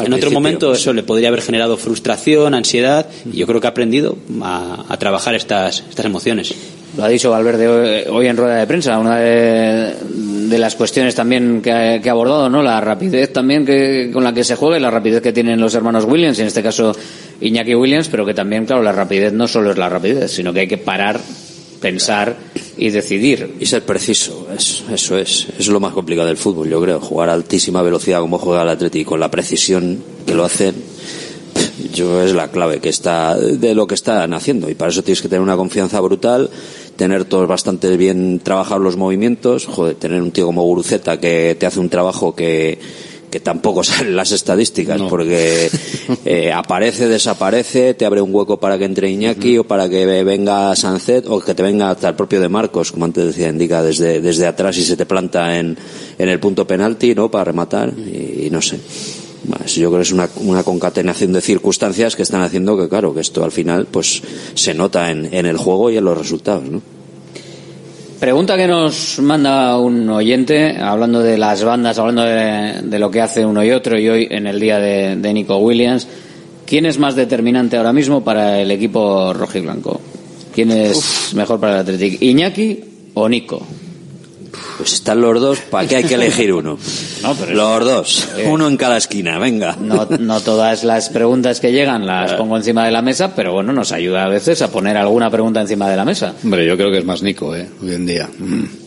[0.00, 3.06] en otro momento, eso le podría haber generado frustración, ansiedad.
[3.32, 6.52] Y yo creo que ha aprendido a, a trabajar estas, estas emociones.
[6.96, 11.72] Lo ha dicho Valverde hoy, en rueda de prensa, una de, las cuestiones también que
[11.72, 12.62] ha, que ha abordado, ¿no?
[12.62, 15.74] La rapidez también que, con la que se juega y la rapidez que tienen los
[15.74, 16.94] hermanos Williams, en este caso
[17.40, 20.60] Iñaki Williams, pero que también, claro, la rapidez no solo es la rapidez, sino que
[20.60, 21.18] hay que parar,
[21.80, 22.36] pensar
[22.76, 23.54] y decidir.
[23.58, 25.46] Y ser preciso, es- eso es.
[25.58, 27.00] Es lo más complicado del fútbol, yo creo.
[27.00, 30.74] Jugar a altísima velocidad como juega el Atlético, con la precisión que lo hacen,
[31.94, 34.68] yo es la clave que está de lo que están haciendo.
[34.70, 36.50] Y para eso tienes que tener una confianza brutal,
[36.96, 41.66] tener todos bastante bien trabajados los movimientos, joder, tener un tío como Guruceta que te
[41.66, 42.78] hace un trabajo que
[43.32, 45.70] que tampoco salen las estadísticas porque
[46.24, 50.76] eh, aparece, desaparece, te abre un hueco para que entre Iñaki o para que venga
[50.76, 54.20] Sancet o que te venga hasta el propio de Marcos, como antes decía Indica, desde,
[54.20, 55.76] desde atrás y se te planta en,
[56.18, 57.30] en el punto penalti, ¿no?
[57.30, 58.78] Para rematar y, y no sé.
[59.48, 63.12] Pues yo creo que es una, una concatenación de circunstancias que están haciendo que, claro,
[63.12, 64.22] que esto al final pues
[64.54, 66.80] se nota en, en el juego y en los resultados, ¿no?
[68.20, 73.20] Pregunta que nos manda un oyente, hablando de las bandas, hablando de, de lo que
[73.20, 76.06] hace uno y otro, y hoy en el día de, de Nico Williams.
[76.64, 80.00] ¿Quién es más determinante ahora mismo para el equipo rojiblanco?
[80.54, 82.22] ¿Quién es mejor para el Athletic?
[82.22, 82.80] ¿Iñaki
[83.14, 83.66] o Nico?
[84.82, 86.76] Pues están los dos, ¿para qué hay que elegir uno?
[87.22, 89.76] No, pero los dos, uno en cada esquina, venga.
[89.80, 93.72] No, no todas las preguntas que llegan las pongo encima de la mesa, pero bueno,
[93.72, 96.34] nos ayuda a veces a poner alguna pregunta encima de la mesa.
[96.42, 97.68] Hombre, yo creo que es más Nico, ¿eh?
[97.80, 98.28] Hoy en día.
[98.36, 98.81] Mm.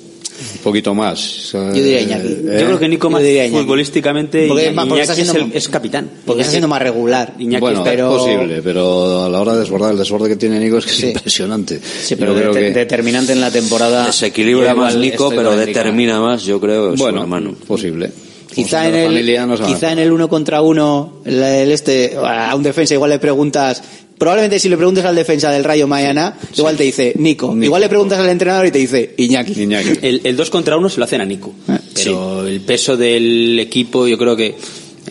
[0.53, 1.51] Un poquito más.
[1.53, 2.27] Yo diría Iñaki.
[2.43, 3.61] Yo creo que Nico más diría Iñaki.
[3.63, 6.09] futbolísticamente Porque Iñaki es más- porque está es, siendo- el- es capitán.
[6.25, 7.33] Porque está siendo más regular.
[7.39, 10.35] Iñaki bueno, es- pero- es posible, pero a la hora de desbordar el desborde que
[10.35, 11.79] tiene Nico es que es impresionante.
[11.81, 14.07] Sí, pero de- que- determinante en la temporada.
[14.07, 17.53] Desequilibra Yo más Nico, pero determina más, yo creo, Bueno, su hermano.
[17.67, 18.11] posible.
[18.53, 22.63] Quizá en, el, no se quizá en el uno contra uno, el este, a un
[22.63, 23.83] defensa igual le preguntas,
[24.17, 27.55] probablemente si le preguntas al defensa del Rayo mañana, igual te dice Nico.
[27.59, 29.53] Igual le preguntas al entrenador y te dice Iñaki.
[30.01, 31.53] El, el dos contra uno se lo hacen a Nico.
[31.93, 34.55] Pero el peso del equipo, yo creo que,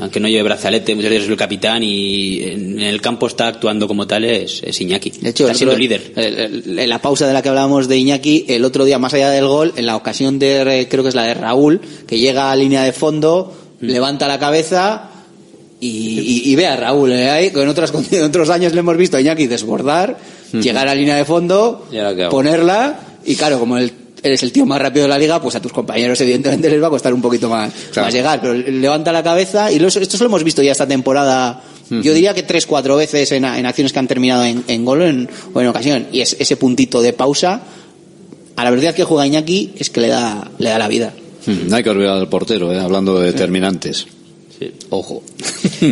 [0.01, 3.87] aunque no lleve brazalete, muchas veces es el capitán y en el campo está actuando
[3.89, 5.11] como tal, es, es Iñaki.
[5.21, 6.13] De hecho, está el siendo otro- líder.
[6.17, 9.15] el- el- En la pausa de la que hablábamos de Iñaki, el otro día, más
[9.15, 12.51] allá del gol, en la ocasión de, creo que es la de Raúl, que llega
[12.51, 13.87] a línea de fondo, Mm.
[13.87, 15.11] levanta la cabeza
[15.87, 17.13] y, y- y ve a Raúl.
[17.13, 20.17] eh, en, otras, en otros años le hemos visto a Iñaki desbordar,
[20.53, 21.87] llegar a línea de fondo,
[22.31, 23.93] ponerla, y claro, como el-
[24.23, 26.87] eres el tío más rápido de la liga, pues a tus compañeros evidentemente les va
[26.87, 28.07] a costar un poquito más, Claro.
[28.07, 31.63] más llegar, pero levanta la cabeza y esto lo hemos visto ya esta temporada.
[31.91, 35.03] Yo diría que tres, cuatro veces en, en acciones que han terminado en, en gol
[35.03, 36.07] en- o en ocasión.
[36.13, 37.61] Y es, ese puntito de pausa,
[38.57, 41.13] a la velocidad que juega Iñaki, es que le da, le da la vida.
[41.47, 42.81] No hay que olvidar al portero, ¿eh?
[42.81, 44.07] hablando de determinantes.
[44.91, 45.23] Ojo.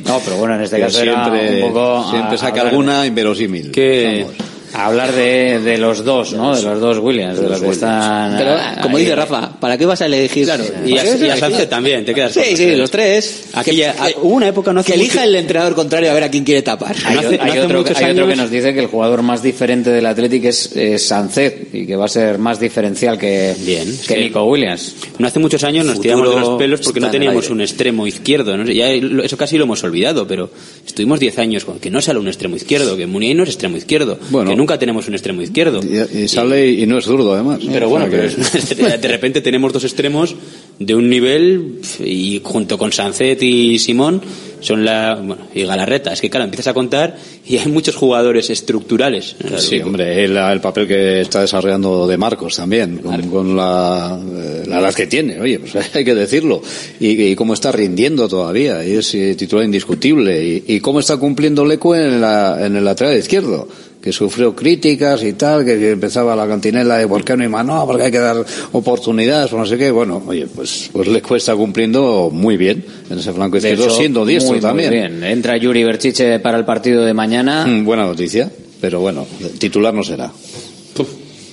[0.04, 2.10] No, pero bueno, en este Que caso era siempre, un poco.
[2.10, 3.70] siempre a- saca alguna inverosímil.
[3.72, 4.26] Que
[4.74, 6.54] a hablar de, de los dos, ¿no?
[6.56, 8.36] De los dos Williams, de los que están.
[8.38, 9.04] Pero, como ahí.
[9.04, 10.44] dice Rafa, ¿para qué vas a elegir?
[10.44, 12.78] Claro, Y a, y a Sánchez también, te quedas Sí, sí, tres.
[12.78, 13.44] los tres.
[13.54, 16.24] Aquí ya- hubo una época no hace que elija mucho- el entrenador contrario a ver
[16.24, 16.96] a quién quiere tapar.
[17.04, 19.22] Hay, No hace- hay no hace otro, hay otro que nos dice que el jugador
[19.22, 23.54] más diferente del Athletic es, es Sancet y que va a ser más diferencial que,
[23.60, 24.20] Bien, que sí.
[24.20, 24.94] Nico Williams.
[25.18, 28.06] No hace muchos años nos Futuro tiramos de los pelos porque no teníamos un extremo
[28.06, 28.56] izquierdo.
[28.56, 28.64] ¿no?
[28.70, 30.50] Ya eso casi lo hemos olvidado, pero
[30.86, 33.76] estuvimos 10 años con que no sale un extremo izquierdo, que Muniain no es extremo
[33.76, 34.50] izquierdo, Bueno.
[34.62, 35.80] Nunca tenemos un extremo izquierdo.
[35.82, 37.58] Y, y sale y no es zurdo, además.
[37.66, 38.22] Pero bueno, pero
[38.58, 40.36] es- de repente tenemos dos extremos
[40.78, 44.22] de un nivel y junto con Sancet y Simón
[44.60, 47.16] son la bueno, y Galarreta, es que claro, empiezas a contar
[47.46, 49.34] y hay muchos jugadores estructurales.
[49.58, 54.62] Sí, hombre, el, el papel que está desarrollando de Marcos también, con, con la, eh,
[54.68, 56.62] la edad que tiene, oye, pues hay que decirlo.
[57.00, 60.44] Y, y cómo está rindiendo todavía, y es eh, titular indiscutible.
[60.44, 63.66] Y, y cómo está cumpliendo Leco en, la, en el lateral izquierdo,
[64.02, 67.84] que sufrió críticas y tal, que empezaba la cantinela de por qué no hay mano,
[67.86, 69.92] porque hay que dar oportunidades o no sé qué.
[69.92, 74.26] Bueno, oye, pues, pues Leco está cumpliendo muy bien en ese flanco De izquierdo, siendo
[74.26, 74.90] diestro muy, muy también.
[74.90, 75.24] bien.
[75.24, 77.64] Entra Yuri Berchiche para el partido de mañana.
[77.64, 78.50] Mm, buena noticia,
[78.80, 79.24] pero bueno,
[79.58, 80.32] titular no será.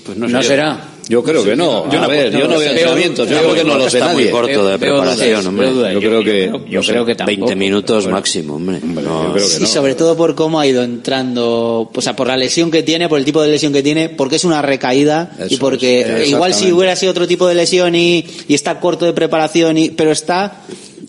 [0.05, 0.95] Pues no será.
[1.09, 1.91] Yo creo que no.
[1.91, 3.27] Yo a no- ver, no yo no veo entrenamientos.
[3.29, 5.67] Yo creo que no lo sé está muy corto de Veo- preparación, hombre.
[5.93, 7.37] Yo creo que- yo, creo que tampoco.
[7.47, 8.79] 20 minutos máximo, hombre.
[8.81, 9.25] No.
[9.27, 9.67] yo creo que Sí, no.
[9.67, 13.17] sobre todo por cómo ha ido entrando, o sea, por la lesión que tiene, por
[13.19, 16.71] el tipo de lesión que tiene, porque es una recaída y porque es, igual si
[16.71, 20.61] hubiera sido otro tipo de lesión y, y está corto de preparación, y, pero está,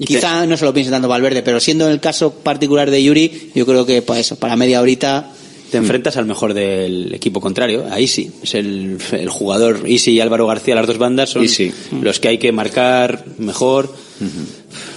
[0.05, 3.51] quizá no se lo piense tanto Valverde, pero siendo en el caso particular de Yuri,
[3.55, 5.31] yo creo que pues eso, para media horita
[5.71, 7.87] te enfrentas al mejor del equipo contrario.
[7.91, 11.73] Ahí sí, es el, el jugador Isi y Álvaro García, las dos bandas son Isi.
[12.03, 13.95] los que hay que marcar mejor.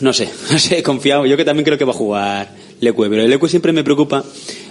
[0.02, 1.26] No sé, no sé, confiado.
[1.26, 4.24] Yo que también creo que va a jugar Lecue, pero el Lecue siempre me preocupa.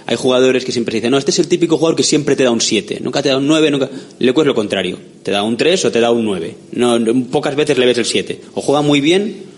[0.05, 2.51] hay jugadores que siempre dicen, no, este es el típico jugador que siempre te da
[2.51, 3.89] un 7, nunca te da un 9, nunca...
[4.19, 6.55] Leco es lo contrario, te da un 3 o te da un 9.
[6.73, 6.99] No,
[7.31, 8.41] pocas veces le ves el 7.
[8.53, 9.52] O juega muy bien,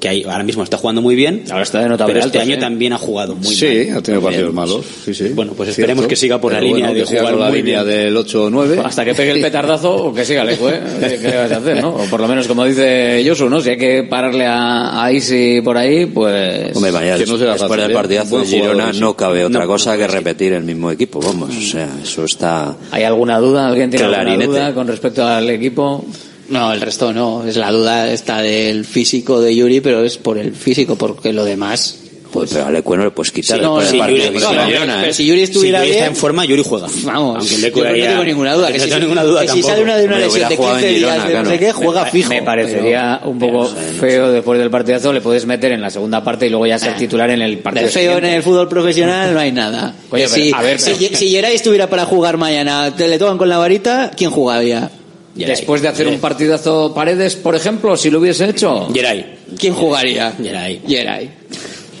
[0.00, 2.54] que hay- ahora mismo está jugando muy bien, Ahora está de notable pero este año
[2.54, 2.58] ¿eh?
[2.58, 3.98] también ha jugado muy sí, mal.
[3.98, 4.54] ha tenido partidos Bien.
[4.54, 4.84] malos.
[5.04, 5.28] Sí, sí.
[5.34, 5.80] Bueno, pues Cierto.
[5.82, 7.82] esperemos que siga por la línea bueno, de que siga jugar por la muy línea
[7.82, 7.96] bien.
[7.98, 8.80] del 8 o 9.
[8.84, 11.18] Hasta que pegue el petardazo o que siga lejos, ¿eh?
[11.22, 11.90] ¿Qué vas a hacer, no?
[11.90, 13.60] O por lo menos, como dice Josu, ¿no?
[13.60, 16.74] Si hay que pararle a, a Isi por ahí, pues...
[16.76, 17.94] Hombre, vaya, Que no será después fácil, del ¿eh?
[17.94, 19.00] partidazo de Girona sí.
[19.00, 22.76] no cabe otra No, cosa que repetir el mismo equipo, vamos, o sea, eso está...
[22.90, 23.68] ¿Hay alguna duda?
[23.68, 26.04] ¿Alguien tiene alguna duda con respecto al equipo?
[26.50, 27.46] No, el resto no.
[27.46, 31.44] Es la duda está del físico de Yuri, pero es por el físico, porque lo
[31.44, 31.96] demás.
[32.32, 33.98] Pues, pero a Lecu no le puedes quitar Sí, no, partido
[34.32, 34.52] Yuri- no,
[34.86, 35.12] no, pero ¿eh?
[35.12, 36.86] si Yuri estuviera si Yuri bien, está en forma, Yuri juega.
[37.02, 38.66] Vamos, Aunque yo Leco no tengo ninguna duda.
[38.70, 40.54] Que, no si, tengo ninguna duda que si sale una de una Hombre, lesión de
[40.54, 42.28] hubiera jugado 15 en días, Girona, de no sé qué, juega fijo.
[42.28, 43.66] Me parecería un poco
[43.98, 46.94] feo después del partidazo, le puedes meter en la segunda parte y luego ya ser
[46.96, 49.94] titular en el partido De feo en el fútbol profesional no hay nada.
[50.10, 53.18] Oye, pero, si, a ver, si, pero- si Geray estuviera para jugar mañana, te le
[53.18, 54.88] tocan con la varita, ¿quién jugaría?
[55.34, 58.88] Después de hacer un partidazo Paredes, por ejemplo, si lo hubiese hecho...
[58.92, 59.38] Geray.
[59.58, 60.32] ¿Quién jugaría?
[60.32, 60.80] Geray.
[60.86, 61.30] Geray.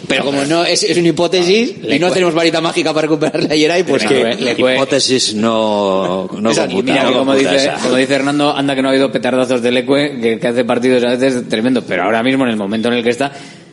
[0.08, 3.54] Pero como no es, es una hipótesis Le y no tenemos varita mágica para recuperarle
[3.54, 4.24] a Geray, pues que
[4.56, 8.74] cue- Hipótesis no, no Esa- computa, Mira, no como computa dice, como dice Hernando, anda
[8.74, 12.02] que no ha habido petardazos del Ecue, que, que hace partidos a veces tremendo, pero
[12.02, 13.30] ahora mismo en el momento en el que está,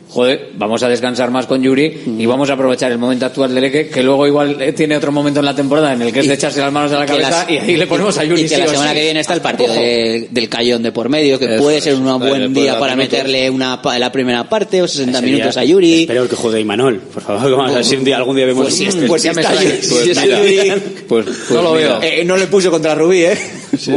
[0.08, 3.64] joder, vamos a descansar más con Yuri y vamos a aprovechar el momento actual del
[3.64, 6.28] Ecue, que luego igual eh, tiene otro momento en la temporada en el que es
[6.28, 8.40] de echarse las manos a la cabeza las- y ahí le ponemos a Yuri.
[8.40, 8.96] y que sí la semana sí.
[8.96, 11.94] que viene está el partido de- del Cayón de por medio, que Eso puede ser
[11.94, 13.18] un buen día de para minutos.
[13.18, 16.00] meterle una pa- la primera parte o 60 Sería- minutos a Yuri.
[16.02, 18.62] Espero que juegue Imanol, por favor, vamos a ver si un día, algún día vemos
[18.64, 19.74] Pues, un- si- pues si ya me está extraña.
[19.76, 22.02] Yuri, si Pues está mira, Yuri- pues, pues No lo mira, veo.
[22.10, 23.38] Eh, no le puso contra Rubí, ¿eh?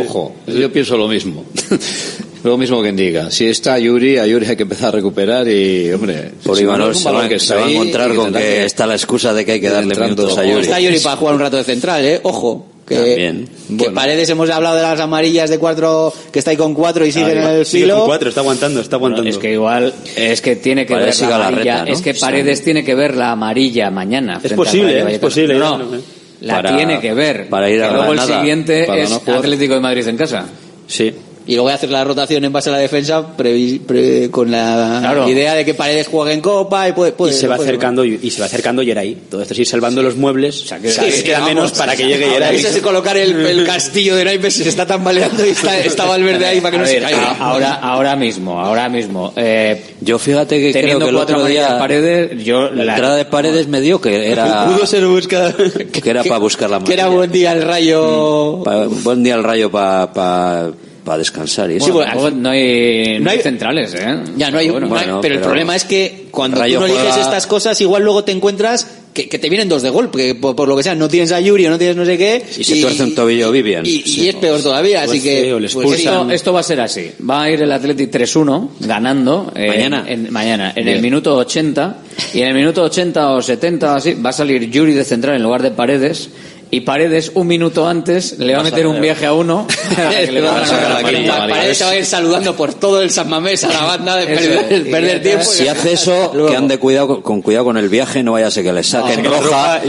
[0.05, 1.45] Ojo, yo pienso lo mismo.
[2.43, 3.29] lo mismo que indica.
[3.31, 6.69] Si está Yuri, a Yuri hay que empezar a recuperar y, hombre, Por si es
[6.69, 9.53] un se va, que se va a encontrar con que está la excusa de que
[9.53, 10.61] hay que darle minutos a Yuri.
[10.61, 12.19] Está Yuri para jugar un rato de central, ¿eh?
[12.23, 12.67] Ojo.
[12.87, 13.45] Que, También.
[13.69, 13.93] que Bueno.
[13.93, 17.31] Paredes hemos hablado de las amarillas de cuatro, que está ahí con cuatro y sigue
[17.31, 18.05] en el Sigue con filo.
[18.05, 19.29] cuatro, está aguantando, está aguantando.
[19.29, 21.93] Es que igual, es que tiene que Paredes ver la la amarilla, reta, ¿no?
[21.93, 24.41] es que Paredes tiene que ver la amarilla mañana.
[24.43, 25.99] al posible, es posible, No, no, eh.
[26.41, 27.47] la Para- tiene que ver.
[27.47, 29.11] para ir a Que luego el siguiente es.
[29.11, 30.45] Atlético de Madrid en casa.
[30.87, 31.13] Sí.
[31.47, 35.27] Y luego hacer la rotación en base a la defensa previ- pre- con la Claro.
[35.29, 37.11] idea de que Paredes juegue en Copa y puede...
[37.13, 39.15] puede- y se va puede- acercando y se va acercando Geray.
[39.29, 40.61] Todo esto es ir salvando los muebles.
[40.63, 41.55] O sea, que Sí, sí, vez queda vamos.
[41.55, 42.59] menos para que llegue Ahora Geray.
[42.59, 46.45] ese es colocar el, el castillo de naipes se está tambaleando y está, está Valverde
[46.45, 47.31] ahí para que A no se ver, caiga.
[47.31, 49.33] a- ahora, ahora mismo, ahora mismo.
[49.35, 53.15] Eh, Yo fíjate que creo que el cuatro otro día paredes, yo la, la- entrada
[53.15, 55.53] de Paredes me dio que era Pudo ser busca.
[55.91, 58.61] que era para buscar la Que era buen día el rayo...
[58.63, 60.71] Pa- buen día el rayo para
[61.17, 61.91] descansar y eso.
[61.93, 64.19] Bueno, no hay, no no hay centrales, ¿eh?
[64.37, 66.81] Ya no hay, Bueno, no hay- bueno, pero, el problema es que cuando Rayo tú
[66.81, 69.89] no eliges juega- estas cosas, igual luego te encuentras que, que te vienen dos de
[69.89, 72.17] golpe, por, por lo que sea, no tienes a Yuri o no tienes no sé
[72.17, 72.45] qué.
[72.57, 73.85] Y se tuerce un tobillo Vivian.
[73.85, 74.29] Y, y Sí.
[74.29, 75.69] es peor todavía, así Pues que.
[75.73, 75.99] pues.
[75.99, 77.11] Esto, esto va a ser así.
[77.29, 79.51] Va a ir el Athletic 3-1 ganando.
[79.55, 80.05] eh, Mañana.
[80.07, 80.71] En, mañana.
[80.75, 81.97] En el minuto 80.
[82.33, 85.35] Y en el minuto 80 o 70 o así va a salir Yuri de central
[85.35, 86.29] en lugar de Paredes.
[86.73, 89.67] Y Paredes, un minuto antes, le va a meter un viaje a uno.
[90.25, 93.63] que le a la Paredes se va a ir saludando por todo el San Mamés
[93.65, 94.81] a la banda de perder, es.
[94.87, 95.43] perder Y- tiempo.
[95.43, 98.63] Si hace eso, que ande cuidado con, cuidado con el viaje, no vaya a ser
[98.63, 99.81] que le saquen roja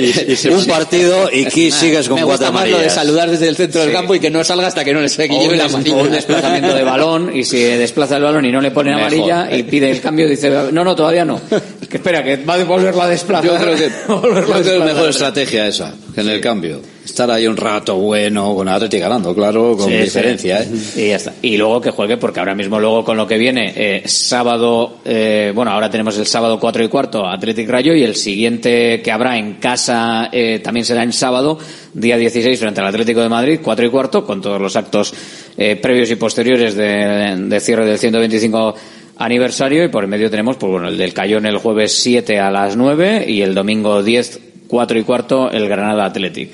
[0.51, 2.95] un partido y aquí sigues con Me cuatro más lo de amarillas.
[2.95, 5.29] saludar desde el centro del campo y que no salga hasta que no le saque
[5.29, 5.97] lleve la amarilla.
[5.97, 9.13] o un desplazamiento de balón y si desplaza el balón y no le ponen Mejor.
[9.13, 11.41] amarilla y pide el cambio dice no no todavía no
[11.89, 14.85] que espera que va a volverla a desplazar Yo creo que, yo creo que es
[14.85, 16.81] mejor estrategia esa, que en el cambio.
[17.05, 20.63] Estar ahí un rato bueno, con Atleti ganando, claro, con diferencia.
[20.63, 20.69] ¿eh?
[20.97, 21.35] Y ya está.
[21.43, 25.53] Y luego que juegue, porque ahora mismo luego con lo que viene, eh, sábado, eh,
[25.55, 29.37] bueno, ahora tenemos el sábado 4 y cuarto Athletic Rayo y el siguiente que habrá
[29.37, 31.59] en casa eh, también será en sábado,
[31.93, 35.13] día 16 frente al Atlético de Madrid, 4 y cuarto, con todos los actos
[35.57, 38.75] eh, previos y posteriores de, de cierre del 125
[39.17, 42.51] aniversario y por el medio tenemos, pues bueno, el del Cayón el jueves 7 a
[42.51, 44.41] las 9 y el domingo 10,
[44.73, 46.51] 4 y cuarto el Granada Athletic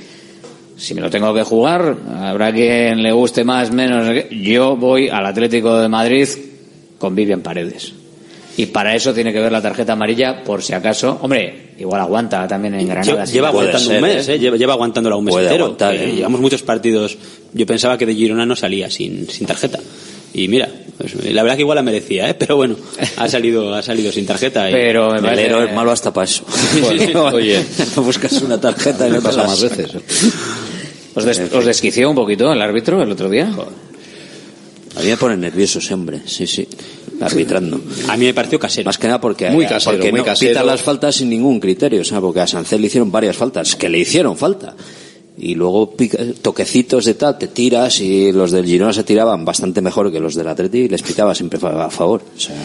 [0.77, 4.07] si me lo tengo que jugar, habrá quien le guste más, menos.
[4.31, 6.28] Yo voy al Atlético de Madrid
[6.99, 7.93] con Vivian Paredes.
[8.57, 11.19] Y para eso tiene que ver la tarjeta amarilla, por si acaso.
[11.23, 13.24] Hombre, igual aguanta también en Granada.
[13.24, 14.35] Lleva, aguantando ser, un mes, ¿eh?
[14.35, 14.39] ¿eh?
[14.39, 15.65] Lleva, lleva aguantándola un mes Puede entero.
[15.65, 16.15] aguantar, Eh, ¿eh?
[16.15, 17.19] Llevamos muchos partidos.
[17.53, 19.81] Yo pensaba que de Girona no salía sin, sin tarjeta.
[20.35, 20.69] Y mira,
[20.99, 22.35] pues, la verdad que igual la merecía, ¿eh?
[22.35, 22.77] Pero bueno,
[23.17, 24.69] ha salido, ha salido sin tarjeta.
[24.69, 26.45] y- Pero me parece- es malo hasta para eso.
[27.33, 27.65] Oye.
[27.97, 29.91] buscas una tarjeta y no Pasa más veces.
[31.15, 33.51] ¿Os, des- os desquició un poquito el árbitro el otro día?
[34.97, 36.67] A mí me pone nervioso ese hombre, sí, sí,
[37.21, 37.81] arbitrando.
[38.09, 38.87] A mí me pareció casero.
[38.87, 40.65] Más que nada porque, Muy casero, porque muy no casero.
[40.65, 43.89] las faltas sin ningún criterio, o sea, porque a Sancet le hicieron varias faltas, que
[43.89, 44.75] le hicieron falta.
[45.40, 49.81] Y luego pica- toquecitos de tal, te tiras y los del Girona se tiraban bastante
[49.81, 52.23] mejor que los del Atleti y les pitaba siempre a favor.
[52.36, 52.56] O sea,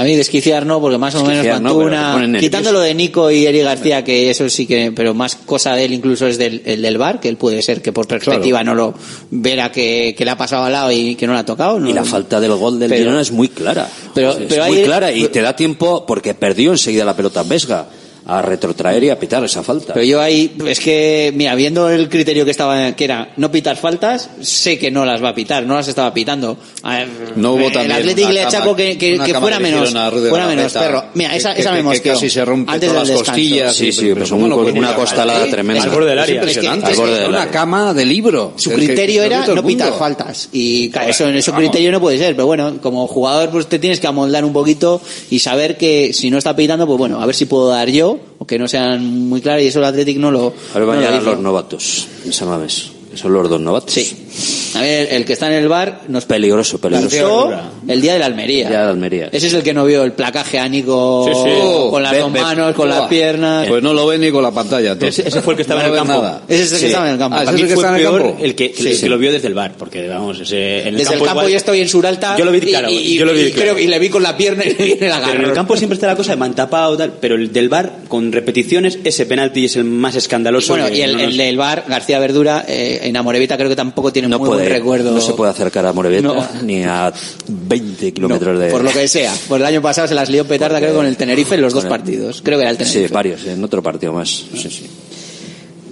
[0.00, 2.38] A mí desquiciar no, porque más o menos Desquiciar no.
[2.38, 4.92] Quitando lo de Nico y Eri García, que eso sí que...
[4.94, 7.82] Pero más cosa de él incluso es del, el del bar, que él puede ser
[7.82, 8.94] que por perspectiva no lo
[9.30, 11.84] verá que, que le ha pasado al lado y que no le ha tocado.
[11.84, 13.88] y la falta del gol del Pero- Girona es muy clara.
[14.14, 17.42] Pero- es pero muy hay- clara y te da tiempo porque perdió enseguida la pelota
[17.42, 17.88] Vesga
[18.26, 19.94] a retrotraer y a pitar esa falta.
[19.94, 23.76] Pero yo ahí, es que, mira, viendo el criterio que estaba, que era no pitar
[23.76, 26.56] faltas, sé que no las va a pitar, no las estaba pitando.
[26.84, 29.90] Ver, No hubo el también Atlético una le achaco que, que, una que fuera menos,
[30.28, 31.04] fuera menos perro.
[31.14, 32.12] Mira, esa, que- esa que- me que mosqueó.
[32.14, 33.40] casi se rompe Antes todas del las descanso.
[33.42, 35.82] costillas Sí, sí, pero pero ¿cómo son no un- puede una costalada Sí, tremenda.
[35.82, 36.34] al borde del Es área.
[36.36, 36.90] impresionante.
[36.92, 38.52] Es que- es que- una cama de libro.
[38.56, 40.48] Su criterio era el no pitar faltas.
[40.52, 42.34] Y claro, eso, eso criterio no puede ser.
[42.34, 46.30] Pero bueno, como jugador, pues te tienes que amoldar un poquito y saber que si
[46.30, 49.28] no está pitando, pues bueno, a ver si puedo dar yo, o que no sean
[49.28, 49.62] muy claras.
[49.62, 50.52] Y eso el Athletic no lo.
[50.74, 52.92] Ahora van no a llegar los novatos en San Mamés.
[53.14, 53.92] Son los dos novatos.
[53.92, 54.28] Sí.
[54.74, 57.48] A ver, el que está en el bar nos Peligroso, peligroso.
[57.50, 58.70] pasó el día de la Almería.
[58.70, 59.28] Ya de Almería.
[59.32, 61.90] Ese es el que no vio el placaje a Nico Sí, sí.
[61.90, 63.66] con las Ve- dos ve- manos, con las piernas.
[63.66, 64.96] Pues no lo ve ni con la pantalla.
[65.00, 66.12] Ese, ese fue el que estaba No en el campo.
[66.22, 66.42] nada.
[66.48, 67.36] Ese es el que estaba en el campo.
[67.38, 68.44] Ah, ¿ese es el que fue está en el peor campo?
[68.44, 68.88] el que, Sí.
[68.88, 71.28] el que lo vio desde el bar, porque vamos, ese, en el Desde campo, el
[71.28, 73.40] campo igual- yo estoy en Suralta Yo lo vi y- claro, y, yo lo vi
[73.40, 73.72] y claro.
[73.74, 75.52] creo- y le vi con la pierna y le vi en el Pero en el
[75.52, 79.26] campo siempre está la cosa de mantapado tal, pero el del bar con repeticiones ese
[79.26, 80.74] penalti es el más escandaloso.
[80.74, 84.19] Bueno, y no el del bar, García Verdura, eh, en Amorevita creo que tampoco tiene
[84.28, 85.12] No muy puede, buen recuerdo.
[85.12, 86.46] no se puede acercar a Moreveta No.
[86.62, 87.12] ni a
[87.48, 88.68] 20 No, kilómetros de.
[88.70, 89.32] Por lo que sea.
[89.48, 91.72] Pues el año pasado se las lió petarda, Porque- creo, con el Tenerife en los
[91.72, 92.42] dos el- partidos.
[92.44, 93.14] Creo que era el Sí, Tenerife.
[93.14, 94.28] varios, en otro partido más.
[94.28, 94.86] Sí, sí.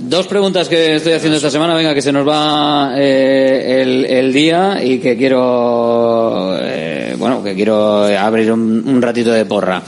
[0.01, 4.33] Dos preguntas que estoy haciendo esta semana, venga, que se nos va eh, el, el
[4.33, 9.83] día y que quiero, eh, bueno, que quiero abrir un, un ratito de porra.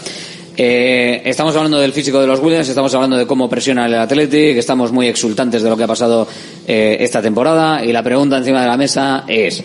[0.62, 4.58] Eh, estamos hablando del físico de los Williams, estamos hablando de cómo presiona el Athletic,
[4.58, 6.28] estamos muy exultantes de lo que ha pasado
[6.68, 9.64] eh, esta temporada y la pregunta encima de la mesa es,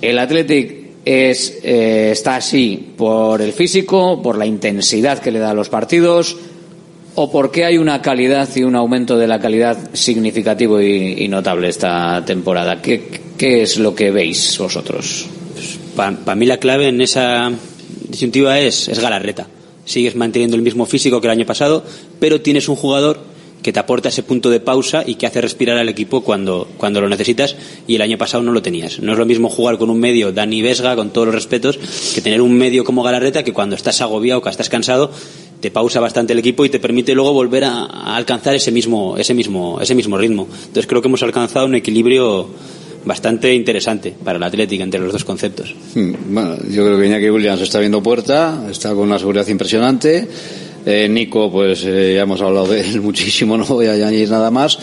[0.00, 5.50] ¿el Athletic es, eh, está así por el físico, por la intensidad que le da
[5.50, 6.36] a los partidos
[7.16, 11.68] o por qué hay una calidad y un aumento de la calidad significativo y, notable
[11.68, 12.80] esta temporada?
[12.80, 15.26] ¿Qué, ¿Qué es lo que veis vosotros?
[15.96, 17.50] Para mí la clave en esa
[18.08, 19.48] disyuntiva es, es Galarreta.
[19.84, 21.84] Sigues manteniendo el mismo físico que el año pasado,
[22.20, 23.32] pero tienes un jugador
[23.62, 27.00] que te aporta ese punto de pausa y que hace respirar al equipo cuando, cuando
[27.00, 27.56] lo necesitas
[27.86, 28.98] y el año pasado no lo tenías.
[29.00, 31.78] No es lo mismo jugar con un medio Dani Vesga, con todos los respetos,
[32.14, 35.10] que tener un medio como Galarreta que cuando estás agobiado, que estás cansado,
[35.60, 39.16] te pausa bastante el equipo y te permite luego volver a, a alcanzar ese mismo,
[39.16, 40.48] ese mismo, ese mismo ritmo.
[40.50, 42.48] Entonces creo que hemos alcanzado un equilibrio
[43.04, 45.74] bastante interesante para el Atlético entre los dos conceptos.
[45.94, 50.28] Hmm, Bueno, yo creo que Iñaki Williams está viendo puerta, está con una seguridad impresionante.
[50.84, 54.50] Eh, Nico, pues eh, ya hemos hablado de él muchísimo, no voy a añadir nada
[54.50, 54.78] más.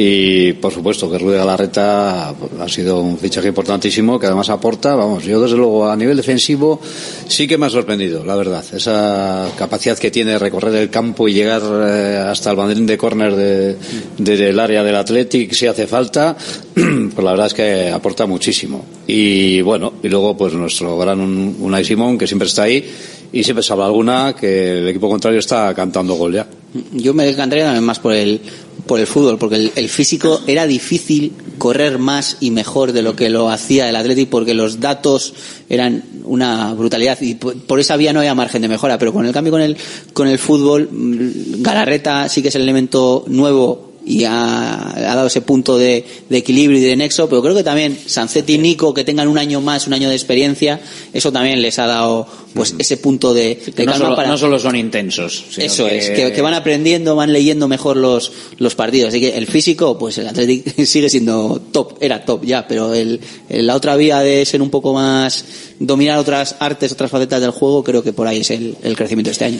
[0.00, 5.24] Y por supuesto que Rudy Galarreta ha sido un fichaje importantísimo que además aporta, vamos,
[5.24, 6.80] yo desde luego a nivel defensivo
[7.26, 8.64] sí que me ha sorprendido, la verdad.
[8.72, 12.96] Esa capacidad que tiene de recorrer el campo y llegar eh, hasta el banderín de
[12.96, 13.76] córner de,
[14.18, 16.36] de- del área del Athletic si hace falta,
[16.74, 18.84] pues la verdad es que aporta muchísimo.
[19.08, 22.88] Y bueno, y luego pues nuestro gran Un- Unai Simón que siempre está ahí
[23.32, 26.46] y siempre salva alguna que el equipo contrario está cantando gol ya.
[26.92, 28.40] Yo me decantaría también más por el,
[28.88, 33.14] por el fútbol, porque el, el físico era difícil correr más y mejor de lo
[33.14, 35.34] que lo hacía el Athletic, porque los datos
[35.68, 38.98] eran una brutalidad y por, por esa vía no había margen de mejora.
[38.98, 39.76] Pero con el cambio con el,
[40.12, 45.26] con el fútbol, mm, Galarreta sí que es el elemento nuevo y ha, ha dado
[45.26, 48.94] ese punto de, de equilibrio y de nexo, pero creo que también Sancet y Nico,
[48.94, 50.80] que tengan un año más, un año de experiencia,
[51.12, 54.38] eso también les ha dado pues ese punto de, de Que no, solo, para- no
[54.38, 55.44] solo son intensos.
[55.50, 59.10] sino eso es, que, que van aprendiendo, van leyendo mejor los, los partidos.
[59.10, 63.20] Así que el físico, pues el Athletic sigue siendo top, era top ya, pero el,
[63.50, 65.44] el- la otra vía de ser un poco más,
[65.78, 69.28] dominar otras artes, otras facetas del juego, creo que por ahí es el, el crecimiento
[69.28, 69.58] de este año.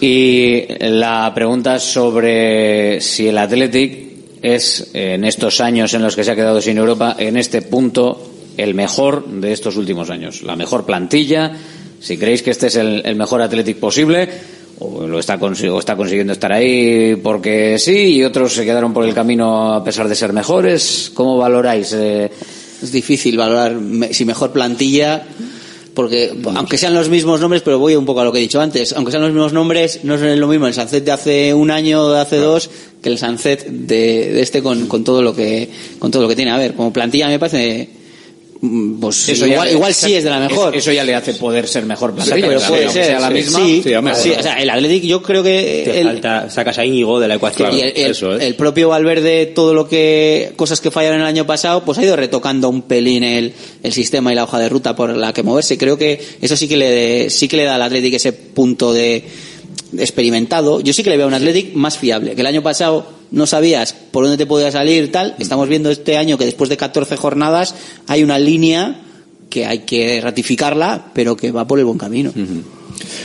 [0.00, 4.10] Y la pregunta sobre si el Athletic
[4.40, 8.30] es, en estos años en los que se ha quedado sin Europa, en este punto,
[8.56, 10.42] el mejor de estos últimos años.
[10.42, 11.52] La mejor plantilla,
[12.00, 14.28] si creéis que este es el, mejor Athletic posible,
[14.78, 19.04] o lo está, o está consiguiendo estar ahí porque sí, y otros se quedaron por
[19.04, 21.10] el camino a pesar de ser mejores.
[21.12, 21.92] ¿Cómo valoráis?
[21.92, 22.30] eh,
[22.82, 23.76] Es difícil valorar
[24.10, 25.22] si mejor plantilla,
[26.00, 28.58] porque aunque sean los mismos nombres, pero voy un poco a lo que he dicho
[28.58, 31.70] antes, aunque sean los mismos nombres, no es lo mismo el Sanzet de hace un
[31.70, 32.70] año o de hace dos
[33.02, 35.68] que el Sanzet de, de este con, con todo lo que
[35.98, 36.52] con todo lo que tiene.
[36.52, 37.99] A ver, como plantilla me parece
[39.00, 40.76] pues Eso igual, igual sí es de la mejor.
[40.76, 43.58] Eso ya le hace poder ser mejor Sí, pero puede ser, sea la misma.
[43.58, 47.18] Sí, Sí, o sea, el Athletic yo creo que Te el, falta, sacas a Íñigo
[47.20, 47.72] de la ecuación.
[47.74, 48.42] y el, el- eso es.
[48.42, 52.16] el propio Valverde, todo lo que cosas que fallaron el año pasado, pues ha ido
[52.16, 55.78] retocando un pelín el, el sistema y la hoja de ruta por la que moverse.
[55.78, 59.24] Creo que eso sí que le sí que le da al Athletic ese punto de
[59.92, 60.80] de experimentado.
[60.80, 62.34] Yo sí que le veo a un Athletic más fiable.
[62.34, 65.36] Que el año pasado no sabías por dónde te podía salir tal.
[65.38, 67.74] Estamos viendo este año que después de 14 jornadas
[68.06, 69.02] hay una línea
[69.48, 72.32] que hay que ratificarla, pero que va por el buen camino.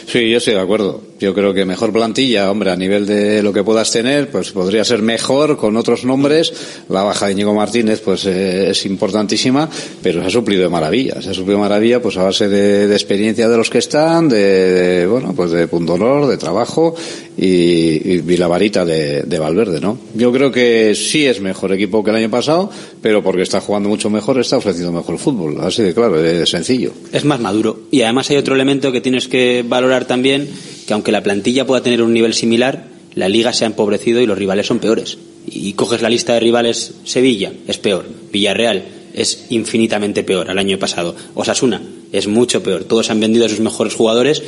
[0.08, 1.02] Sí, yo estoy de acuerdo.
[1.18, 4.84] Yo creo que mejor plantilla, hombre, a nivel de lo que puedas tener, pues podría
[4.84, 6.52] ser mejor con otros nombres.
[6.90, 9.70] La baja de Íñigo Martínez, pues eh, es importantísima,
[10.04, 11.22] pero se ha suplido de maravilla.
[11.22, 15.08] Se ha suplido de maravilla, pues a base de, experiencia de los que están, de,
[15.10, 16.96] bueno, pues de pundonor, de trabajo
[17.38, 19.98] y, la varita de, de Valverde, ¿no?
[20.14, 22.70] Yo creo que sí es mejor equipo que el año pasado,
[23.02, 25.62] pero porque está jugando mucho mejor, está ofreciendo mejor fútbol.
[25.62, 26.92] Así de claro, de sencillo.
[27.14, 27.80] es más maduro.
[27.92, 30.50] Y además hay otro elemento que tienes que valorar también,
[30.86, 34.26] que aunque la plantilla pueda tener un nivel similar, la liga se ha empobrecido y
[34.26, 35.18] los rivales son peores.
[35.46, 38.84] Y coges la lista de rivales, Sevilla es peor, Villarreal
[39.16, 41.82] es infinitamente peor al año pasado, Osasuna
[42.12, 44.44] es mucho peor, todos han vendido a sus mejores jugadores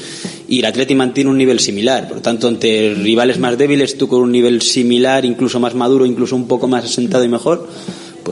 [0.49, 2.07] y el Atleti mantiene un nivel similar.
[2.07, 6.05] Por lo tanto, ante rivales más débiles, tú con un nivel similar, incluso más maduro,
[6.05, 7.67] incluso un poco más asentado y mejor,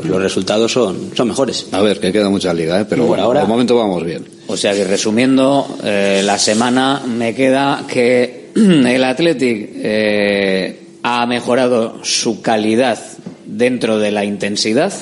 [0.02, 1.68] pues los resultados son, son mejores.
[1.72, 2.86] A ver, que queda mucha liga, ¿eh?
[2.88, 4.26] pero Por bueno, ahora- de momento vamos bien.
[4.48, 12.00] O sea que resumiendo, eh, la semana me queda que el Athletic eh, ha mejorado
[12.04, 13.00] su calidad
[13.46, 14.94] dentro de la intensidad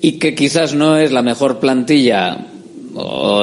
[0.00, 2.46] y que quizás no es la mejor plantilla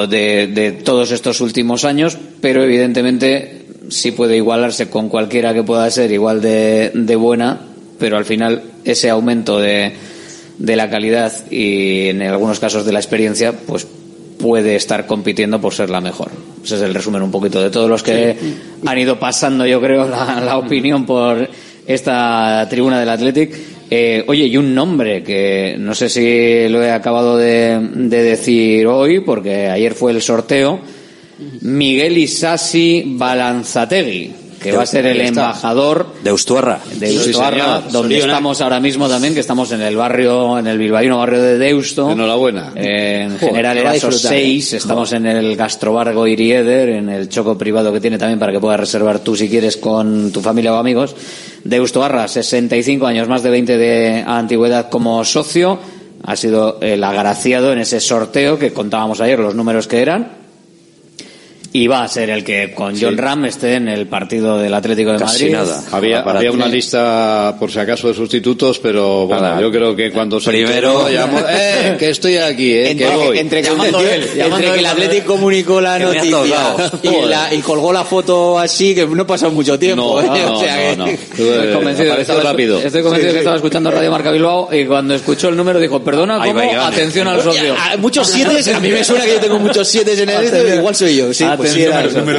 [0.08, 5.90] de, de todos estos últimos años, pero evidentemente sí puede igualarse con cualquiera que pueda
[5.90, 7.60] ser igual de, de buena,
[7.98, 9.92] pero al final ese aumento de,
[10.58, 13.86] de la calidad y en algunos casos de la experiencia, pues
[14.38, 16.30] puede estar compitiendo por ser la mejor.
[16.64, 18.36] Ese es el resumen un poquito de todos los que
[18.84, 21.48] han ido pasando, yo creo, la, la opinión por
[21.86, 23.54] esta tribuna del Athletic.
[23.90, 28.86] Eh, oye, y un nombre que no sé si lo he acabado de, de decir
[28.86, 30.80] hoy, porque ayer fue el sorteo.
[31.62, 36.80] Miguel Isasi Balanzategui, que va a ser el embajador De Ustuarra.
[36.94, 38.32] de Ustuarra, donde Soliona.
[38.32, 42.10] estamos ahora mismo también, que estamos en el barrio, en el bilbaíno barrio de Deusto.
[42.10, 42.72] Enhorabuena.
[42.74, 47.56] Eh, en Joder, general Eraso disfrutar, 6, estamos en el Gastrobar Goirieder, en el choco
[47.56, 50.76] privado que tiene también para que puedas reservar tú si quieres con tu familia o
[50.76, 51.14] amigos.
[51.64, 55.78] Deusto Barra, 65 años, más de 20 de antigüedad como socio,
[56.24, 60.47] ha sido el agraciado en ese sorteo que contábamos ayer los números que eran.
[61.70, 65.12] Y va a ser el que con John Ram esté en el partido del Atlético
[65.12, 65.52] de Casi Madrid.
[65.70, 65.82] nada.
[65.92, 66.56] Había, Para había ti.
[66.56, 69.60] una lista, por si acaso, de sustitutos, pero bueno, Nada.
[69.60, 73.38] yo creo que cuando se Primero- llamó, eh, que estoy aquí, eh, que voy.
[73.38, 76.38] entre que, Llamando entre- él, entre llamando que el Athletic comunicó la noticia
[77.02, 80.22] y, la- y colgó la foto así que no pasó mucho tiempo.
[80.22, 80.40] No, ¿eh?
[80.46, 81.12] no, O sea que- no, no.
[81.12, 81.74] Estoy convencido,
[82.06, 82.78] que Apareció estaba, rápido.
[82.80, 86.42] estoy convencido que estaba escuchando Radio Marca Bilbao y cuando escuchó el número dijo, perdona.
[86.86, 87.74] Atención al socio.
[87.98, 90.94] Muchos siete, a mí me suena que yo tengo muchos siete en el dedo, igual
[90.94, 91.34] soy yo.
[91.34, 91.84] Sí, pues sí,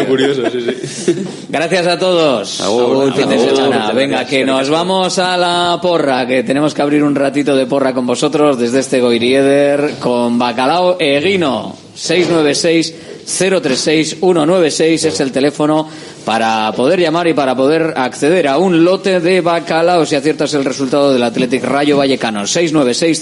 [0.08, 1.26] curioso, sí, sí.
[1.50, 2.62] Gracias a todos.
[2.62, 3.56] Agur, Fin de agur.
[3.56, 3.92] semana.
[3.92, 7.94] Venga, que nos vamos a la porra, que tenemos que abrir un ratito de porra
[7.94, 11.76] con vosotros desde este Goirieder con Bacalao Eguino.
[11.94, 12.94] 696
[13.38, 15.88] 036 196 es el teléfono
[16.26, 20.66] para poder llamar y para poder acceder a un lote de bacalao si aciertas el
[20.66, 22.48] resultado del Athletic Rayo Vallecano.
[22.48, 23.22] 696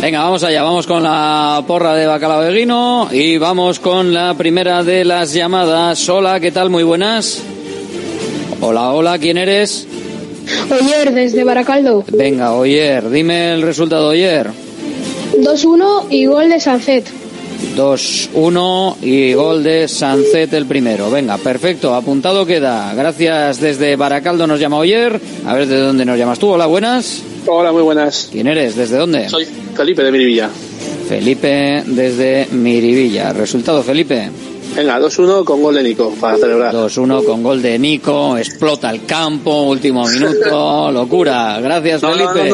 [0.00, 4.34] Venga, vamos allá, vamos con la porra de Bacalao de Guino y vamos con la
[4.34, 6.08] primera de las llamadas.
[6.08, 6.70] Hola, ¿qué tal?
[6.70, 7.42] Muy buenas.
[8.60, 9.86] Hola, hola, ¿quién eres?
[10.70, 12.04] Oyer, desde Baracaldo.
[12.12, 14.48] Venga, Oyer, dime el resultado, Oyer.
[15.36, 17.17] 2-1 y gol de Sancet.
[17.76, 21.10] 2-1 y gol de Sancet el primero.
[21.10, 22.92] Venga, perfecto, apuntado queda.
[22.94, 25.20] Gracias desde Baracaldo nos llama Oyer.
[25.46, 26.48] A ver, ¿de dónde nos llamas tú?
[26.48, 27.22] Hola, buenas.
[27.46, 28.28] Hola, muy buenas.
[28.30, 28.76] ¿Quién eres?
[28.76, 29.28] ¿Desde dónde?
[29.28, 30.50] Soy Felipe de Mirivilla.
[31.08, 33.32] Felipe desde Miribilla.
[33.32, 34.30] Resultado, Felipe.
[34.76, 36.74] Venga, 2-1 con gol de Nico para celebrar.
[36.74, 41.58] 2-1 con gol de Nico, explota el campo, último minuto, locura.
[41.60, 42.50] Gracias, No, no, Felipe.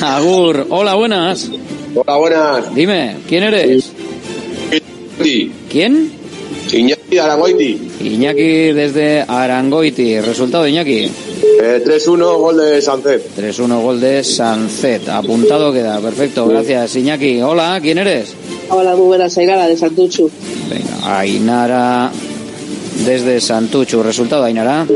[0.00, 1.50] no, Agur, hola, buenas.
[1.94, 2.74] Hola, buenas.
[2.74, 3.90] Dime, ¿quién eres?
[5.68, 6.12] ¿Quién?
[6.72, 7.78] Iñaki Arangoiti.
[8.00, 10.20] Iñaki desde Arangoiti.
[10.20, 11.10] ¿Resultado, Iñaki?
[11.62, 13.36] Eh, 3-1, gol de Sancet.
[13.36, 15.08] 3-1 gol de Sancet.
[15.08, 16.00] Apuntado queda.
[16.00, 16.46] Perfecto.
[16.46, 17.40] Gracias, Iñaki.
[17.42, 18.34] Hola, ¿quién eres?
[18.70, 20.30] Hola, muy buenas, Ainara de Santuchu.
[20.70, 22.10] Venga, Ainara
[23.04, 24.02] desde Santuchu.
[24.02, 24.86] ¿Resultado, Ainara?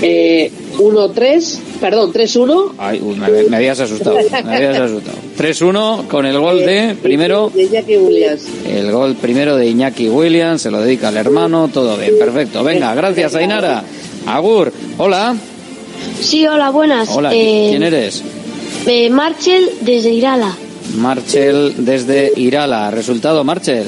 [0.00, 2.72] Eh, 1-3, perdón, 3-1.
[2.78, 4.16] Ay, uy, me, me habías asustado.
[4.44, 5.16] Me habías asustado.
[5.36, 7.50] 3-1 con el gol de primero.
[7.54, 8.42] De Jackie Williams.
[8.66, 12.62] El gol primero de Iñaki Williams, se lo dedica al hermano, todo bien, perfecto.
[12.62, 13.82] Venga, gracias Ainara.
[14.26, 15.34] Agur, hola.
[16.20, 17.08] Sí, hola, buenas.
[17.10, 18.22] Hola, Eh, ¿quién eres?
[18.86, 20.54] eh, Marchel desde Irala.
[20.96, 22.90] Marchel desde Irala.
[22.90, 23.86] Resultado, Marchel.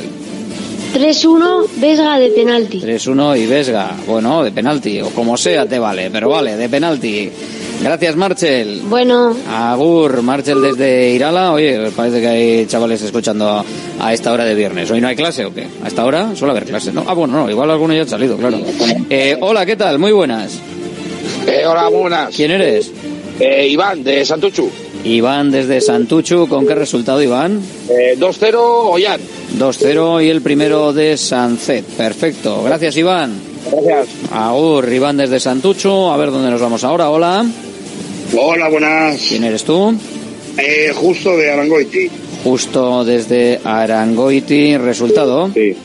[0.95, 2.81] 3-1, Vesga de penalti.
[2.81, 3.97] 3-1 y Vesga.
[4.07, 7.31] Bueno, de penalti, o como sea te vale, pero vale, de penalti.
[7.83, 8.83] Gracias, Marchel.
[8.85, 11.53] Bueno, Agur, Marchel desde Irala.
[11.53, 13.65] Oye, parece que hay chavales escuchando
[13.99, 14.91] a esta hora de viernes.
[14.91, 15.67] ¿Hoy no hay clase o qué?
[15.83, 16.93] ¿A esta hora suele haber clase?
[16.93, 17.05] ¿no?
[17.07, 18.59] Ah, bueno, no, igual algunos ya han salido, claro.
[19.09, 19.99] Eh, hola, ¿qué tal?
[19.99, 20.59] Muy buenas.
[21.47, 22.35] Eh, hola, buenas.
[22.35, 22.93] ¿Quién eres?
[23.39, 24.71] Eh, Iván, de Santuchu.
[25.05, 26.47] Iván desde Santuchu.
[26.49, 27.61] ¿Con qué resultado, Iván?
[27.89, 29.21] Eh, 2-0, Ollán.
[29.59, 31.85] 2-0 y el primero de Sancet.
[31.85, 32.63] Perfecto.
[32.63, 33.33] Gracias, Iván.
[33.71, 34.09] Gracias.
[34.33, 36.09] Agur, Iván desde Santuchu.
[36.09, 37.11] A ver dónde nos vamos ahora.
[37.11, 37.45] Hola.
[38.37, 39.21] Hola, buenas.
[39.29, 39.95] ¿Quién eres tú?
[40.57, 42.11] Eh, justo de Arangoiti.
[42.45, 44.77] Justo desde Arangoiti.
[44.77, 45.51] ¿Resultado?
[45.53, 45.77] Sí.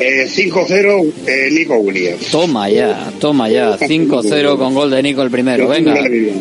[0.00, 2.26] Eh, 5-0, eh, Nico Williams.
[2.30, 3.78] Toma ya, toma ya.
[3.78, 5.68] 5-0 con gol de Nico el primero.
[5.68, 5.94] Venga.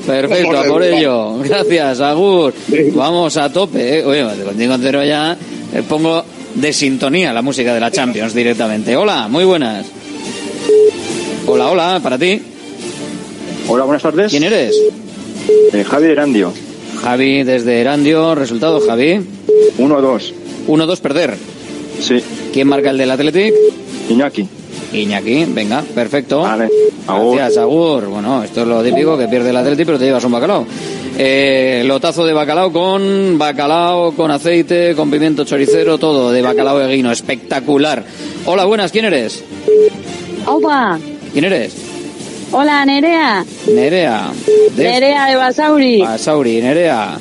[0.05, 1.37] Perfecto, a por ello.
[1.39, 2.53] Gracias, Agur.
[2.93, 3.99] Vamos a tope.
[3.99, 4.05] ¿eh?
[4.05, 5.37] Oye, con 5-0 ya
[5.73, 6.23] eh, pongo
[6.55, 8.95] de sintonía la música de la Champions directamente.
[8.95, 9.85] Hola, muy buenas.
[11.45, 12.41] Hola, hola, para ti.
[13.67, 14.31] Hola, buenas tardes.
[14.31, 14.75] ¿Quién eres?
[15.73, 16.53] Eh, Javi de Erandio.
[17.03, 18.35] Javi desde Erandio.
[18.35, 19.19] ¿Resultado, Javi?
[19.77, 20.33] 1-2.
[20.67, 21.37] 1-2 perder.
[21.99, 22.23] Sí.
[22.53, 23.53] ¿Quién marca el del Athletic?
[24.09, 24.47] Iñaki.
[24.93, 26.41] Iñaki, venga, perfecto.
[26.41, 26.69] Vale.
[27.07, 28.05] Gracias, Agur.
[28.05, 30.65] Bueno, esto es lo típico que pierde el Athletic, pero te llevas un bacalao.
[31.17, 37.11] Eh, lotazo de bacalao con bacalao, con aceite, con pimiento choricero, todo de bacalao eguino.
[37.11, 38.03] Espectacular.
[38.45, 39.43] Hola, buenas, ¿quién eres?
[40.45, 40.99] Opa,
[41.33, 41.90] ¿Quién eres?
[42.51, 44.31] Hola Nerea, Nerea.
[44.75, 46.01] De Nerea de Basauri.
[46.01, 47.17] Basauri, Nerea.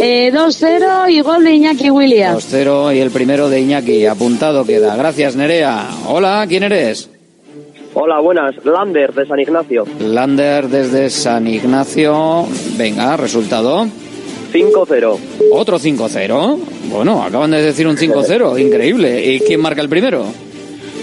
[0.00, 2.52] Eh, 2-0 y gol de Iñaki Williams.
[2.52, 4.06] 2-0 y el primero de Iñaki.
[4.06, 4.96] Apuntado queda.
[4.96, 5.88] Gracias, Nerea.
[6.08, 7.10] Hola, ¿quién eres?
[7.94, 8.54] Hola, buenas.
[8.64, 9.84] Lander, de San Ignacio.
[10.00, 12.46] Lander desde San Ignacio.
[12.76, 13.86] Venga, resultado.
[14.52, 15.18] 5-0.
[15.52, 16.58] Otro 5-0.
[16.90, 18.58] Bueno, acaban de decir un 5-0.
[18.58, 19.24] Increíble.
[19.34, 20.24] ¿Y quién marca el primero?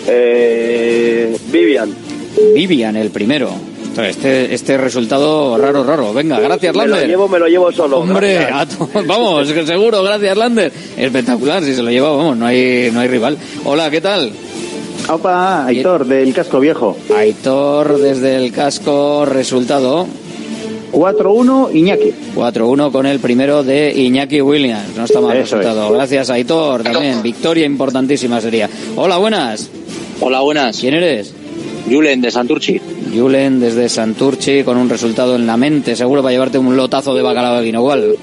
[0.08, 2.09] Eh, Vivian.
[2.56, 3.50] Vivian, el primero.
[3.98, 6.14] Este, este resultado raro, raro.
[6.14, 7.10] Venga, gracias, Me lo Lander.
[7.10, 7.98] llevo, me lo llevo solo.
[8.00, 8.58] Hombre, Gracias.
[8.62, 10.72] a to- vamos, seguro, gracias, Lander.
[10.98, 13.38] Espectacular, si se lo lleva, vamos, no hay, no hay rival.
[13.66, 14.32] Hola, ¿qué tal?
[15.10, 16.96] Opa, Aitor, del casco viejo.
[17.14, 20.08] Aitor desde el casco, resultado.
[20.92, 22.14] 4-1, Iñaki.
[22.36, 24.96] 4-1 con el primero de Iñaki Williams.
[24.96, 25.92] No está mal el Eso resultado.
[25.92, 27.22] Gracias, Aitor, también.
[27.22, 28.70] Victoria importantísima sería.
[28.96, 29.70] Hola, buenas.
[30.22, 30.78] Hola, buenas.
[30.80, 31.34] ¿Quién eres?
[31.90, 32.80] Julen, de Santurchi.
[33.14, 35.96] Julen desde Santurchi con un resultado en la mente.
[35.96, 38.16] Seguro para llevarte un lotazo de bacalao de Guinogual.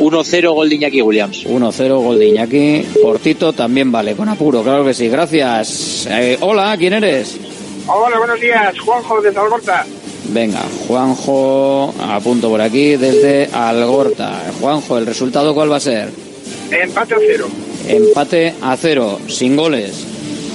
[0.00, 1.46] 1-0 gol de Iñaki Williams.
[1.46, 2.84] 1-0 gol de Iñaki.
[3.02, 5.08] Cortito también vale, con apuro, claro que sí.
[5.08, 6.06] Gracias.
[6.10, 7.38] Eh, hola, ¿quién eres?
[7.86, 8.78] Hola, buenos días.
[8.80, 9.86] Juanjo de Zalgorta.
[10.32, 14.40] Venga, Juanjo, apunto por aquí desde Algorta.
[14.60, 16.08] Juanjo, ¿el resultado cuál va a ser?
[16.70, 17.48] Empate a cero.
[17.88, 20.06] Empate a cero, sin goles.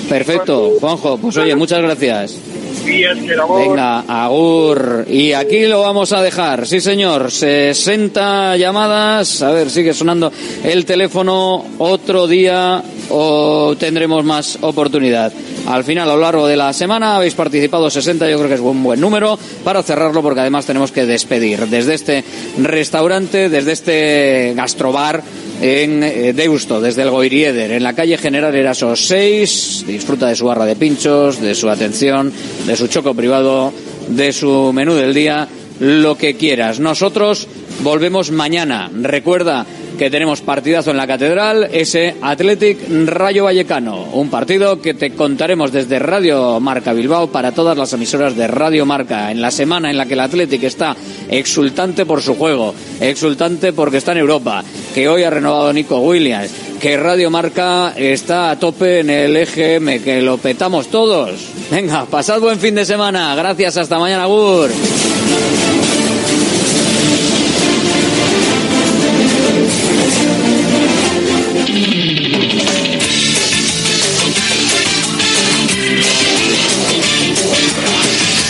[0.09, 2.39] Perfecto, Juanjo, pues oye, muchas gracias.
[2.83, 5.05] Venga, Agur.
[5.07, 6.67] Y aquí lo vamos a dejar.
[6.67, 7.31] Sí, señor.
[7.31, 9.41] 60 llamadas.
[9.41, 10.31] A ver, sigue sonando
[10.63, 11.65] el teléfono.
[11.77, 15.31] Otro día o tendremos más oportunidad.
[15.67, 18.29] Al final, a lo largo de la semana, habéis participado 60.
[18.29, 21.95] Yo creo que es un buen número para cerrarlo porque además tenemos que despedir desde
[21.95, 22.23] este
[22.59, 25.23] restaurante, desde este gastrobar
[25.61, 29.85] en eh, Deusto, desde el Goirieder, en la calle General Eraso 6.
[29.87, 32.31] Disfruta de su barra de pinchos, de su atención,
[32.65, 33.71] de su choco privado,
[34.09, 35.47] de su menú del día,
[35.79, 36.79] lo que quieras.
[36.79, 37.47] Nosotros
[37.81, 38.89] volvemos mañana.
[38.93, 39.65] Recuerda
[39.97, 45.71] que tenemos partidazo en la Catedral, ese Athletic Rayo Vallecano, un partido que te contaremos
[45.71, 49.97] desde Radio Marca Bilbao para todas las emisoras de Radio Marca, en la semana en
[49.97, 50.95] la que el Athletic está
[51.29, 54.63] exultante por su juego, exultante porque está en Europa,
[54.93, 56.51] que hoy ha renovado Nico Williams,
[56.85, 61.31] que Radio Marca está a tope en el EGM, que lo petamos todos.
[61.71, 63.33] Venga, pasad buen fin de semana.
[63.33, 64.69] Gracias, hasta mañana, Gur.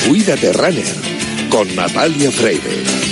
[0.10, 0.84] Cuídate Runner
[1.50, 3.05] con Natalia Freire.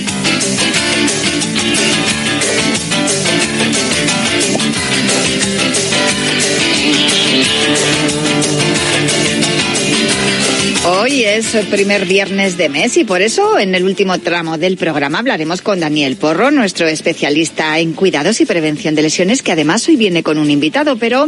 [11.14, 14.78] Hoy es el primer viernes de mes y por eso en el último tramo del
[14.78, 19.88] programa hablaremos con Daniel Porro, nuestro especialista en cuidados y prevención de lesiones, que además
[19.88, 21.28] hoy viene con un invitado, pero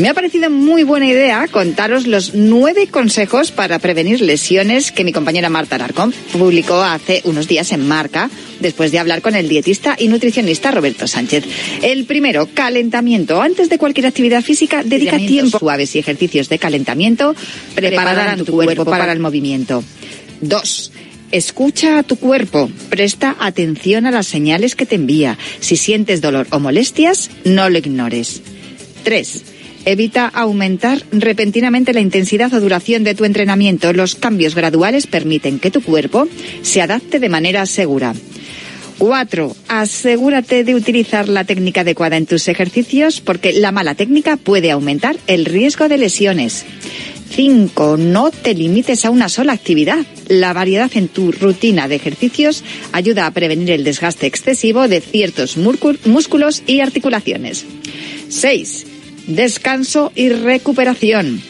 [0.00, 5.12] me ha parecido muy buena idea contaros los nueve consejos para prevenir lesiones que mi
[5.12, 9.96] compañera Marta Alarcón publicó hace unos días en Marca, después de hablar con el dietista
[9.98, 11.44] y nutricionista Roberto Sánchez.
[11.82, 13.42] El primero, calentamiento.
[13.42, 17.34] Antes de cualquier actividad física, dedica tiempo suaves y ejercicios de calentamiento
[17.74, 19.84] prepararán tu cuerpo para el movimiento.
[20.40, 20.92] Dos.
[21.30, 25.36] Escucha a tu cuerpo, presta atención a las señales que te envía.
[25.60, 28.42] Si sientes dolor o molestias, no lo ignores.
[29.04, 29.44] Tres.
[29.84, 33.92] Evita aumentar repentinamente la intensidad o duración de tu entrenamiento.
[33.92, 36.28] Los cambios graduales permiten que tu cuerpo
[36.62, 38.14] se adapte de manera segura.
[38.98, 44.70] Cuatro, asegúrate de utilizar la técnica adecuada en tus ejercicios porque la mala técnica puede
[44.70, 46.66] aumentar el riesgo de lesiones.
[47.30, 50.04] Cinco, no te limites a una sola actividad.
[50.28, 52.62] La variedad en tu rutina de ejercicios
[52.92, 57.64] ayuda a prevenir el desgaste excesivo de ciertos músculos y articulaciones.
[58.28, 58.84] Seis,
[59.26, 61.49] descanso y recuperación.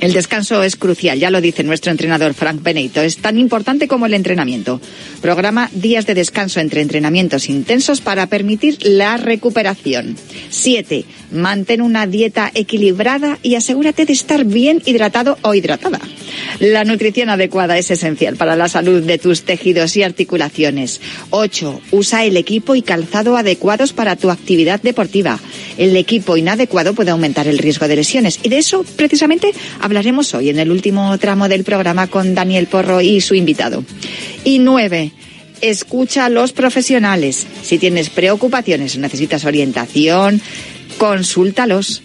[0.00, 3.00] El descanso es crucial, ya lo dice nuestro entrenador Frank Benito.
[3.00, 4.80] Es tan importante como el entrenamiento.
[5.20, 10.16] Programa días de descanso entre entrenamientos intensos para permitir la recuperación.
[10.50, 16.00] Siete, mantén una dieta equilibrada y asegúrate de estar bien hidratado o hidratada.
[16.60, 21.00] La nutrición adecuada es esencial para la salud de tus tejidos y articulaciones.
[21.30, 25.40] Ocho, usa el equipo y calzado adecuados para tu actividad deportiva.
[25.76, 29.52] El equipo inadecuado puede aumentar el riesgo de lesiones y de eso precisamente
[29.88, 33.82] hablaremos hoy en el último tramo del programa con Daniel Porro y su invitado.
[34.44, 35.12] Y nueve,
[35.62, 37.46] escucha a los profesionales.
[37.62, 40.42] Si tienes preocupaciones o necesitas orientación,
[40.98, 42.02] consúltalos.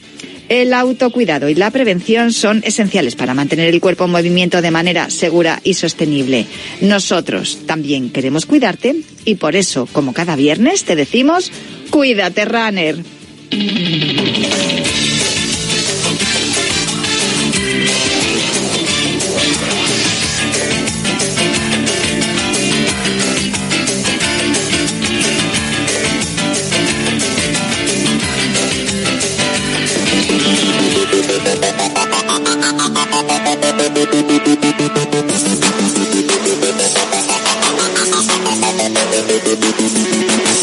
[0.47, 5.09] El autocuidado y la prevención son esenciales para mantener el cuerpo en movimiento de manera
[5.09, 6.45] segura y sostenible.
[6.79, 8.95] Nosotros también queremos cuidarte
[9.25, 11.51] y por eso, como cada viernes, te decimos,
[11.89, 12.95] cuídate, runner.
[33.95, 34.13] Thank
[40.57, 40.62] you.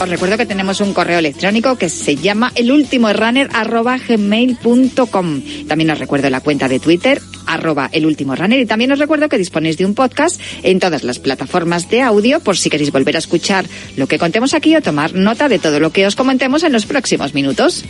[0.00, 5.42] Os recuerdo que tenemos un correo electrónico que se llama elultimorunner.gmail.com.
[5.66, 8.60] También os recuerdo la cuenta de Twitter, arroba elultimorunner.
[8.60, 12.38] Y también os recuerdo que disponéis de un podcast en todas las plataformas de audio
[12.38, 13.66] por si queréis volver a escuchar
[13.96, 16.86] lo que contemos aquí o tomar nota de todo lo que os comentemos en los
[16.86, 17.84] próximos minutos.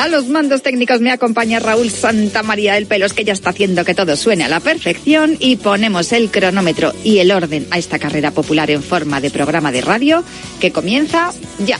[0.00, 3.94] A los mandos técnicos me acompaña Raúl Santamaría el Pelos, que ya está haciendo que
[3.94, 8.30] todo suene a la perfección y ponemos el cronómetro y el orden a esta carrera
[8.30, 10.22] popular en forma de programa de radio
[10.60, 11.32] que comienza
[11.64, 11.78] ya.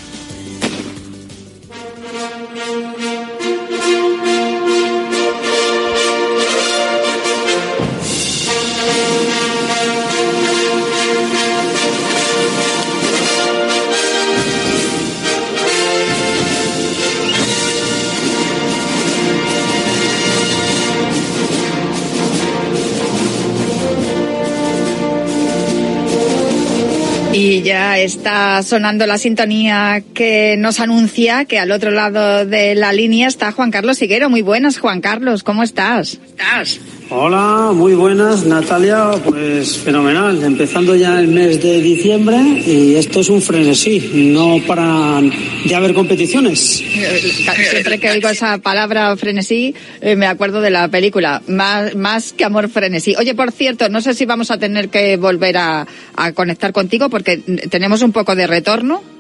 [27.63, 33.29] Ya está sonando la sintonía que nos anuncia que al otro lado de la línea
[33.29, 34.31] está Juan Carlos Higuero.
[34.31, 36.19] Muy buenas, Juan Carlos, ¿cómo estás?
[36.27, 36.81] ¿Estás?
[37.17, 39.13] Hola, muy buenas, Natalia.
[39.25, 40.43] Pues fenomenal.
[40.43, 42.37] Empezando ya el mes de diciembre
[42.67, 44.33] y esto es un frenesí.
[44.33, 46.83] No para de haber competiciones.
[47.71, 51.41] Siempre que oigo esa palabra frenesí, eh, me acuerdo de la película.
[51.47, 53.15] Más, más que amor frenesí.
[53.17, 55.87] Oye, por cierto, no sé si vamos a tener que volver a,
[56.17, 57.37] a conectar contigo porque
[57.71, 59.14] tenemos un poco de retorno.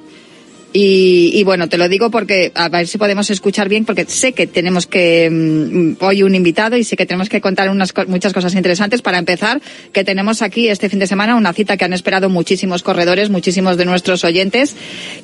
[0.76, 4.32] Y, y, bueno, te lo digo porque a ver si podemos escuchar bien, porque sé
[4.32, 8.32] que tenemos que mm, hoy un invitado y sé que tenemos que contar unas muchas
[8.32, 9.00] cosas interesantes.
[9.00, 12.82] Para empezar, que tenemos aquí este fin de semana una cita que han esperado muchísimos
[12.82, 14.74] corredores, muchísimos de nuestros oyentes,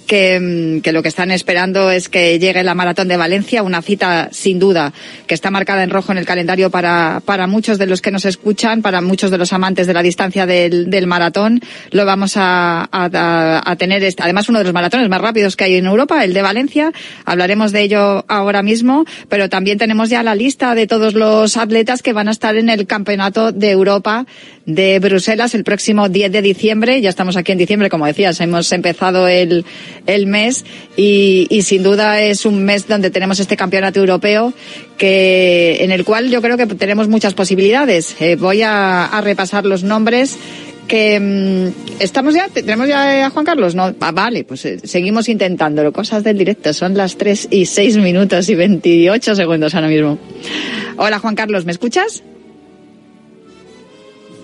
[0.07, 3.83] que, mm, que lo que están esperando es que llegue la maratón de Valencia, una
[3.83, 4.93] cita sin duda
[5.27, 8.25] que está marcada en rojo en el calendario para, para muchos de los que nos
[8.25, 11.61] escuchan, para muchos de los amantes de la distancia del, del maratón.
[11.91, 15.65] Lo vamos a, a, a tener, este- además uno de los maratones más rápidos que
[15.65, 16.93] hay en Europa, el de Valencia.
[17.25, 22.03] Hablaremos de ello ahora mismo, pero también tenemos ya la lista de todos los atletas
[22.03, 24.27] que van a estar en el Campeonato de Europa
[24.67, 27.01] de Bruselas el próximo 10 de diciembre.
[27.01, 29.65] Ya estamos aquí en diciembre, como decías, hemos empezado el,
[30.07, 30.65] el mes
[30.97, 34.53] y, sin duda es un mes donde tenemos este campeonato europeo
[34.97, 38.17] que, en el cual yo creo que tenemos muchas posibilidades.
[38.21, 40.39] Eh, voy a repasar los nombres
[40.91, 45.93] que mm, estamos ya, tenemos ya a Juan Carlos, no, vale, pues eh, seguimos intentándolo,
[45.93, 50.19] cosas del directo, son las 3 y 6 minutos y 28 segundos ahora mismo.
[50.97, 52.25] Hola Juan Carlos, ¿me escuchas?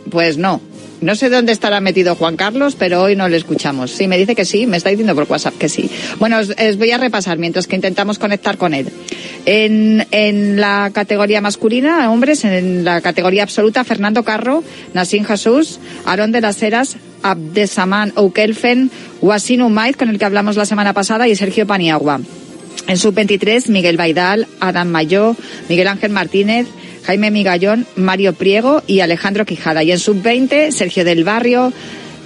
[0.08, 0.60] Pues no.
[1.00, 3.90] No sé dónde estará metido Juan Carlos, pero hoy no le escuchamos.
[3.90, 5.90] Sí, me dice que sí, me está diciendo por WhatsApp que sí.
[6.18, 8.88] Bueno, os, voy a repasar mientras que intentamos conectar con él.
[9.44, 14.64] En, en la categoría masculina, hombres, en la categoría absoluta, Fernando Carro,
[14.94, 18.90] Nassim Jesús, Aarón de las Heras, Abdesaman Oukelfen,
[19.20, 22.20] Wasin Umaiz, con el que hablamos la semana pasada, y Sergio Paniagua.
[22.86, 25.36] En sub-23, Miguel Baidal, Adam Mayó,
[25.68, 26.66] Miguel Ángel Martínez,
[27.06, 29.84] Jaime Migallón, Mario Priego y Alejandro Quijada.
[29.84, 31.72] Y en sub-20, Sergio del Barrio,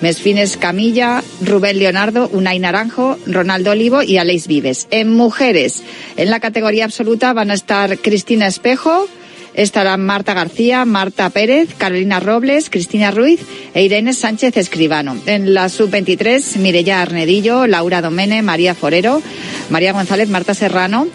[0.01, 4.89] Mesfines Camilla, Rubén Leonardo, Unai Naranjo, Ronaldo Olivo y Aleix Vives.
[4.90, 5.82] En mujeres,
[6.16, 9.07] en la categoría absoluta van a estar Cristina Espejo,
[9.52, 13.40] estarán Marta García, Marta Pérez, Carolina Robles, Cristina Ruiz
[13.74, 15.19] e Irene Sánchez Escribano.
[15.27, 19.20] En la sub-23, Mireya Arnedillo, Laura Domene, María Forero,
[19.69, 21.09] María González, Marta Serrano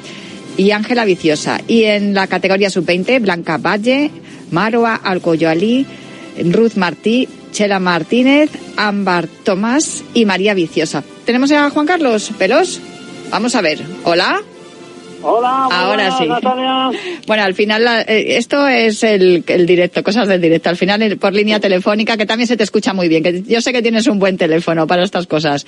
[0.57, 1.59] y Ángela Viciosa.
[1.67, 4.11] Y en la categoría sub-20, Blanca Valle,
[4.51, 5.85] Marwa Alcoyoalí,
[6.51, 11.03] Ruth Martí, Chela Martínez, Ámbar Tomás y María Viciosa.
[11.25, 12.81] ¿Tenemos a Juan Carlos Pelos?
[13.31, 13.79] Vamos a ver.
[14.03, 14.41] ¿Hola?
[15.27, 16.27] Hola, Ahora sí.
[16.27, 16.91] Natalia.
[17.25, 20.69] Bueno, al final la- eh, esto es el, el directo, cosas del directo.
[20.69, 23.23] Al final el- por línea telefónica, que también se te escucha muy bien.
[23.23, 25.63] Que yo sé que tienes un buen teléfono para estas cosas.